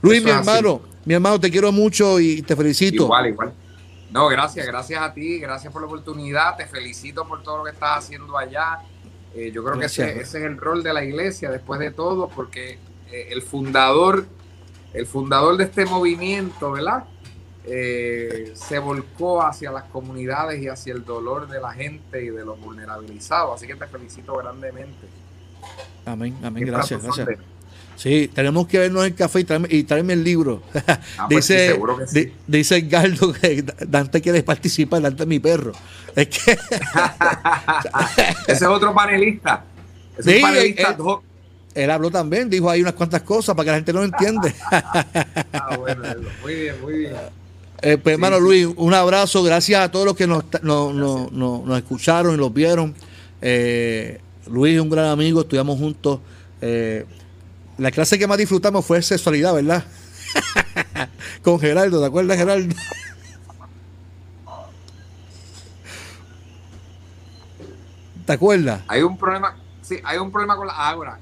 Luis, 0.02 0.22
mi 0.22 0.30
hermano, 0.30 0.82
mi 1.05 1.14
hermano, 1.14 1.40
te 1.40 1.51
quiero 1.51 1.72
mucho 1.72 2.20
y 2.20 2.42
te 2.42 2.55
felicito. 2.55 3.02
Igual, 3.02 3.26
igual. 3.26 3.52
No, 4.12 4.28
gracias, 4.28 4.64
gracias 4.68 5.02
a 5.02 5.12
ti, 5.12 5.40
gracias 5.40 5.72
por 5.72 5.82
la 5.82 5.88
oportunidad, 5.88 6.56
te 6.56 6.64
felicito 6.64 7.26
por 7.26 7.42
todo 7.42 7.59
lo 7.59 7.64
que 7.64 7.70
estás 7.72 7.98
haciendo 7.98 8.38
allá 8.38 8.78
eh, 9.35 9.51
yo 9.52 9.65
creo 9.65 9.78
que 9.78 9.86
ese, 9.86 10.20
es 10.20 10.35
el 10.35 10.56
rol 10.56 10.82
de 10.82 10.93
la 10.93 11.05
iglesia 11.05 11.51
después 11.51 11.81
de 11.81 11.90
todo, 11.90 12.28
porque 12.28 12.78
eh, 13.11 13.28
el 13.31 13.43
fundador, 13.43 14.27
el 14.93 15.06
fundador 15.06 15.56
de 15.56 15.65
este 15.65 15.85
movimiento, 15.86 16.73
¿verdad? 16.73 17.05
Eh, 17.66 18.52
se 18.55 18.78
volcó 18.78 19.43
hacia 19.43 19.73
las 19.73 19.85
comunidades 19.85 20.62
y 20.62 20.69
hacia 20.69 20.93
el 20.93 21.05
dolor 21.05 21.48
de 21.48 21.61
la 21.61 21.73
gente 21.73 22.23
y 22.23 22.28
de 22.28 22.44
los 22.44 22.61
vulnerabilizados. 22.61 23.56
Así 23.56 23.66
que 23.66 23.74
te 23.74 23.86
felicito 23.86 24.36
grandemente. 24.36 25.09
Amén, 26.05 26.36
amén, 26.43 26.66
gracias, 26.66 27.02
gracias. 27.02 27.28
Sí, 27.96 28.30
tenemos 28.34 28.66
que 28.66 28.78
vernos 28.78 29.02
en 29.02 29.12
el 29.12 29.14
café 29.14 29.46
y 29.68 29.84
traerme, 29.84 30.12
el 30.14 30.24
libro. 30.24 30.62
Ah, 31.16 31.26
pues 31.28 31.48
dice, 31.48 32.32
dice 32.46 32.80
Galdo 32.82 33.32
que 33.32 33.64
Dante 33.86 34.20
quiere 34.20 34.42
participar, 34.42 35.02
Dante 35.02 35.22
es 35.22 35.28
mi 35.28 35.38
perro. 35.38 35.72
Es 36.14 36.28
que. 36.28 36.52
Ese 38.46 38.52
es 38.52 38.62
otro 38.62 38.94
panelista. 38.94 39.64
Ese 40.18 40.40
panelista. 40.40 40.96
Él, 41.74 41.90
habló 41.90 42.10
también, 42.10 42.48
dijo 42.48 42.70
ahí 42.70 42.82
unas 42.82 42.94
cuantas 42.94 43.22
cosas 43.22 43.56
para 43.56 43.64
que 43.64 43.70
la 43.70 43.76
gente 43.76 43.92
no 43.92 44.00
lo 44.00 44.04
entiende. 44.04 44.54
ah, 44.70 45.76
bueno, 45.76 46.02
muy 46.42 46.54
bien, 46.54 46.80
muy 46.80 46.98
bien. 46.98 47.14
Eh, 47.82 47.98
pues, 47.98 48.14
hermano 48.14 48.38
Luis, 48.38 48.68
un 48.76 48.94
abrazo. 48.94 49.42
Gracias 49.42 49.80
a 49.80 49.90
todos 49.90 50.06
los 50.06 50.16
que 50.16 50.26
nos, 50.26 50.44
nos, 50.62 51.78
escucharon 51.78 52.34
y 52.34 52.38
los 52.38 52.52
vieron. 52.52 52.94
Eh, 53.42 54.20
Luis 54.50 54.74
es 54.74 54.80
un 54.80 54.88
gran 54.88 55.06
amigo, 55.06 55.40
estudiamos 55.40 55.78
juntos. 55.78 56.20
Eh, 56.60 57.04
la 57.78 57.90
clase 57.90 58.18
que 58.18 58.26
más 58.26 58.38
disfrutamos 58.38 58.84
fue 58.84 59.02
sexualidad, 59.02 59.55
¿verdad? 59.55 59.84
con 61.42 61.59
Geraldo, 61.60 62.01
¿te 62.01 62.06
acuerdas, 62.06 62.36
Geraldo? 62.36 62.74
¿Te 68.26 68.32
acuerdas? 68.32 68.80
Hay 68.88 69.02
un 69.02 69.18
problema, 69.18 69.56
sí, 69.82 69.98
hay 70.02 70.18
un 70.18 70.30
problema 70.30 70.56
con 70.56 70.66
la 70.66 70.72
ahora. 70.72 71.18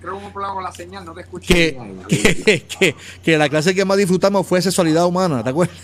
Creo 0.00 0.18
que 0.18 0.24
un 0.24 0.32
problema 0.32 0.54
con 0.54 0.64
la 0.64 0.72
señal, 0.72 1.04
no 1.04 1.12
te 1.12 1.20
escucho. 1.20 1.46
Que, 1.46 1.76
que, 2.08 2.96
que, 3.22 3.36
la 3.36 3.50
clase 3.50 3.74
que 3.74 3.84
más 3.84 3.98
disfrutamos 3.98 4.46
fue 4.46 4.62
sexualidad 4.62 5.04
humana, 5.06 5.44
¿te 5.44 5.50
acuerdas? 5.50 5.76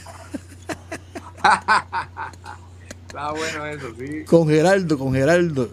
Está 3.06 3.30
bueno 3.32 3.66
eso, 3.66 3.88
sí. 3.98 4.24
Con 4.24 4.48
Geraldo, 4.48 4.98
con 4.98 5.12
Geraldo. 5.12 5.70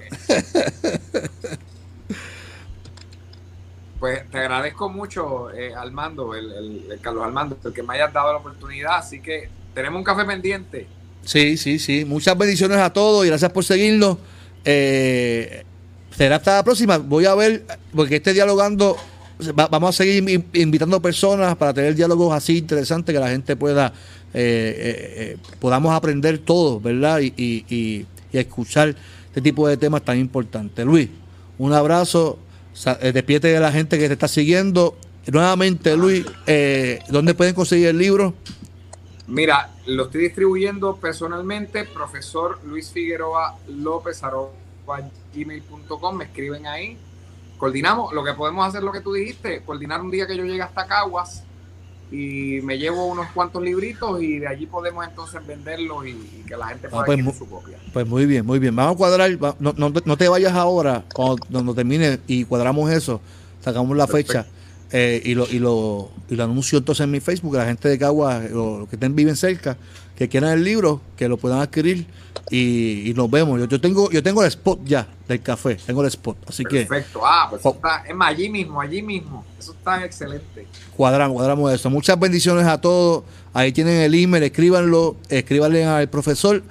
Pues 4.04 4.30
te 4.30 4.38
agradezco 4.38 4.90
mucho, 4.90 5.50
eh, 5.54 5.74
Armando, 5.74 6.36
el, 6.36 7.00
Carlos 7.00 7.24
Armando, 7.24 7.58
el 7.64 7.72
que 7.72 7.84
me 7.84 7.94
hayas 7.94 8.12
dado 8.12 8.34
la 8.34 8.40
oportunidad. 8.40 8.98
Así 8.98 9.22
que 9.22 9.48
tenemos 9.74 9.98
un 9.98 10.04
café 10.04 10.26
pendiente. 10.26 10.88
Sí, 11.24 11.56
sí, 11.56 11.80
sí. 11.80 12.04
Muchas 12.04 12.38
bendiciones 12.38 12.80
a 12.80 12.92
todos 12.92 13.26
y 13.26 13.30
gracias 13.30 13.50
por 13.54 13.64
seguirnos. 13.64 14.18
Eh, 14.66 15.64
será 16.14 16.36
hasta 16.36 16.56
la 16.58 16.64
próxima. 16.66 16.98
Voy 16.98 17.24
a 17.24 17.34
ver, 17.34 17.64
porque 17.96 18.18
esté 18.18 18.34
dialogando, 18.34 18.98
vamos 19.72 19.92
a 19.92 20.04
seguir 20.04 20.44
invitando 20.52 21.02
personas 21.02 21.56
para 21.56 21.74
tener 21.74 21.96
diálogos 21.96 22.34
así 22.34 22.58
interesantes 22.58 23.16
que 23.16 23.22
la 23.22 23.30
gente 23.30 23.56
pueda, 23.56 23.94
eh, 24.34 25.38
podamos 25.62 25.96
aprender 25.96 26.40
todos, 26.40 26.84
¿verdad? 26.84 27.22
Y, 27.22 27.34
y, 27.38 28.06
y 28.34 28.38
escuchar 28.38 28.98
este 29.28 29.40
tipo 29.40 29.66
de 29.66 29.78
temas 29.78 30.02
tan 30.02 30.18
importantes. 30.20 30.86
Luis, 30.86 31.08
un 31.58 31.72
abrazo. 31.72 32.38
Eh, 33.02 33.12
despierte 33.12 33.48
de 33.48 33.60
la 33.60 33.72
gente 33.72 33.98
que 33.98 34.08
te 34.08 34.14
está 34.14 34.28
siguiendo. 34.28 34.98
Nuevamente, 35.32 35.96
Luis, 35.96 36.26
eh, 36.48 37.00
¿dónde 37.10 37.34
pueden 37.34 37.54
conseguir 37.54 37.88
el 37.88 37.98
libro? 37.98 38.34
Mira, 39.28 39.70
lo 39.86 40.06
estoy 40.06 40.24
distribuyendo 40.24 40.98
personalmente, 40.98 41.86
profesor 41.86 42.60
Luis 42.66 42.92
Figueroa 42.92 43.58
López 43.70 44.22
gmail.com, 45.34 46.16
me 46.16 46.26
escriben 46.26 46.68
ahí. 46.68 46.98
Coordinamos, 47.58 48.12
lo 48.12 48.24
que 48.24 48.34
podemos 48.34 48.68
hacer, 48.68 48.84
lo 48.84 48.92
que 48.92 49.00
tú 49.00 49.14
dijiste, 49.14 49.62
coordinar 49.62 50.02
un 50.02 50.12
día 50.12 50.28
que 50.28 50.36
yo 50.36 50.44
llegue 50.44 50.62
hasta 50.62 50.86
Caguas 50.86 51.44
y 52.14 52.62
me 52.62 52.78
llevo 52.78 53.08
unos 53.08 53.28
cuantos 53.32 53.64
libritos 53.64 54.22
y 54.22 54.38
de 54.38 54.48
allí 54.48 54.68
podemos 54.68 55.04
entonces 55.04 55.46
venderlos 55.48 56.06
y, 56.06 56.44
que 56.48 56.56
la 56.56 56.68
gente 56.68 56.88
pueda 56.88 57.02
ah, 57.02 57.06
pues, 57.08 57.20
adquirir 57.20 57.36
su 57.36 57.50
copia. 57.50 57.78
Pues 57.92 58.08
muy 58.08 58.28
bien, 58.28 58.46
muy 58.46 58.60
bien. 58.60 58.76
Vamos 58.76 58.94
a 58.94 58.98
cuadrar, 58.98 59.32
no, 59.60 59.74
no, 59.76 59.90
no 59.90 60.18
te 60.18 60.30
vayas 60.30 60.54
ahora, 60.54 61.04
cuando, 61.12 61.74
termine 61.74 62.20
y 62.28 62.46
cuadramos 62.46 62.92
eso, 62.92 63.20
sacamos 63.62 63.98
la 63.98 64.06
fecha 64.06 64.46
eh, 64.92 65.24
y, 65.26 65.34
lo, 65.34 65.48
y, 65.50 65.58
lo, 65.58 66.12
y 66.30 66.36
lo 66.36 66.44
anuncio 66.44 66.78
entonces 66.78 67.04
en 67.04 67.10
mi 67.10 67.20
Facebook, 67.20 67.56
la 67.56 67.66
gente 67.66 67.90
de 67.90 67.98
Caguas, 67.98 68.52
los 68.52 68.88
que 68.88 68.96
estén, 68.96 69.16
viven 69.16 69.36
cerca, 69.36 69.76
que 70.16 70.30
quieran 70.30 70.52
el 70.52 70.64
libro, 70.64 71.02
que 71.18 71.28
lo 71.28 71.38
puedan 71.38 71.62
adquirir 71.62 72.06
y, 72.50 73.14
nos 73.16 73.30
vemos. 73.30 73.60
Yo, 73.60 73.68
yo, 73.68 73.80
tengo 73.80 74.12
yo 74.12 74.22
tengo 74.22 74.42
el 74.42 74.48
spot 74.48 74.82
ya 74.84 75.08
del 75.28 75.42
café, 75.42 75.76
tengo 75.76 76.02
el 76.02 76.08
spot, 76.08 76.38
así 76.48 76.64
que... 76.64 76.86
Perfecto, 76.86 77.22
ah, 77.24 77.48
pues 77.50 77.66
está, 77.66 78.04
es 78.08 78.16
más, 78.16 78.30
allí 78.30 78.50
mismo, 78.50 78.82
allí 78.82 79.02
mismo, 79.02 79.46
eso 79.58 79.72
está 79.72 80.04
excelente. 80.04 80.68
Cuadramos, 80.96 81.36
cuadramos 81.36 81.72
eso. 81.74 81.90
Muchas 81.90 82.20
bendiciones 82.20 82.66
a 82.68 82.80
todos, 82.80 83.24
ahí 83.54 83.72
tienen 83.72 84.02
el 84.02 84.14
email, 84.14 84.44
escríbanlo, 84.44 85.16
escríbanle 85.30 85.86
al 85.86 86.10
profesor, 86.10 86.64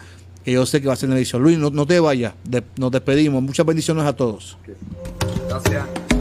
que 0.44 0.53
yo 0.53 0.66
sé 0.66 0.81
que 0.81 0.89
va 0.89 0.94
a 0.94 0.97
ser 0.97 1.09
la 1.09 1.16
edición. 1.16 1.43
Luis, 1.43 1.59
no, 1.59 1.86
te 1.86 2.01
vayas, 2.01 2.35
nos 2.77 2.90
despedimos, 2.90 3.43
muchas 3.43 3.65
bendiciones 3.65 4.05
a 4.05 4.12
todos. 4.12 4.59
Gracias. 5.49 6.11